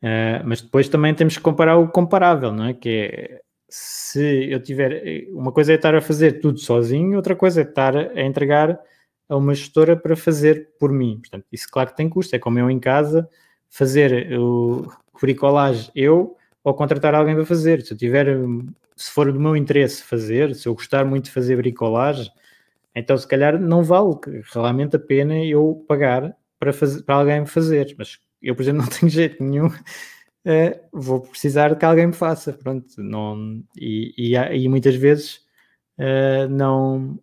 Uh, 0.01 0.45
mas 0.45 0.61
depois 0.61 0.87
também 0.87 1.13
temos 1.13 1.37
que 1.37 1.43
comparar 1.43 1.77
o 1.77 1.87
comparável, 1.87 2.51
não 2.51 2.65
é? 2.65 2.73
Que 2.73 2.89
é 2.89 3.41
se 3.69 4.49
eu 4.49 4.61
tiver. 4.61 5.27
Uma 5.31 5.51
coisa 5.51 5.73
é 5.73 5.75
estar 5.75 5.95
a 5.95 6.01
fazer 6.01 6.39
tudo 6.39 6.59
sozinho, 6.59 7.17
outra 7.17 7.35
coisa 7.35 7.61
é 7.61 7.63
estar 7.63 7.95
a 7.95 8.21
entregar 8.21 8.79
a 9.29 9.35
uma 9.35 9.53
gestora 9.53 9.95
para 9.95 10.15
fazer 10.15 10.69
por 10.79 10.91
mim. 10.91 11.19
Portanto, 11.19 11.45
isso 11.51 11.67
claro 11.69 11.89
que 11.89 11.97
tem 11.97 12.09
custo. 12.09 12.35
É 12.35 12.39
como 12.39 12.59
eu 12.59 12.69
em 12.69 12.79
casa 12.79 13.29
fazer 13.69 14.37
o 14.39 14.87
bricolagem 15.21 15.91
eu 15.95 16.37
ou 16.63 16.73
contratar 16.73 17.13
alguém 17.15 17.35
para 17.35 17.45
fazer. 17.45 17.81
Se 17.81 17.93
eu 17.93 17.97
tiver, 17.97 18.27
se 18.95 19.11
for 19.11 19.31
do 19.31 19.39
meu 19.39 19.55
interesse 19.55 20.03
fazer, 20.03 20.55
se 20.55 20.67
eu 20.67 20.73
gostar 20.73 21.05
muito 21.05 21.25
de 21.25 21.31
fazer 21.31 21.57
bricolagem, 21.57 22.31
então 22.95 23.17
se 23.17 23.27
calhar 23.27 23.59
não 23.59 23.83
vale 23.83 24.15
realmente 24.53 24.95
a 24.95 24.99
pena 24.99 25.43
eu 25.43 25.83
pagar 25.87 26.35
para, 26.59 26.73
fazer, 26.73 27.03
para 27.03 27.15
alguém 27.15 27.45
fazer. 27.45 27.95
Mas 27.97 28.19
eu, 28.41 28.55
por 28.55 28.61
exemplo, 28.61 28.81
não 28.83 28.87
tenho 28.87 29.09
jeito 29.09 29.43
nenhum, 29.43 29.67
uh, 29.67 30.79
vou 30.91 31.21
precisar 31.21 31.75
que 31.75 31.85
alguém 31.85 32.07
me 32.07 32.13
faça, 32.13 32.53
pronto, 32.53 32.87
não, 32.97 33.63
e, 33.75 34.13
e, 34.17 34.35
e 34.35 34.67
muitas 34.69 34.95
vezes 34.95 35.41
uh, 35.97 36.49
não, 36.49 37.19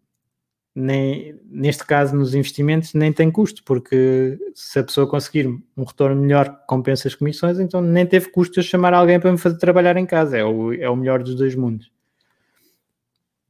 nem, 0.75 1.41
neste 1.45 1.87
caso 1.87 2.17
nos 2.17 2.35
investimentos 2.35 2.95
nem 2.95 3.13
tem 3.13 3.31
custo, 3.31 3.63
porque 3.65 4.39
se 4.55 4.79
a 4.79 4.85
pessoa 4.85 5.09
conseguir 5.09 5.47
um 5.77 5.85
retorno 5.85 6.21
melhor 6.21 6.59
que 6.59 6.67
compensa 6.67 7.07
as 7.07 7.15
comissões, 7.15 7.61
então 7.61 7.81
nem 7.81 8.05
teve 8.05 8.31
custo 8.31 8.61
de 8.61 8.67
chamar 8.67 8.93
alguém 8.93 9.21
para 9.21 9.31
me 9.31 9.39
fazer 9.39 9.59
trabalhar 9.59 9.97
em 9.97 10.07
casa, 10.07 10.37
é 10.37 10.45
o, 10.45 10.73
é 10.73 10.91
o 10.91 10.97
melhor 10.97 11.23
dos 11.23 11.37
dois 11.37 11.55
mundos. 11.55 11.93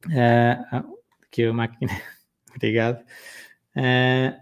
Uh, 0.05 0.85
aqui 1.23 1.45
a 1.45 1.53
máquina, 1.53 1.91
obrigado. 2.55 3.03
Uh, 3.75 4.39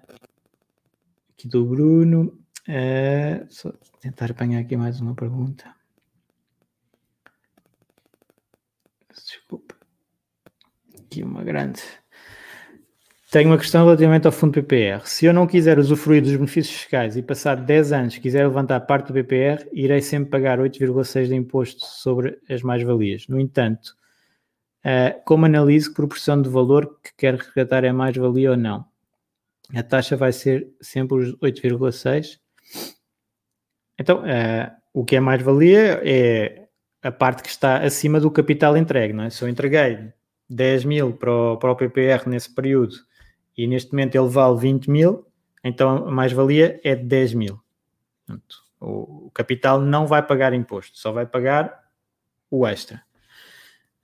aqui 1.31 1.47
do 1.47 1.65
Bruno, 1.65 2.37
uh, 2.67 3.45
só 3.49 3.71
tentar 3.99 4.31
apanhar 4.31 4.59
aqui 4.59 4.75
mais 4.75 4.99
uma 4.99 5.15
pergunta. 5.15 5.73
Desculpa. 9.13 9.75
Aqui 10.99 11.23
uma 11.23 11.43
grande. 11.43 11.81
Tenho 13.33 13.49
uma 13.49 13.57
questão 13.57 13.83
relativamente 13.83 14.27
ao 14.27 14.31
fundo 14.31 14.53
PPR. 14.53 15.07
Se 15.07 15.25
eu 15.25 15.33
não 15.33 15.47
quiser 15.47 15.79
usufruir 15.79 16.21
dos 16.21 16.35
benefícios 16.35 16.75
fiscais 16.75 17.17
e 17.17 17.23
passar 17.23 17.55
10 17.55 17.91
anos 17.91 18.17
quiser 18.19 18.45
levantar 18.45 18.79
parte 18.81 19.07
do 19.07 19.13
PPR, 19.13 19.67
irei 19.73 20.01
sempre 20.01 20.29
pagar 20.29 20.59
8,6% 20.59 21.27
de 21.27 21.35
imposto 21.35 21.83
sobre 21.83 22.39
as 22.47 22.61
mais-valias. 22.61 23.27
No 23.27 23.39
entanto, 23.39 23.95
uh, 24.85 25.19
como 25.25 25.47
analiso 25.47 25.89
que 25.89 25.95
proporção 25.95 26.39
de 26.39 26.47
valor 26.47 26.99
que 27.01 27.11
quer 27.17 27.33
resgatar 27.33 27.83
é 27.83 27.91
mais-valia 27.91 28.51
ou 28.51 28.57
não? 28.57 28.85
A 29.73 29.81
taxa 29.81 30.15
vai 30.15 30.31
ser 30.31 30.67
sempre 30.79 31.17
os 31.17 31.35
8,6%. 31.37 32.42
Então, 33.97 34.19
uh, 34.21 34.71
o 34.93 35.03
que 35.03 35.15
é 35.15 35.19
mais-valia 35.19 36.01
é 36.03 36.67
a 37.01 37.11
parte 37.11 37.43
que 37.43 37.49
está 37.49 37.77
acima 37.77 38.19
do 38.19 38.31
capital 38.31 38.77
entregue. 38.77 39.13
Não 39.13 39.25
é? 39.25 39.29
Se 39.29 39.43
eu 39.43 39.49
entreguei 39.49 40.11
10 40.49 40.85
mil 40.85 41.13
para 41.13 41.31
o, 41.31 41.57
para 41.57 41.71
o 41.71 41.75
PPR 41.75 42.27
nesse 42.27 42.53
período 42.53 42.95
e 43.57 43.67
neste 43.67 43.91
momento 43.91 44.15
ele 44.15 44.29
vale 44.29 44.57
20 44.57 44.89
mil, 44.89 45.27
então 45.63 46.07
a 46.07 46.11
mais-valia 46.11 46.79
é 46.83 46.95
de 46.95 47.03
10 47.03 47.33
mil. 47.33 47.59
Portanto, 48.25 48.55
o, 48.79 49.31
capital 49.33 49.81
não 49.81 50.07
vai 50.07 50.21
pagar 50.21 50.53
imposto, 50.53 50.97
só 50.97 51.11
vai 51.11 51.25
pagar 51.25 51.83
o 52.49 52.65
extra. 52.67 53.01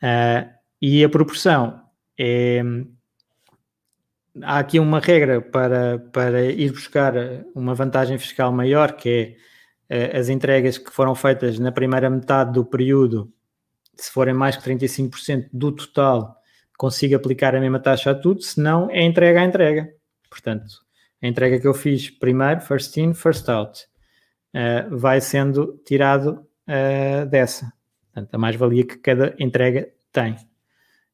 Uh, 0.02 0.50
e 0.82 1.04
a 1.04 1.10
proporção 1.10 1.84
é. 2.18 2.62
Há 4.42 4.60
aqui 4.60 4.80
uma 4.80 5.00
regra 5.00 5.42
para, 5.42 6.00
para 6.14 6.44
ir 6.44 6.72
buscar 6.72 7.14
uma 7.54 7.74
vantagem 7.74 8.18
fiscal 8.18 8.54
maior, 8.54 8.94
que 8.94 9.10
é 9.10 9.36
as 9.90 10.30
entregas 10.30 10.78
que 10.78 10.92
foram 10.92 11.16
feitas 11.16 11.58
na 11.58 11.72
primeira 11.72 12.10
metade 12.10 12.54
do 12.54 12.64
período, 12.64 13.34
se 13.96 14.12
forem 14.12 14.34
mais 14.34 14.56
que 14.56 14.64
35% 14.64 15.50
do 15.52 15.72
total, 15.72 16.40
consigo 16.78 17.16
aplicar 17.16 17.56
a 17.56 17.60
mesma 17.60 17.80
taxa 17.80 18.12
a 18.12 18.16
tudo, 18.16 18.42
senão 18.42 18.90
é 18.90 19.04
entrega 19.04 19.42
a 19.42 19.46
entrega. 19.46 19.90
Portanto, 20.30 20.66
a 21.22 21.28
entrega 21.28 21.60
que 21.60 21.68
eu 21.68 21.74
fiz 21.74 22.10
primeiro, 22.10 22.62
first 22.62 22.96
in, 22.96 23.14
first 23.14 23.50
out, 23.50 23.86
uh, 24.56 24.98
vai 24.98 25.20
sendo 25.20 25.82
tirado 25.86 26.48
uh, 26.68 27.26
dessa. 27.26 27.72
Portanto, 28.06 28.34
a 28.34 28.38
mais-valia 28.38 28.86
que 28.86 28.98
cada 28.98 29.36
entrega 29.38 29.90
tem. 30.12 30.38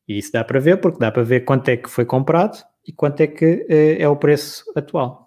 E 0.08 0.20
isso 0.20 0.32
dá 0.32 0.44
para 0.44 0.60
ver, 0.60 0.78
porque 0.78 1.00
dá 1.00 1.12
para 1.12 1.24
ver 1.24 1.42
quanto 1.42 1.70
é 1.70 1.78
que 1.78 1.90
foi 1.90 2.06
comprado 2.06 2.64
e 2.88 2.94
quanto 2.94 3.22
é 3.22 3.28
que 3.28 3.66
uh, 3.68 4.02
é 4.02 4.08
o 4.08 4.16
preço 4.16 4.64
atual. 4.76 5.25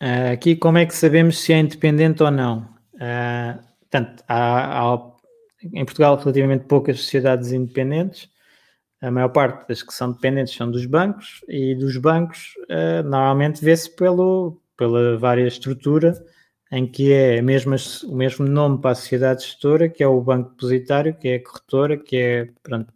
Aqui, 0.00 0.56
como 0.56 0.78
é 0.78 0.86
que 0.86 0.94
sabemos 0.94 1.38
se 1.38 1.52
é 1.52 1.58
independente 1.58 2.22
ou 2.22 2.30
não? 2.30 2.72
portanto, 3.90 4.24
há, 4.28 4.80
há 4.80 5.14
em 5.72 5.84
Portugal 5.84 6.16
relativamente 6.16 6.64
poucas 6.64 7.00
sociedades 7.00 7.52
independentes. 7.52 8.28
A 9.00 9.10
maior 9.10 9.28
parte 9.28 9.68
das 9.68 9.82
que 9.82 9.92
são 9.92 10.12
dependentes 10.12 10.54
são 10.54 10.70
dos 10.70 10.86
bancos 10.86 11.44
e 11.48 11.74
dos 11.74 11.96
bancos 11.96 12.54
uh, 12.70 13.02
normalmente 13.02 13.64
vê-se 13.64 13.94
pelo, 13.94 14.60
pela 14.76 15.16
várias 15.18 15.54
estrutura 15.54 16.14
em 16.72 16.86
que 16.86 17.12
é 17.12 17.40
mesmo, 17.42 17.76
o 18.06 18.16
mesmo 18.16 18.46
nome 18.46 18.80
para 18.80 18.92
a 18.92 18.94
sociedade 18.94 19.44
gestora, 19.44 19.88
que 19.88 20.02
é 20.02 20.08
o 20.08 20.20
banco 20.20 20.50
depositário, 20.50 21.14
que 21.14 21.28
é 21.28 21.34
a 21.36 21.44
corretora, 21.44 21.96
que 21.96 22.16
é, 22.16 22.48
pronto, 22.62 22.92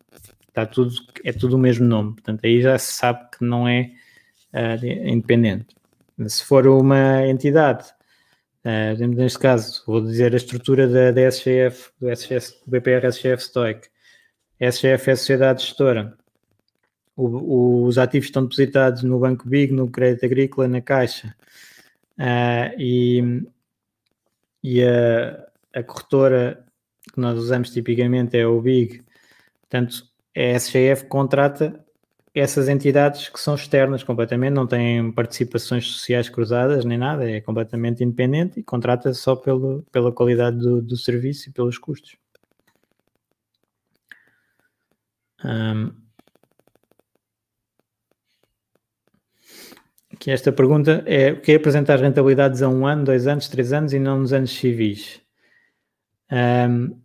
está 0.48 0.66
tudo, 0.66 0.92
é 1.22 1.32
tudo 1.32 1.56
o 1.56 1.58
mesmo 1.58 1.86
nome. 1.86 2.14
Portanto, 2.14 2.40
aí 2.44 2.60
já 2.60 2.76
se 2.78 2.92
sabe 2.94 3.28
que 3.30 3.44
não 3.44 3.68
é 3.68 3.92
uh, 4.52 4.84
independente. 4.84 5.77
Se 6.26 6.44
for 6.44 6.66
uma 6.66 7.26
entidade 7.26 7.92
Uh, 8.64 9.06
neste 9.06 9.38
caso, 9.38 9.82
vou 9.86 10.02
dizer 10.02 10.34
a 10.34 10.36
estrutura 10.36 10.86
da, 10.86 11.10
da 11.12 11.22
SGF, 11.30 11.90
do, 11.98 12.10
SGF, 12.10 12.52
do 12.66 12.70
BPR 12.70 13.06
SGF 13.06 13.42
Stoic. 13.42 13.88
SGF 14.60 15.08
é 15.08 15.12
a 15.12 15.16
sociedade 15.16 15.62
gestora. 15.62 16.18
O, 17.16 17.84
os 17.84 17.96
ativos 17.96 18.28
estão 18.28 18.42
depositados 18.42 19.02
no 19.04 19.18
Banco 19.20 19.48
Big, 19.48 19.72
no 19.72 19.88
Crédito 19.88 20.26
Agrícola, 20.26 20.68
na 20.68 20.82
Caixa. 20.82 21.34
Uh, 22.18 22.78
e 22.78 23.42
e 24.62 24.82
a, 24.82 25.46
a 25.72 25.82
corretora 25.82 26.64
que 27.12 27.20
nós 27.20 27.38
usamos 27.38 27.70
tipicamente 27.70 28.36
é 28.36 28.46
o 28.46 28.60
Big. 28.60 29.02
Portanto, 29.62 30.04
a 30.36 30.58
SGF 30.58 31.06
contrata 31.06 31.84
essas 32.40 32.68
entidades 32.68 33.28
que 33.28 33.40
são 33.40 33.54
externas 33.54 34.02
completamente, 34.02 34.52
não 34.54 34.66
têm 34.66 35.12
participações 35.12 35.86
sociais 35.86 36.28
cruzadas 36.28 36.84
nem 36.84 36.98
nada, 36.98 37.28
é 37.28 37.40
completamente 37.40 38.04
independente 38.04 38.60
e 38.60 38.62
contrata 38.62 39.12
só 39.14 39.36
pelo, 39.36 39.84
pela 39.92 40.12
qualidade 40.12 40.58
do, 40.58 40.82
do 40.82 40.96
serviço 40.96 41.48
e 41.48 41.52
pelos 41.52 41.78
custos. 41.78 42.16
Um, 45.44 45.92
aqui 50.12 50.30
esta 50.30 50.52
pergunta 50.52 51.02
é 51.06 51.32
o 51.32 51.40
que 51.40 51.52
é 51.52 51.56
apresentar 51.56 51.98
rentabilidades 52.00 52.62
a 52.62 52.68
um 52.68 52.86
ano, 52.86 53.04
dois 53.04 53.26
anos, 53.26 53.48
três 53.48 53.72
anos 53.72 53.92
e 53.92 53.98
não 53.98 54.18
nos 54.18 54.32
anos 54.32 54.50
civis? 54.50 55.20
Um, 56.30 57.00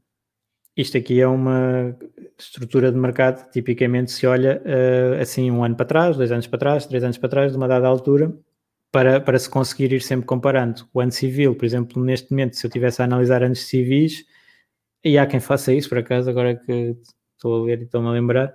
isto 0.75 0.97
aqui 0.97 1.21
é 1.21 1.27
uma 1.27 1.95
estrutura 2.38 2.91
de 2.91 2.97
mercado, 2.97 3.49
tipicamente 3.51 4.11
se 4.11 4.25
olha 4.27 4.61
uh, 4.65 5.21
assim 5.21 5.49
um 5.51 5.63
ano 5.63 5.75
para 5.75 5.86
trás, 5.86 6.17
dois 6.17 6.31
anos 6.31 6.47
para 6.47 6.59
trás, 6.59 6.86
três 6.86 7.03
anos 7.03 7.17
para 7.17 7.29
trás, 7.29 7.51
de 7.51 7.57
uma 7.57 7.67
dada 7.67 7.88
altura, 7.88 8.34
para, 8.91 9.19
para 9.19 9.39
se 9.39 9.49
conseguir 9.49 9.91
ir 9.91 10.01
sempre 10.01 10.25
comparando. 10.25 10.88
O 10.93 11.01
ano 11.01 11.11
civil, 11.11 11.55
por 11.55 11.65
exemplo, 11.65 12.03
neste 12.03 12.31
momento, 12.31 12.55
se 12.55 12.65
eu 12.65 12.69
estivesse 12.69 13.01
a 13.01 13.05
analisar 13.05 13.43
anos 13.43 13.65
civis, 13.67 14.25
e 15.03 15.17
há 15.17 15.25
quem 15.25 15.39
faça 15.39 15.73
isso, 15.73 15.89
por 15.89 15.97
acaso, 15.97 16.29
agora 16.29 16.55
que 16.55 16.95
estou 17.36 17.61
a 17.61 17.65
ler 17.65 17.81
e 17.81 17.84
estou-me 17.84 18.07
a 18.07 18.11
lembrar, 18.11 18.53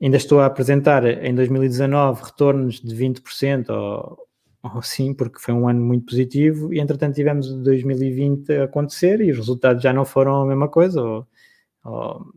ainda 0.00 0.16
estou 0.16 0.40
a 0.40 0.46
apresentar 0.46 1.04
em 1.04 1.34
2019 1.34 2.22
retornos 2.24 2.80
de 2.80 2.94
20% 2.94 3.70
ou, 3.70 4.18
ou 4.74 4.82
sim, 4.82 5.14
porque 5.14 5.38
foi 5.38 5.54
um 5.54 5.68
ano 5.68 5.80
muito 5.80 6.06
positivo, 6.06 6.72
e 6.72 6.80
entretanto 6.80 7.14
tivemos 7.14 7.52
2020 7.62 8.52
a 8.52 8.64
acontecer 8.64 9.20
e 9.20 9.30
os 9.30 9.38
resultados 9.38 9.82
já 9.82 9.92
não 9.92 10.04
foram 10.04 10.42
a 10.42 10.46
mesma 10.46 10.68
coisa, 10.68 11.02
ou, 11.02 11.26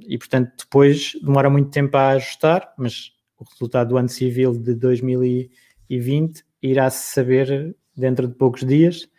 e, 0.08 0.18
portanto, 0.18 0.52
depois 0.58 1.14
demora 1.22 1.50
muito 1.50 1.70
tempo 1.72 1.96
a 1.98 2.10
ajustar, 2.10 2.74
mas 2.78 3.12
o 3.38 3.44
resultado 3.44 3.90
do 3.90 3.98
ano 3.98 4.10
civil 4.10 4.54
de 4.54 4.74
2020 4.76 6.44
irá-se 6.62 7.14
saber 7.14 7.76
dentro 7.96 8.28
de 8.28 8.36
poucos 8.36 8.66
dias 8.66 9.10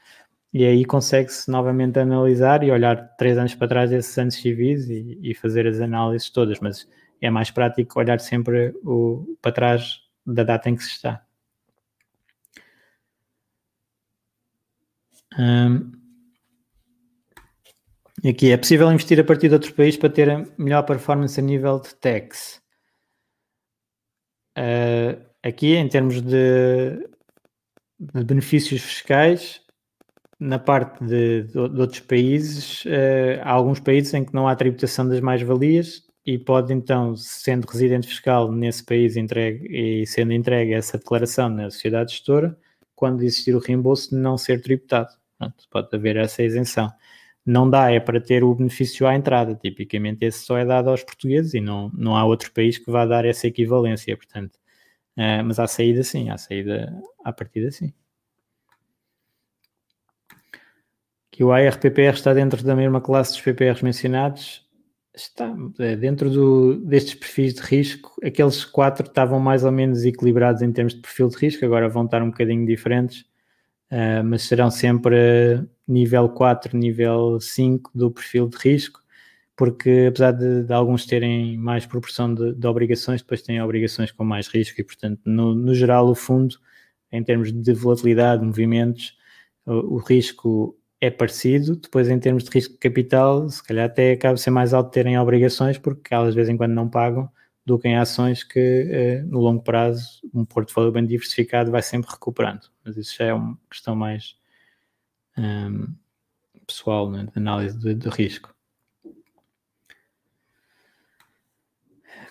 e 0.52 0.64
aí 0.64 0.84
consegue-se 0.84 1.50
novamente 1.50 1.98
analisar 1.98 2.62
e 2.64 2.70
olhar 2.70 3.16
três 3.16 3.38
anos 3.38 3.54
para 3.54 3.68
trás 3.68 3.90
desses 3.90 4.16
anos 4.18 4.34
civis 4.34 4.88
e, 4.88 5.18
e, 5.22 5.34
fazer 5.34 5.66
as 5.66 5.80
análises 5.80 6.28
todas, 6.30 6.58
mas 6.60 6.88
é 7.20 7.30
mais 7.30 7.50
prático 7.50 7.98
olhar 7.98 8.18
sempre 8.20 8.74
o, 8.84 9.36
para 9.40 9.52
trás 9.52 10.00
da 10.26 10.42
data 10.42 10.68
em 10.68 10.74
que 10.76 10.82
se 10.82 10.90
está. 10.90 11.24
Um, 15.38 15.99
Aqui 18.28 18.50
é 18.50 18.56
possível 18.56 18.92
investir 18.92 19.18
a 19.18 19.24
partir 19.24 19.48
de 19.48 19.54
outro 19.54 19.72
país 19.74 19.96
para 19.96 20.10
ter 20.10 20.28
a 20.28 20.44
melhor 20.58 20.82
performance 20.82 21.40
a 21.40 21.42
nível 21.42 21.80
de 21.80 21.94
tax. 21.94 22.60
Uh, 24.58 25.24
aqui, 25.42 25.74
em 25.74 25.88
termos 25.88 26.20
de, 26.20 27.08
de, 27.98 28.24
benefícios 28.24 28.82
fiscais, 28.82 29.62
na 30.38 30.58
parte 30.58 31.02
de, 31.02 31.44
de, 31.44 31.52
de 31.52 31.80
outros 31.80 32.00
países, 32.00 32.84
uh, 32.84 33.40
há 33.42 33.52
alguns 33.52 33.80
países 33.80 34.12
em 34.12 34.24
que 34.24 34.34
não 34.34 34.46
há 34.46 34.54
tributação 34.54 35.08
das 35.08 35.20
mais-valias 35.20 36.02
e 36.26 36.38
pode 36.38 36.74
então, 36.74 37.16
sendo 37.16 37.66
residente 37.66 38.06
fiscal 38.06 38.52
nesse 38.52 38.84
país 38.84 39.16
entregue, 39.16 39.66
e 39.68 40.06
sendo 40.06 40.32
entregue 40.34 40.74
essa 40.74 40.98
declaração 40.98 41.48
na 41.48 41.70
sociedade 41.70 42.12
gestora, 42.12 42.58
quando 42.94 43.22
existir 43.22 43.54
o 43.54 43.58
reembolso, 43.58 44.14
não 44.14 44.36
ser 44.36 44.60
tributado. 44.60 45.08
Pode 45.70 45.88
haver 45.96 46.16
essa 46.16 46.42
isenção 46.42 46.92
não 47.44 47.68
dá 47.68 47.90
é 47.90 48.00
para 48.00 48.20
ter 48.20 48.44
o 48.44 48.54
benefício 48.54 49.06
à 49.06 49.14
entrada. 49.14 49.54
Tipicamente 49.54 50.24
esse 50.24 50.40
só 50.40 50.58
é 50.58 50.64
dado 50.64 50.90
aos 50.90 51.02
portugueses 51.02 51.54
e 51.54 51.60
não, 51.60 51.90
não 51.94 52.16
há 52.16 52.24
outro 52.24 52.52
país 52.52 52.78
que 52.78 52.90
vá 52.90 53.06
dar 53.06 53.24
essa 53.24 53.46
equivalência. 53.46 54.16
Portanto, 54.16 54.60
Uh, 55.20 55.44
mas 55.44 55.58
à 55.58 55.66
saída, 55.66 56.02
sim, 56.02 56.30
à 56.30 56.38
saída, 56.38 56.90
à 57.24 57.32
partida, 57.32 57.70
sim. 57.70 57.92
Que 61.30 61.44
o 61.44 61.52
ARPPR 61.52 62.14
está 62.14 62.32
dentro 62.32 62.62
da 62.64 62.74
mesma 62.74 63.00
classe 63.00 63.32
dos 63.32 63.40
PPRs 63.42 63.82
mencionados, 63.82 64.66
está 65.14 65.54
é, 65.78 65.96
dentro 65.96 66.30
do, 66.30 66.76
destes 66.86 67.14
perfis 67.14 67.54
de 67.54 67.60
risco. 67.60 68.14
Aqueles 68.24 68.64
quatro 68.64 69.06
estavam 69.06 69.38
mais 69.38 69.64
ou 69.64 69.72
menos 69.72 70.04
equilibrados 70.04 70.62
em 70.62 70.72
termos 70.72 70.94
de 70.94 71.00
perfil 71.00 71.28
de 71.28 71.36
risco, 71.36 71.64
agora 71.64 71.88
vão 71.88 72.04
estar 72.04 72.22
um 72.22 72.30
bocadinho 72.30 72.66
diferentes, 72.66 73.26
uh, 73.90 74.24
mas 74.24 74.42
serão 74.42 74.70
sempre 74.70 75.62
nível 75.86 76.28
4, 76.28 76.76
nível 76.76 77.40
5 77.40 77.90
do 77.94 78.10
perfil 78.10 78.48
de 78.48 78.56
risco 78.56 79.00
porque 79.60 80.06
apesar 80.08 80.32
de, 80.32 80.62
de, 80.62 80.72
alguns 80.72 81.04
terem 81.04 81.58
mais 81.58 81.84
proporção 81.84 82.32
de, 82.34 82.54
de, 82.54 82.66
obrigações, 82.66 83.20
depois 83.20 83.42
têm 83.42 83.60
obrigações 83.60 84.10
com 84.10 84.24
mais 84.24 84.48
risco 84.48 84.80
e, 84.80 84.84
portanto, 84.84 85.20
no, 85.26 85.54
no 85.54 85.74
geral, 85.74 86.08
o 86.08 86.14
fundo, 86.14 86.56
em 87.12 87.22
termos 87.22 87.52
de 87.52 87.74
volatilidade, 87.74 88.42
movimentos, 88.42 89.18
o, 89.66 89.96
o, 89.96 89.98
risco 89.98 90.78
é 90.98 91.10
parecido. 91.10 91.76
Depois, 91.76 92.08
em 92.08 92.18
termos 92.18 92.44
de 92.44 92.50
risco 92.50 92.72
de 92.72 92.78
capital, 92.78 93.50
se 93.50 93.62
calhar 93.62 93.84
até 93.84 94.12
acaba 94.12 94.32
de 94.32 94.40
ser 94.40 94.48
mais 94.50 94.72
alto 94.72 94.90
terem 94.90 95.18
obrigações, 95.18 95.76
porque 95.76 96.14
elas 96.14 96.30
de 96.30 96.36
vez 96.36 96.48
em 96.48 96.56
quando 96.56 96.72
não 96.72 96.88
pagam, 96.88 97.30
do 97.64 97.78
que 97.78 97.88
em 97.88 97.96
ações 97.96 98.42
que, 98.42 98.58
eh, 98.58 99.22
no 99.22 99.40
longo 99.40 99.62
prazo, 99.62 100.20
um 100.34 100.44
portfólio 100.44 100.92
bem 100.92 101.06
diversificado 101.06 101.70
vai 101.70 101.82
sempre 101.82 102.10
recuperando. 102.10 102.70
Mas 102.84 102.96
isso 102.96 103.16
já 103.16 103.26
é 103.26 103.34
uma 103.34 103.58
questão 103.70 103.94
mais 103.94 104.36
um, 105.36 105.86
pessoal, 106.66 107.10
né, 107.10 107.24
de 107.24 107.38
análise 107.38 107.78
de, 107.78 107.94
de 107.94 108.08
risco. 108.08 108.54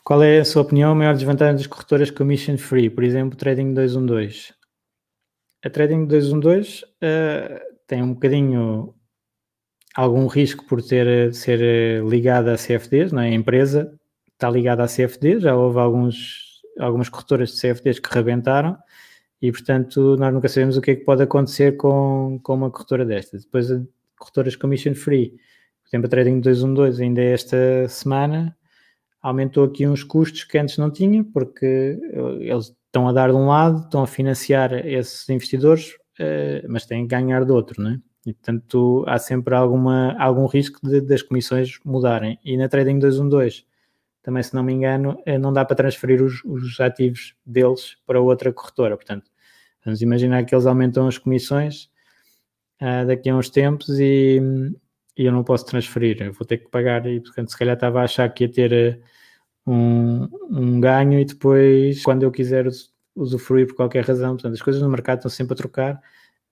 Qual 0.04 0.24
é 0.24 0.40
a 0.40 0.46
sua 0.46 0.64
opinião? 0.64 0.92
A 0.92 0.96
maior 0.96 1.14
desvantagem 1.14 1.56
das 1.56 1.68
corretoras 1.68 2.10
commission 2.10 2.58
free, 2.58 2.90
por 2.90 3.04
exemplo, 3.04 3.38
Trading 3.38 3.74
212? 3.74 4.54
A 5.64 5.70
Trading 5.70 6.06
212 6.06 6.84
uh, 6.84 7.78
tem 7.86 8.02
um 8.02 8.14
bocadinho 8.14 8.96
algum 9.96 10.28
risco 10.28 10.66
por 10.66 10.82
ter 10.82 11.34
ser 11.34 11.62
eh, 11.62 12.00
ligada 12.08 12.54
a 12.54 12.58
CFDs, 12.58 13.12
não 13.12 13.22
é? 13.22 13.28
A 13.30 13.34
empresa 13.34 13.99
está 14.40 14.50
ligada 14.50 14.84
a 14.84 14.88
CFDs, 14.88 15.44
já 15.44 15.54
houve 15.54 15.80
alguns, 15.80 16.62
algumas 16.80 17.10
corretoras 17.10 17.52
de 17.52 17.62
CFDs 17.62 18.00
que 18.00 18.14
rebentaram 18.14 18.78
e, 19.42 19.52
portanto, 19.52 20.16
nós 20.18 20.34
nunca 20.34 20.48
sabemos 20.48 20.78
o 20.78 20.82
que 20.82 20.92
é 20.92 20.96
que 20.96 21.04
pode 21.04 21.22
acontecer 21.22 21.76
com, 21.76 22.40
com 22.42 22.54
uma 22.54 22.72
corretora 22.72 23.06
destas. 23.06 23.44
Depois, 23.44 23.68
corretoras 24.18 24.56
commission 24.56 24.96
free, 24.96 25.32
por 25.84 25.90
exemplo, 25.90 26.08
a 26.08 26.10
Trading 26.10 26.40
212 26.40 27.04
ainda 27.04 27.22
esta 27.22 27.88
semana 27.90 28.56
aumentou 29.22 29.66
aqui 29.66 29.86
uns 29.86 30.04
custos 30.04 30.46
que 30.46 30.58
antes 30.58 30.78
não 30.78 30.90
tinha, 30.90 31.22
porque 31.24 32.00
eles 32.40 32.74
estão 32.86 33.10
a 33.10 33.12
dar 33.12 33.32
de 33.32 33.36
um 33.36 33.48
lado, 33.48 33.84
estão 33.84 34.04
a 34.04 34.08
financiar 34.08 34.74
esses 34.86 35.28
investidores, 35.30 35.98
eh, 36.18 36.64
mas 36.70 36.86
têm 36.86 37.06
que 37.06 37.14
ganhar 37.14 37.44
do 37.44 37.54
outro, 37.54 37.84
não 37.84 37.92
é? 37.92 38.00
E, 38.26 38.34
portanto, 38.34 39.04
há 39.06 39.18
sempre 39.18 39.54
alguma, 39.54 40.16
algum 40.18 40.46
risco 40.46 40.80
de, 40.88 41.02
das 41.02 41.22
comissões 41.22 41.80
mudarem. 41.84 42.40
E 42.44 42.56
na 42.56 42.70
Trading 42.70 43.00
212, 43.00 43.66
também, 44.30 44.44
se 44.44 44.54
não 44.54 44.62
me 44.62 44.72
engano, 44.72 45.20
eh, 45.26 45.40
não 45.40 45.52
dá 45.52 45.66
para 45.66 45.76
transferir 45.76 46.22
os, 46.22 46.44
os 46.46 46.80
ativos 46.80 47.34
deles 47.44 47.98
para 48.06 48.22
outra 48.22 48.54
corretora. 48.54 48.96
Portanto, 48.96 49.30
vamos 49.84 50.04
imaginar 50.04 50.46
que 50.46 50.54
eles 50.54 50.68
aumentam 50.68 51.08
as 51.08 51.18
comissões 51.18 51.90
uh, 52.80 53.08
daqui 53.08 53.28
a 53.28 53.36
uns 53.36 53.50
tempos 53.50 54.00
e, 54.00 54.40
e 55.18 55.26
eu 55.26 55.32
não 55.32 55.44
posso 55.44 55.66
transferir, 55.66 56.22
eu 56.22 56.32
vou 56.32 56.46
ter 56.46 56.60
que 56.60 56.70
pagar 56.70 57.08
e 57.08 57.20
portanto 57.20 57.50
se 57.50 57.58
calhar 57.58 57.74
estava 57.74 58.02
a 58.02 58.04
achar 58.04 58.30
que 58.30 58.44
ia 58.44 58.52
ter 58.52 58.72
eh, 58.72 59.00
um, 59.66 60.30
um 60.52 60.80
ganho 60.80 61.20
e 61.20 61.26
depois 61.26 62.04
quando 62.04 62.24
eu 62.24 62.32
quiser 62.32 62.68
usufruir 63.16 63.68
por 63.68 63.76
qualquer 63.76 64.06
razão, 64.06 64.34
portanto 64.34 64.54
as 64.54 64.62
coisas 64.62 64.82
no 64.82 64.90
mercado 64.90 65.20
estão 65.20 65.32
sempre 65.32 65.54
a 65.54 65.58
trocar, 65.58 66.02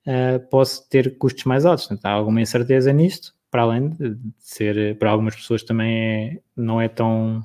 uh, 0.08 0.40
posso 0.50 0.90
ter 0.90 1.18
custos 1.18 1.44
mais 1.44 1.66
altos, 1.66 1.86
portanto 1.86 2.06
há 2.06 2.12
alguma 2.12 2.42
incerteza 2.42 2.92
nisto, 2.92 3.38
para 3.50 3.62
além 3.62 3.90
de 3.90 4.18
ser, 4.40 4.78
eh, 4.78 4.94
para 4.94 5.10
algumas 5.10 5.36
pessoas 5.36 5.64
também 5.64 5.98
é, 5.98 6.42
não 6.56 6.82
é 6.82 6.88
tão, 6.88 7.42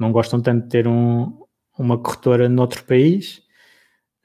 não 0.00 0.10
gostam 0.10 0.40
tanto 0.40 0.64
de 0.64 0.68
ter 0.70 0.88
um, 0.88 1.44
uma 1.78 1.98
corretora 1.98 2.48
noutro 2.48 2.82
país, 2.84 3.42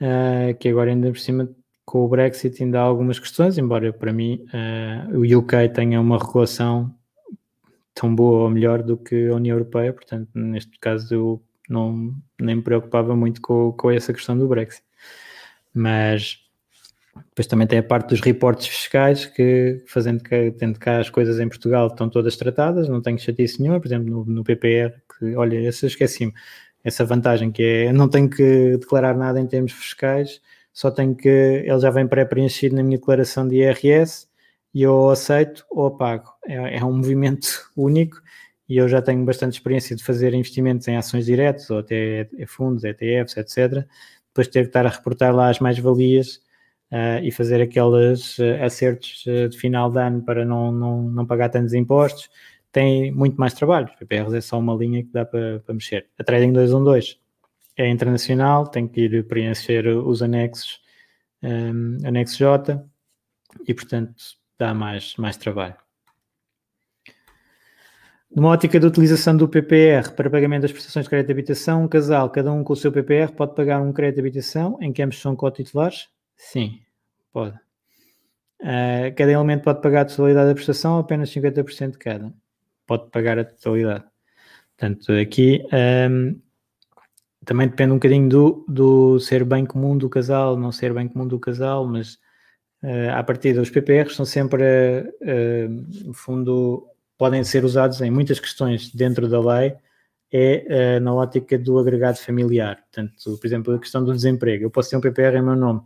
uh, 0.02 0.58
que 0.58 0.70
agora 0.70 0.90
ainda 0.90 1.12
por 1.12 1.20
cima 1.20 1.50
com 1.86 2.04
o 2.04 2.08
Brexit 2.08 2.64
ainda 2.64 2.80
há 2.80 2.84
algumas 2.84 3.20
questões, 3.20 3.58
embora 3.58 3.94
para 3.94 4.12
mim 4.12 4.46
uh, 4.54 5.20
o 5.20 5.40
UK 5.40 5.70
tenha 5.74 6.00
uma 6.00 6.18
regulação 6.18 6.96
tão 7.94 8.14
boa 8.14 8.44
ou 8.44 8.50
melhor 8.50 8.82
do 8.82 8.98
que 8.98 9.28
a 9.28 9.36
União 9.36 9.56
Europeia, 9.56 9.94
portanto, 9.94 10.30
neste 10.34 10.80
caso 10.80 11.14
eu 11.14 11.44
não, 11.70 12.14
nem 12.40 12.56
me 12.56 12.62
preocupava 12.62 13.16
muito 13.16 13.42
com, 13.42 13.72
com 13.74 13.92
essa 13.92 14.14
questão 14.14 14.38
do 14.38 14.48
Brexit. 14.48 14.84
Mas 15.74 16.40
depois 17.16 17.48
também 17.48 17.68
tem 17.68 17.80
a 17.80 17.84
parte 17.84 18.10
dos 18.10 18.22
reportes 18.22 18.68
fiscais, 18.68 19.26
que 19.26 19.84
fazendo 19.88 20.24
que, 20.24 20.52
tendo 20.52 20.80
cá 20.80 21.00
as 21.00 21.10
coisas 21.10 21.40
em 21.40 21.48
Portugal 21.48 21.88
estão 21.88 22.10
todas 22.10 22.36
tratadas, 22.36 22.90
não 22.90 23.02
tenho 23.02 23.18
chatice 23.20 23.62
nenhuma, 23.62 23.80
por 23.80 23.88
exemplo, 23.88 24.10
no, 24.10 24.26
no 24.26 24.44
PPR, 24.44 24.94
que 25.18 25.36
olha, 25.36 25.68
essa 25.68 25.86
esqueci-me, 25.86 26.34
essa 26.84 27.06
vantagem 27.06 27.52
que 27.52 27.64
é, 27.64 27.94
não 27.94 28.08
tenho 28.08 28.30
que 28.30 28.78
declarar 28.78 29.16
nada 29.18 29.40
em 29.40 29.48
termos 29.48 29.72
fiscais, 29.72 30.42
só 30.74 30.92
tenho 30.92 31.16
que, 31.16 31.30
ele 31.30 31.80
já 31.80 31.90
vem 31.90 32.08
pré-preenchido 32.08 32.76
na 32.76 32.84
minha 32.84 32.98
declaração 32.98 33.48
de 33.48 33.56
IRS 33.56 34.28
e 34.74 34.84
eu 34.84 35.10
aceito 35.10 35.66
ou 35.72 35.88
apago. 35.88 36.30
É, 36.46 36.78
é, 36.78 36.86
um 36.86 36.94
movimento 36.98 37.48
único 37.76 38.22
e 38.68 38.78
eu 38.78 38.88
já 38.90 39.02
tenho 39.02 39.24
bastante 39.26 39.54
experiência 39.54 39.96
de 39.96 40.04
fazer 40.04 40.34
investimentos 40.34 40.88
em 40.88 40.98
ações 40.98 41.26
diretas 41.26 41.70
ou 41.70 41.80
até 41.80 42.28
fundos, 42.48 42.84
ETFs, 42.84 43.38
etc. 43.38 43.86
Depois 44.28 44.48
ter 44.48 44.62
que 44.64 44.68
estar 44.68 44.86
a 44.86 44.90
reportar 44.90 45.34
lá 45.34 45.50
as 45.50 45.60
mais-valias 45.60 46.45
uh, 46.96 47.22
e 47.22 47.32
fazer 47.32 47.62
aqueles 47.62 48.40
uh, 48.40 48.64
acertos 48.64 49.26
uh, 49.26 49.50
de 49.50 49.58
final 49.58 49.92
de 49.92 50.00
ano 50.00 50.22
para 50.22 50.46
não, 50.46 50.72
não, 50.72 51.02
não 51.04 51.26
pagar 51.26 51.50
tantos 51.50 51.74
impostos, 51.74 52.30
tem 52.72 53.12
muito 53.12 53.36
mais 53.38 53.54
trabalho. 53.54 53.88
O 53.88 53.98
PPRs 54.00 54.34
é 54.34 54.42
só 54.42 54.58
uma 54.58 54.74
linha 54.74 55.04
que 55.04 55.12
dá 55.12 55.26
para, 55.26 55.60
para 55.60 55.74
mexer. 55.74 56.08
A 56.18 56.24
Trading 56.24 56.54
212 56.54 57.18
é 57.78 57.90
internacional, 57.90 58.68
tem 58.68 58.88
que 58.88 59.02
ir 59.02 59.28
preencher 59.28 59.86
os 59.88 60.22
anexos, 60.22 60.82
um, 61.44 61.98
anexo 62.06 62.38
J, 62.38 62.82
e 63.68 63.74
portanto 63.74 64.16
dá 64.58 64.74
mais, 64.74 65.16
mais 65.18 65.36
trabalho. 65.36 65.76
Numa 68.34 68.50
ótica 68.50 68.80
de 68.80 68.86
utilização 68.86 69.36
do 69.38 69.48
PPR 69.48 70.12
para 70.14 70.30
pagamento 70.30 70.64
das 70.64 70.72
prestações 70.72 71.06
de 71.06 71.10
crédito 71.10 71.28
de 71.28 71.34
habitação, 71.34 71.84
um 71.84 71.88
casal, 71.88 72.30
cada 72.30 72.52
um 72.52 72.64
com 72.64 72.74
o 72.74 72.76
seu 72.76 72.92
PPR, 72.92 73.32
pode 73.32 73.56
pagar 73.56 73.82
um 73.82 73.94
crédito 73.94 74.16
de 74.16 74.22
habitação 74.22 74.78
em 74.82 74.92
que 74.92 75.02
ambos 75.02 75.22
são 75.22 75.36
co-titulares? 75.36 76.10
Sim, 76.36 76.82
pode. 77.36 77.60
Uh, 78.62 79.12
cada 79.18 79.32
elemento 79.34 79.64
pode 79.64 79.82
pagar 79.82 80.02
a 80.02 80.06
totalidade 80.06 80.48
da 80.48 80.56
prestação 80.56 80.94
ou 80.94 81.00
apenas 81.02 81.30
50% 81.30 81.92
de 81.92 81.98
cada? 81.98 82.34
Pode 82.88 83.12
pagar 83.12 83.38
a 83.38 83.44
totalidade. 83.44 84.06
Portanto, 84.78 85.12
aqui 85.12 85.62
um, 86.10 86.40
também 87.44 87.68
depende 87.68 87.92
um 87.92 87.96
bocadinho 87.96 88.30
do, 88.30 88.66
do 88.70 89.20
ser 89.20 89.44
bem 89.44 89.66
comum 89.66 89.98
do 89.98 90.10
casal, 90.10 90.58
não 90.58 90.72
ser 90.72 90.94
bem 90.94 91.10
comum 91.10 91.28
do 91.28 91.38
casal, 91.38 91.86
mas 91.86 92.14
uh, 92.82 93.12
à 93.14 93.22
partida 93.22 93.62
os 93.62 93.70
PPRs 93.70 94.16
são 94.16 94.26
sempre, 94.26 94.64
uh, 94.64 96.06
no 96.06 96.14
fundo, 96.14 96.88
podem 97.18 97.44
ser 97.44 97.66
usados 97.66 98.00
em 98.00 98.10
muitas 98.10 98.40
questões 98.40 98.90
dentro 98.94 99.28
da 99.28 99.42
lei, 99.42 99.76
é 100.32 100.98
uh, 100.98 101.04
na 101.04 101.14
ótica 101.14 101.58
do 101.58 101.78
agregado 101.80 102.18
familiar. 102.18 102.78
Portanto, 102.78 103.38
por 103.38 103.46
exemplo, 103.46 103.74
a 103.74 103.80
questão 103.80 104.04
do 104.04 104.14
desemprego. 104.14 104.64
Eu 104.64 104.72
posso 104.72 104.90
ter 104.90 104.96
um 104.96 105.02
PPR 105.02 105.38
em 105.38 105.44
meu 105.44 105.56
nome. 105.56 105.82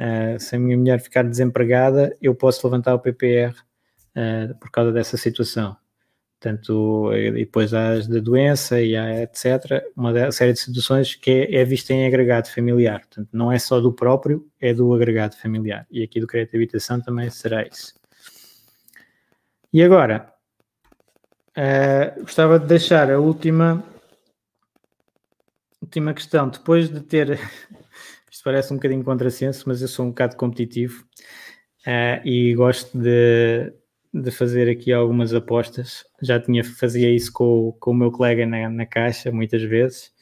Uh, 0.00 0.38
se 0.38 0.56
a 0.56 0.58
minha 0.58 0.76
mulher 0.76 1.00
ficar 1.00 1.22
desempregada, 1.22 2.16
eu 2.20 2.34
posso 2.34 2.66
levantar 2.66 2.94
o 2.94 2.98
PPR 2.98 3.54
uh, 4.16 4.54
por 4.58 4.70
causa 4.70 4.92
dessa 4.92 5.16
situação. 5.16 5.76
Portanto, 6.42 7.12
depois 7.34 7.72
há 7.72 7.90
as 7.90 8.08
da 8.08 8.18
doença 8.18 8.80
e 8.80 8.96
há 8.96 9.22
etc. 9.22 9.80
Uma 9.96 10.32
série 10.32 10.52
de 10.52 10.58
situações 10.58 11.14
que 11.14 11.30
é, 11.30 11.60
é 11.60 11.64
vista 11.64 11.92
em 11.92 12.04
agregado 12.04 12.48
familiar. 12.48 12.98
Portanto, 12.98 13.28
não 13.32 13.52
é 13.52 13.60
só 13.60 13.78
do 13.78 13.92
próprio, 13.92 14.44
é 14.60 14.74
do 14.74 14.92
agregado 14.92 15.36
familiar. 15.36 15.86
E 15.88 16.02
aqui 16.02 16.20
do 16.20 16.26
crédito 16.26 16.50
de 16.50 16.56
habitação 16.56 17.00
também 17.00 17.30
será 17.30 17.62
isso. 17.64 17.94
E 19.72 19.84
agora, 19.84 20.30
uh, 21.56 22.20
gostava 22.22 22.58
de 22.58 22.66
deixar 22.66 23.08
a 23.08 23.20
última, 23.20 23.82
última 25.80 26.12
questão. 26.12 26.48
Depois 26.48 26.88
de 26.88 27.00
ter. 27.00 27.38
Parece 28.44 28.72
um 28.72 28.76
bocadinho 28.76 29.04
contrassenso, 29.04 29.64
mas 29.66 29.82
eu 29.82 29.88
sou 29.88 30.06
um 30.06 30.08
bocado 30.08 30.36
competitivo 30.36 31.04
uh, 31.86 32.26
e 32.26 32.54
gosto 32.54 32.98
de 32.98 33.72
de 34.12 34.30
fazer 34.30 34.68
aqui 34.68 34.92
algumas 34.92 35.32
apostas. 35.32 36.04
Já 36.20 36.38
tinha 36.38 36.62
fazia 36.62 37.10
isso 37.10 37.32
com, 37.32 37.72
com 37.80 37.92
o 37.92 37.94
meu 37.94 38.12
colega 38.12 38.44
na, 38.46 38.68
na 38.68 38.86
caixa 38.86 39.32
muitas 39.32 39.62
vezes. 39.62 40.12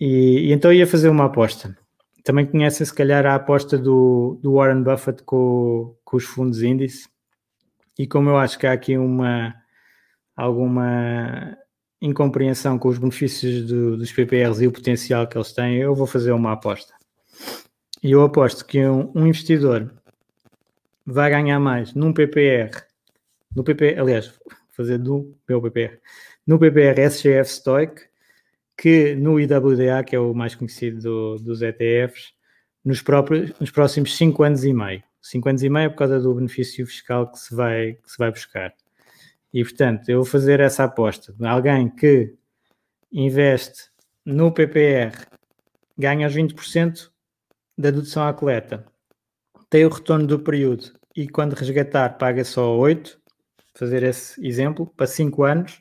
E, 0.00 0.48
e, 0.48 0.52
então 0.52 0.72
ia 0.72 0.86
fazer 0.86 1.08
uma 1.08 1.26
aposta. 1.26 1.76
Também 2.24 2.46
conhecem 2.46 2.84
se 2.86 2.94
calhar 2.94 3.24
a 3.26 3.34
aposta 3.34 3.78
do, 3.78 4.38
do 4.42 4.54
Warren 4.54 4.82
Buffett 4.82 5.22
com, 5.24 5.94
com 6.04 6.16
os 6.16 6.24
fundos 6.24 6.62
índice. 6.62 7.08
E 7.98 8.06
como 8.06 8.30
eu 8.30 8.38
acho 8.38 8.58
que 8.58 8.66
há 8.66 8.72
aqui 8.72 8.96
uma 8.96 9.54
alguma 10.36 11.56
incompreensão 12.00 12.78
com 12.78 12.88
os 12.88 12.98
benefícios 12.98 13.64
do, 13.64 13.96
dos 13.96 14.12
PPRs 14.12 14.62
e 14.62 14.66
o 14.66 14.72
potencial 14.72 15.26
que 15.26 15.36
eles 15.36 15.52
têm, 15.52 15.76
eu 15.76 15.94
vou 15.94 16.06
fazer 16.06 16.32
uma 16.32 16.52
aposta. 16.52 16.94
E 18.02 18.12
eu 18.12 18.22
aposto 18.22 18.64
que 18.64 18.84
um, 18.84 19.10
um 19.14 19.26
investidor 19.26 19.92
vai 21.04 21.30
ganhar 21.30 21.58
mais 21.58 21.94
num 21.94 22.12
PPR, 22.12 22.70
no 23.54 23.64
PP, 23.64 23.96
aliás, 23.98 24.32
fazer 24.68 24.98
do 24.98 25.34
meu 25.48 25.62
PPR, 25.62 25.98
no 26.46 26.58
PPR 26.58 27.00
SGF 27.00 27.50
Stoic, 27.50 28.02
que 28.76 29.14
no 29.14 29.40
IWDA, 29.40 30.04
que 30.04 30.14
é 30.14 30.20
o 30.20 30.34
mais 30.34 30.54
conhecido 30.54 31.00
do, 31.00 31.36
dos 31.36 31.62
ETFs, 31.62 32.34
nos, 32.84 33.00
próprios, 33.00 33.58
nos 33.58 33.70
próximos 33.70 34.16
5 34.16 34.42
anos 34.42 34.64
e 34.64 34.72
meio. 34.72 35.02
5 35.22 35.48
anos 35.48 35.62
e 35.62 35.70
meio 35.70 35.86
é 35.86 35.88
por 35.88 35.96
causa 35.96 36.20
do 36.20 36.34
benefício 36.34 36.86
fiscal 36.86 37.30
que 37.30 37.38
se 37.38 37.54
vai, 37.54 37.94
que 37.94 38.10
se 38.10 38.18
vai 38.18 38.30
buscar. 38.30 38.72
E, 39.56 39.64
portanto, 39.64 40.06
eu 40.10 40.18
vou 40.18 40.26
fazer 40.26 40.60
essa 40.60 40.84
aposta. 40.84 41.34
Alguém 41.40 41.88
que 41.88 42.34
investe 43.10 43.84
no 44.22 44.52
PPR 44.52 45.12
ganha 45.96 46.26
os 46.26 46.34
20% 46.34 47.08
da 47.78 47.90
dedução 47.90 48.28
à 48.28 48.34
coleta, 48.34 48.84
tem 49.70 49.86
o 49.86 49.88
retorno 49.88 50.26
do 50.26 50.38
período 50.38 50.92
e 51.16 51.26
quando 51.26 51.54
resgatar 51.54 52.18
paga 52.18 52.44
só 52.44 52.76
8, 52.76 53.18
fazer 53.74 54.02
esse 54.02 54.46
exemplo, 54.46 54.92
para 54.94 55.06
5 55.06 55.42
anos, 55.44 55.80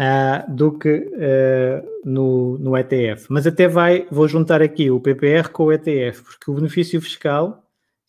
uh, 0.00 0.50
do 0.50 0.78
que 0.78 0.88
uh, 0.88 2.00
no, 2.06 2.56
no 2.56 2.74
ETF. 2.74 3.26
Mas 3.28 3.46
até 3.46 3.68
vai, 3.68 4.06
vou 4.10 4.26
juntar 4.26 4.62
aqui 4.62 4.90
o 4.90 4.98
PPR 4.98 5.50
com 5.50 5.64
o 5.64 5.72
ETF, 5.74 6.22
porque 6.22 6.50
o 6.50 6.54
benefício 6.54 6.98
fiscal, 7.02 7.62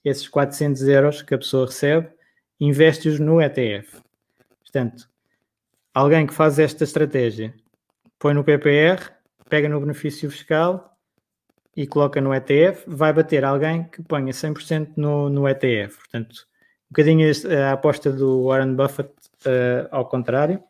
esses 0.06 0.30
400 0.30 0.84
euros 0.84 1.22
que 1.22 1.36
a 1.36 1.38
pessoa 1.38 1.66
recebe, 1.66 2.08
investe-os 2.62 3.20
no 3.20 3.42
ETF. 3.42 4.08
Portanto, 4.72 5.10
alguém 5.94 6.28
que 6.28 6.34
faz 6.34 6.60
esta 6.60 6.84
estratégia 6.84 7.54
põe 8.20 8.34
no 8.34 8.44
PPR, 8.44 9.12
pega 9.50 9.68
no 9.68 9.80
benefício 9.80 10.30
fiscal 10.30 10.96
e 11.76 11.88
coloca 11.88 12.22
no 12.22 12.34
ETF, 12.34 12.84
vai 12.88 13.12
bater 13.12 13.44
alguém 13.44 13.86
que 13.86 14.04
ponha 14.04 14.32
100% 14.32 14.92
no, 14.96 15.30
no 15.30 15.48
ETF. 15.48 15.98
Portanto, 15.98 16.48
um 16.86 16.92
bocadinho 16.92 17.32
a 17.68 17.72
aposta 17.72 18.12
do 18.12 18.46
Warren 18.46 18.76
Buffett 18.76 19.10
uh, 19.46 19.88
ao 19.90 20.08
contrário, 20.08 20.64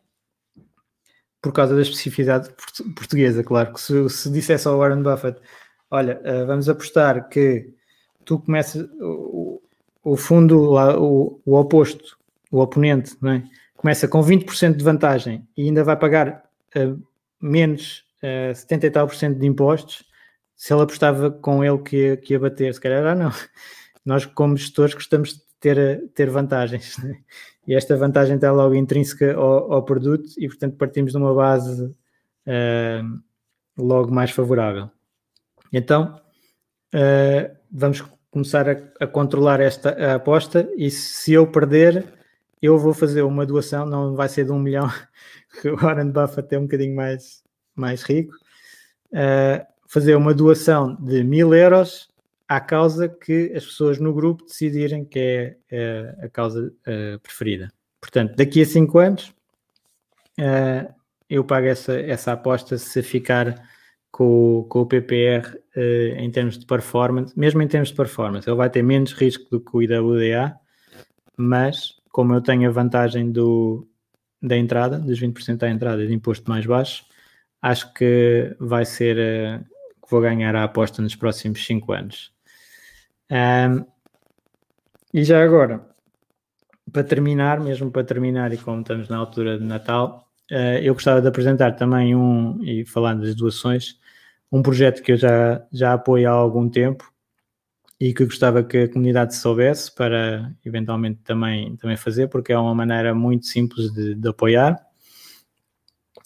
por 1.42 1.52
causa 1.52 1.74
da 1.74 1.82
especificidade 1.82 2.50
portuguesa, 2.94 3.42
claro, 3.44 3.74
que 3.74 3.80
se, 3.80 4.08
se 4.08 4.30
dissesse 4.30 4.66
ao 4.66 4.78
Warren 4.78 5.02
Buffett, 5.02 5.40
olha, 5.90 6.20
uh, 6.20 6.46
vamos 6.46 6.68
apostar 6.68 7.28
que 7.28 7.74
tu 8.24 8.38
começas 8.38 8.88
o, 9.00 9.60
o 10.02 10.16
fundo, 10.16 10.72
o, 10.72 11.40
o 11.44 11.54
oposto, 11.56 12.18
o 12.50 12.60
oponente, 12.60 13.16
não 13.20 13.32
é? 13.32 13.44
Começa 13.80 14.06
com 14.06 14.20
20% 14.22 14.76
de 14.76 14.84
vantagem 14.84 15.48
e 15.56 15.62
ainda 15.62 15.82
vai 15.82 15.96
pagar 15.96 16.44
uh, 16.76 17.02
menos 17.40 18.04
uh, 18.22 18.54
70 18.54 18.86
e 18.86 18.90
tal 18.90 19.06
por 19.06 19.16
cento 19.16 19.38
de 19.38 19.46
impostos, 19.46 20.04
se 20.54 20.74
ele 20.74 20.82
apostava 20.82 21.30
com 21.30 21.64
ele 21.64 21.78
que 21.78 21.96
ia, 21.96 22.16
que 22.18 22.34
ia 22.34 22.38
bater, 22.38 22.74
se 22.74 22.78
calhar 22.78 23.06
ah, 23.06 23.14
não. 23.14 23.30
Nós, 24.04 24.26
como 24.26 24.54
gestores, 24.54 24.92
gostamos 24.92 25.30
de 25.30 25.40
ter, 25.58 26.10
ter 26.14 26.28
vantagens. 26.28 26.96
Né? 27.02 27.20
E 27.66 27.74
esta 27.74 27.96
vantagem 27.96 28.34
está 28.34 28.52
logo 28.52 28.74
intrínseca 28.74 29.34
ao, 29.34 29.72
ao, 29.72 29.82
produto 29.82 30.28
e, 30.36 30.46
portanto, 30.46 30.76
partimos 30.76 31.12
de 31.12 31.18
uma 31.18 31.32
base 31.32 31.84
uh, 31.84 33.20
logo 33.78 34.12
mais 34.12 34.30
favorável. 34.30 34.90
Então, 35.72 36.20
uh, 36.94 37.56
vamos 37.70 38.02
começar 38.30 38.68
a, 38.68 38.76
a, 39.00 39.06
controlar 39.06 39.60
esta 39.60 39.90
a 39.90 40.14
aposta 40.16 40.68
e 40.76 40.90
se 40.90 41.32
eu 41.32 41.46
perder, 41.46 42.19
eu 42.62 42.78
vou 42.78 42.92
fazer 42.92 43.22
uma 43.22 43.46
doação, 43.46 43.86
não 43.86 44.14
vai 44.14 44.28
ser 44.28 44.44
de 44.44 44.52
um 44.52 44.58
milhão, 44.58 44.88
que 45.60 45.68
o 45.68 45.76
Warren 45.76 46.10
Buffett 46.10 46.54
é 46.54 46.58
um 46.58 46.62
bocadinho 46.62 46.94
mais, 46.94 47.42
mais 47.74 48.02
rico, 48.02 48.34
uh, 49.12 49.66
fazer 49.88 50.14
uma 50.14 50.34
doação 50.34 50.94
de 50.96 51.24
mil 51.24 51.54
euros 51.54 52.08
à 52.46 52.60
causa 52.60 53.08
que 53.08 53.52
as 53.54 53.64
pessoas 53.64 53.98
no 53.98 54.12
grupo 54.12 54.44
decidirem 54.44 55.04
que 55.04 55.56
é 55.70 56.16
uh, 56.22 56.26
a 56.26 56.28
causa 56.28 56.66
uh, 56.66 57.18
preferida. 57.20 57.72
Portanto, 58.00 58.34
daqui 58.36 58.62
a 58.62 58.66
cinco 58.66 58.98
anos, 58.98 59.32
eu 61.28 61.44
pago 61.44 61.66
essa, 61.66 62.00
essa 62.00 62.32
aposta 62.32 62.78
se 62.78 63.02
ficar 63.02 63.62
com, 64.10 64.64
com 64.70 64.80
o 64.80 64.86
PPR 64.86 65.54
em 66.16 66.30
termos 66.30 66.58
de 66.58 66.64
performance, 66.64 67.38
mesmo 67.38 67.60
em 67.60 67.68
termos 67.68 67.90
de 67.90 67.94
performance, 67.94 68.48
ele 68.48 68.56
vai 68.56 68.70
ter 68.70 68.82
menos 68.82 69.12
risco 69.12 69.50
do 69.50 69.60
que 69.60 69.76
o 69.76 69.82
IWDA, 69.82 70.58
mas 71.36 71.99
como 72.10 72.34
eu 72.34 72.40
tenho 72.40 72.68
a 72.68 72.72
vantagem 72.72 73.30
do, 73.30 73.88
da 74.42 74.56
entrada, 74.56 74.98
dos 74.98 75.20
20% 75.20 75.56
da 75.56 75.70
entrada 75.70 76.06
de 76.06 76.12
imposto 76.12 76.48
mais 76.50 76.66
baixo, 76.66 77.04
acho 77.62 77.92
que 77.94 78.54
vai 78.58 78.84
ser 78.84 79.16
uh, 79.16 79.64
que 79.64 80.10
vou 80.10 80.20
ganhar 80.20 80.54
a 80.56 80.64
aposta 80.64 81.02
nos 81.02 81.14
próximos 81.14 81.64
5 81.64 81.92
anos. 81.92 82.32
Um, 83.30 83.84
e 85.12 85.24
já 85.24 85.42
agora, 85.42 85.86
para 86.92 87.04
terminar, 87.04 87.60
mesmo 87.60 87.90
para 87.90 88.04
terminar, 88.04 88.52
e 88.52 88.56
como 88.56 88.80
estamos 88.80 89.08
na 89.08 89.18
altura 89.18 89.58
de 89.58 89.64
Natal, 89.64 90.28
uh, 90.50 90.78
eu 90.82 90.94
gostava 90.94 91.20
de 91.20 91.28
apresentar 91.28 91.72
também 91.76 92.14
um, 92.14 92.62
e 92.64 92.84
falando 92.84 93.22
das 93.22 93.34
doações, 93.34 93.98
um 94.50 94.62
projeto 94.62 95.02
que 95.02 95.12
eu 95.12 95.16
já, 95.16 95.64
já 95.72 95.92
apoio 95.92 96.28
há 96.28 96.32
algum 96.32 96.68
tempo, 96.68 97.09
e 98.00 98.14
que 98.14 98.24
gostava 98.24 98.64
que 98.64 98.78
a 98.78 98.88
comunidade 98.88 99.36
soubesse 99.36 99.94
para 99.94 100.50
eventualmente 100.64 101.20
também, 101.22 101.76
também 101.76 101.98
fazer, 101.98 102.28
porque 102.28 102.50
é 102.50 102.58
uma 102.58 102.74
maneira 102.74 103.14
muito 103.14 103.44
simples 103.44 103.92
de, 103.92 104.14
de 104.14 104.28
apoiar 104.28 104.80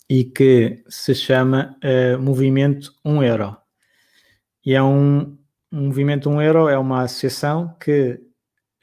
e 0.09 0.25
que 0.25 0.85
se 0.89 1.15
chama 1.15 1.77
uh, 1.83 2.19
Movimento 2.23 2.95
1 3.05 3.23
Euro. 3.25 3.57
E 4.65 4.73
é 4.73 4.83
um, 4.83 5.37
um 5.73 5.87
Movimento 5.87 6.31
1 6.31 6.43
Euro, 6.43 6.69
é 6.69 6.79
uma 6.79 7.03
associação 7.03 7.77
que 7.81 8.21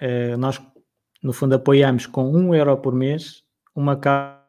uh, 0.01 0.37
nós, 0.37 0.61
no 1.23 1.31
fundo, 1.31 1.55
apoiamos 1.55 2.05
com 2.05 2.29
1 2.29 2.55
euro 2.55 2.77
por 2.77 2.93
mês 2.93 3.43
uma 3.73 3.95
causa 3.95 4.41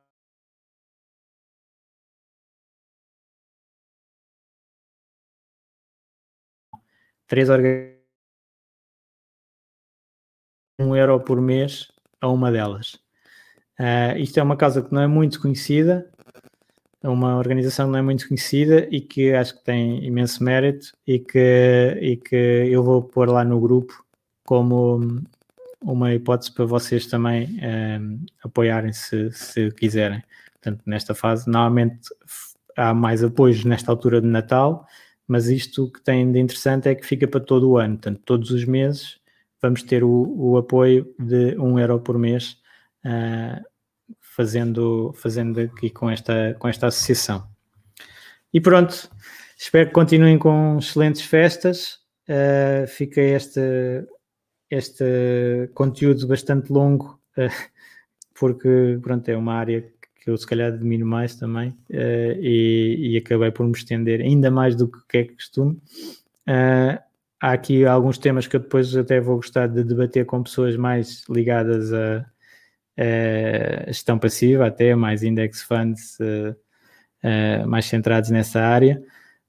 três 7.28 7.48
organizações 7.48 8.01
um 10.78 10.96
euro 10.96 11.20
por 11.20 11.40
mês 11.40 11.88
a 12.20 12.28
uma 12.28 12.50
delas. 12.50 12.94
Uh, 13.78 14.16
isto 14.18 14.38
é 14.38 14.42
uma 14.42 14.56
causa 14.56 14.82
que 14.82 14.92
não 14.92 15.02
é 15.02 15.06
muito 15.06 15.40
conhecida, 15.40 16.10
é 17.02 17.08
uma 17.08 17.36
organização 17.36 17.86
que 17.86 17.92
não 17.92 17.98
é 17.98 18.02
muito 18.02 18.28
conhecida 18.28 18.86
e 18.90 19.00
que 19.00 19.32
acho 19.32 19.58
que 19.58 19.64
tem 19.64 20.04
imenso 20.04 20.42
mérito 20.42 20.92
e 21.06 21.18
que, 21.18 21.98
e 22.00 22.16
que 22.16 22.36
eu 22.36 22.82
vou 22.82 23.02
pôr 23.02 23.28
lá 23.28 23.44
no 23.44 23.60
grupo 23.60 24.04
como 24.44 25.00
uma 25.80 26.14
hipótese 26.14 26.52
para 26.52 26.64
vocês 26.64 27.06
também 27.06 27.58
ah, 27.60 27.98
apoiarem 28.44 28.92
se, 28.92 29.32
se 29.32 29.70
quiserem. 29.72 30.22
Portanto, 30.52 30.82
nesta 30.86 31.12
fase, 31.12 31.48
normalmente 31.48 32.08
há 32.76 32.94
mais 32.94 33.24
apoios 33.24 33.64
nesta 33.64 33.90
altura 33.90 34.20
de 34.20 34.28
Natal, 34.28 34.86
mas 35.26 35.48
isto 35.48 35.90
que 35.90 36.00
tem 36.02 36.30
de 36.30 36.38
interessante 36.38 36.88
é 36.88 36.94
que 36.94 37.04
fica 37.04 37.26
para 37.26 37.40
todo 37.40 37.68
o 37.70 37.78
ano, 37.78 37.96
portanto, 37.96 38.20
todos 38.24 38.50
os 38.50 38.64
meses 38.64 39.20
vamos 39.62 39.82
ter 39.84 40.02
o, 40.02 40.34
o 40.36 40.56
apoio 40.56 41.14
de 41.18 41.56
um 41.56 41.78
euro 41.78 42.00
por 42.00 42.18
mês, 42.18 42.58
uh, 43.06 43.64
fazendo, 44.20 45.12
fazendo 45.14 45.60
aqui 45.60 45.88
com 45.88 46.10
esta, 46.10 46.56
com 46.58 46.68
esta 46.68 46.88
associação. 46.88 47.46
E 48.52 48.60
pronto, 48.60 49.08
espero 49.56 49.88
que 49.88 49.94
continuem 49.94 50.38
com 50.38 50.78
excelentes 50.78 51.22
festas. 51.22 52.00
Uh, 52.28 52.86
fica 52.88 53.20
este, 53.20 53.60
este 54.68 55.70
conteúdo 55.74 56.26
bastante 56.26 56.72
longo, 56.72 57.20
uh, 57.38 57.70
porque 58.38 58.98
pronto, 59.00 59.28
é 59.28 59.36
uma 59.36 59.54
área 59.54 59.82
que 60.22 60.30
eu 60.30 60.36
se 60.36 60.46
calhar 60.46 60.76
domino 60.76 61.04
mais 61.04 61.34
também 61.34 61.70
uh, 61.90 62.38
e, 62.40 63.12
e, 63.12 63.16
acabei 63.16 63.50
por 63.50 63.66
me 63.66 63.72
estender 63.72 64.20
ainda 64.20 64.50
mais 64.50 64.76
do 64.76 64.88
que 64.88 65.18
é 65.18 65.24
costume. 65.24 65.80
Uh, 66.48 67.11
há 67.42 67.52
aqui 67.52 67.84
alguns 67.84 68.18
temas 68.18 68.46
que 68.46 68.54
eu 68.54 68.60
depois 68.60 68.96
até 68.96 69.20
vou 69.20 69.36
gostar 69.36 69.66
de 69.66 69.82
debater 69.82 70.24
com 70.24 70.44
pessoas 70.44 70.76
mais 70.76 71.24
ligadas 71.28 71.92
a, 71.92 72.24
a 72.96 73.86
gestão 73.88 74.16
passiva, 74.16 74.66
até 74.66 74.94
mais 74.94 75.24
index 75.24 75.60
funds, 75.62 76.18
uh, 76.20 76.54
uh, 77.24 77.68
mais 77.68 77.86
centrados 77.86 78.30
nessa 78.30 78.60
área. 78.60 79.02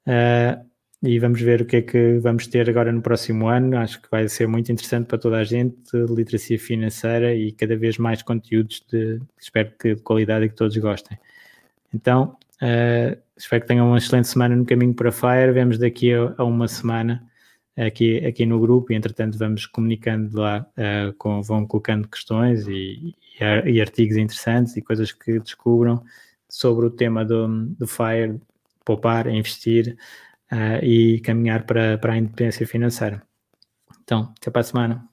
Uh, 0.07 0.73
e 1.03 1.19
vamos 1.19 1.39
ver 1.39 1.61
o 1.61 1.65
que 1.65 1.75
é 1.75 1.81
que 1.83 2.17
vamos 2.17 2.47
ter 2.47 2.67
agora 2.67 2.91
no 2.91 3.01
próximo 3.01 3.47
ano. 3.47 3.77
Acho 3.77 4.01
que 4.01 4.09
vai 4.09 4.27
ser 4.27 4.47
muito 4.47 4.71
interessante 4.71 5.05
para 5.05 5.19
toda 5.19 5.37
a 5.37 5.43
gente, 5.43 5.75
literacia 5.93 6.57
financeira 6.57 7.35
e 7.35 7.51
cada 7.51 7.75
vez 7.77 7.99
mais 7.99 8.23
conteúdos 8.23 8.83
de, 8.89 9.19
espero 9.37 9.71
que 9.77 9.95
de 9.95 10.01
qualidade 10.01 10.45
e 10.45 10.49
que 10.49 10.55
todos 10.55 10.75
gostem. 10.77 11.19
Então, 11.93 12.37
espero 13.35 13.61
que 13.61 13.67
tenham 13.67 13.85
uma 13.87 13.97
excelente 13.97 14.29
semana 14.29 14.55
no 14.55 14.65
caminho 14.65 14.93
para 14.93 15.09
a 15.09 15.11
Fire. 15.11 15.51
Vemos 15.51 15.77
daqui 15.77 16.13
a, 16.13 16.33
a 16.37 16.45
uma 16.45 16.69
semana 16.69 17.21
aqui, 17.77 18.25
aqui 18.25 18.45
no 18.45 18.59
grupo 18.59 18.91
e 18.91 18.95
entretanto 18.95 19.37
vamos 19.37 19.65
comunicando 19.65 20.39
lá, 20.39 20.65
uh, 20.77 21.13
com, 21.13 21.41
vão 21.41 21.65
colocando 21.65 22.07
questões 22.07 22.67
e, 22.67 23.15
e, 23.65 23.81
artigos 23.81 24.17
interessantes 24.17 24.75
e 24.77 24.81
coisas 24.81 25.11
que 25.11 25.39
descubram 25.39 26.03
sobre 26.47 26.85
o 26.85 26.91
tema 26.91 27.25
do, 27.25 27.47
do 27.65 27.87
FIRE, 27.87 28.39
poupar, 28.85 29.27
investir 29.27 29.97
uh, 30.51 30.83
e 30.83 31.19
caminhar 31.21 31.65
para, 31.65 31.97
para 31.97 32.13
a 32.13 32.17
independência 32.17 32.67
financeira. 32.67 33.21
Então, 34.03 34.33
até 34.37 34.51
para 34.51 34.61
a 34.61 34.63
semana. 34.63 35.12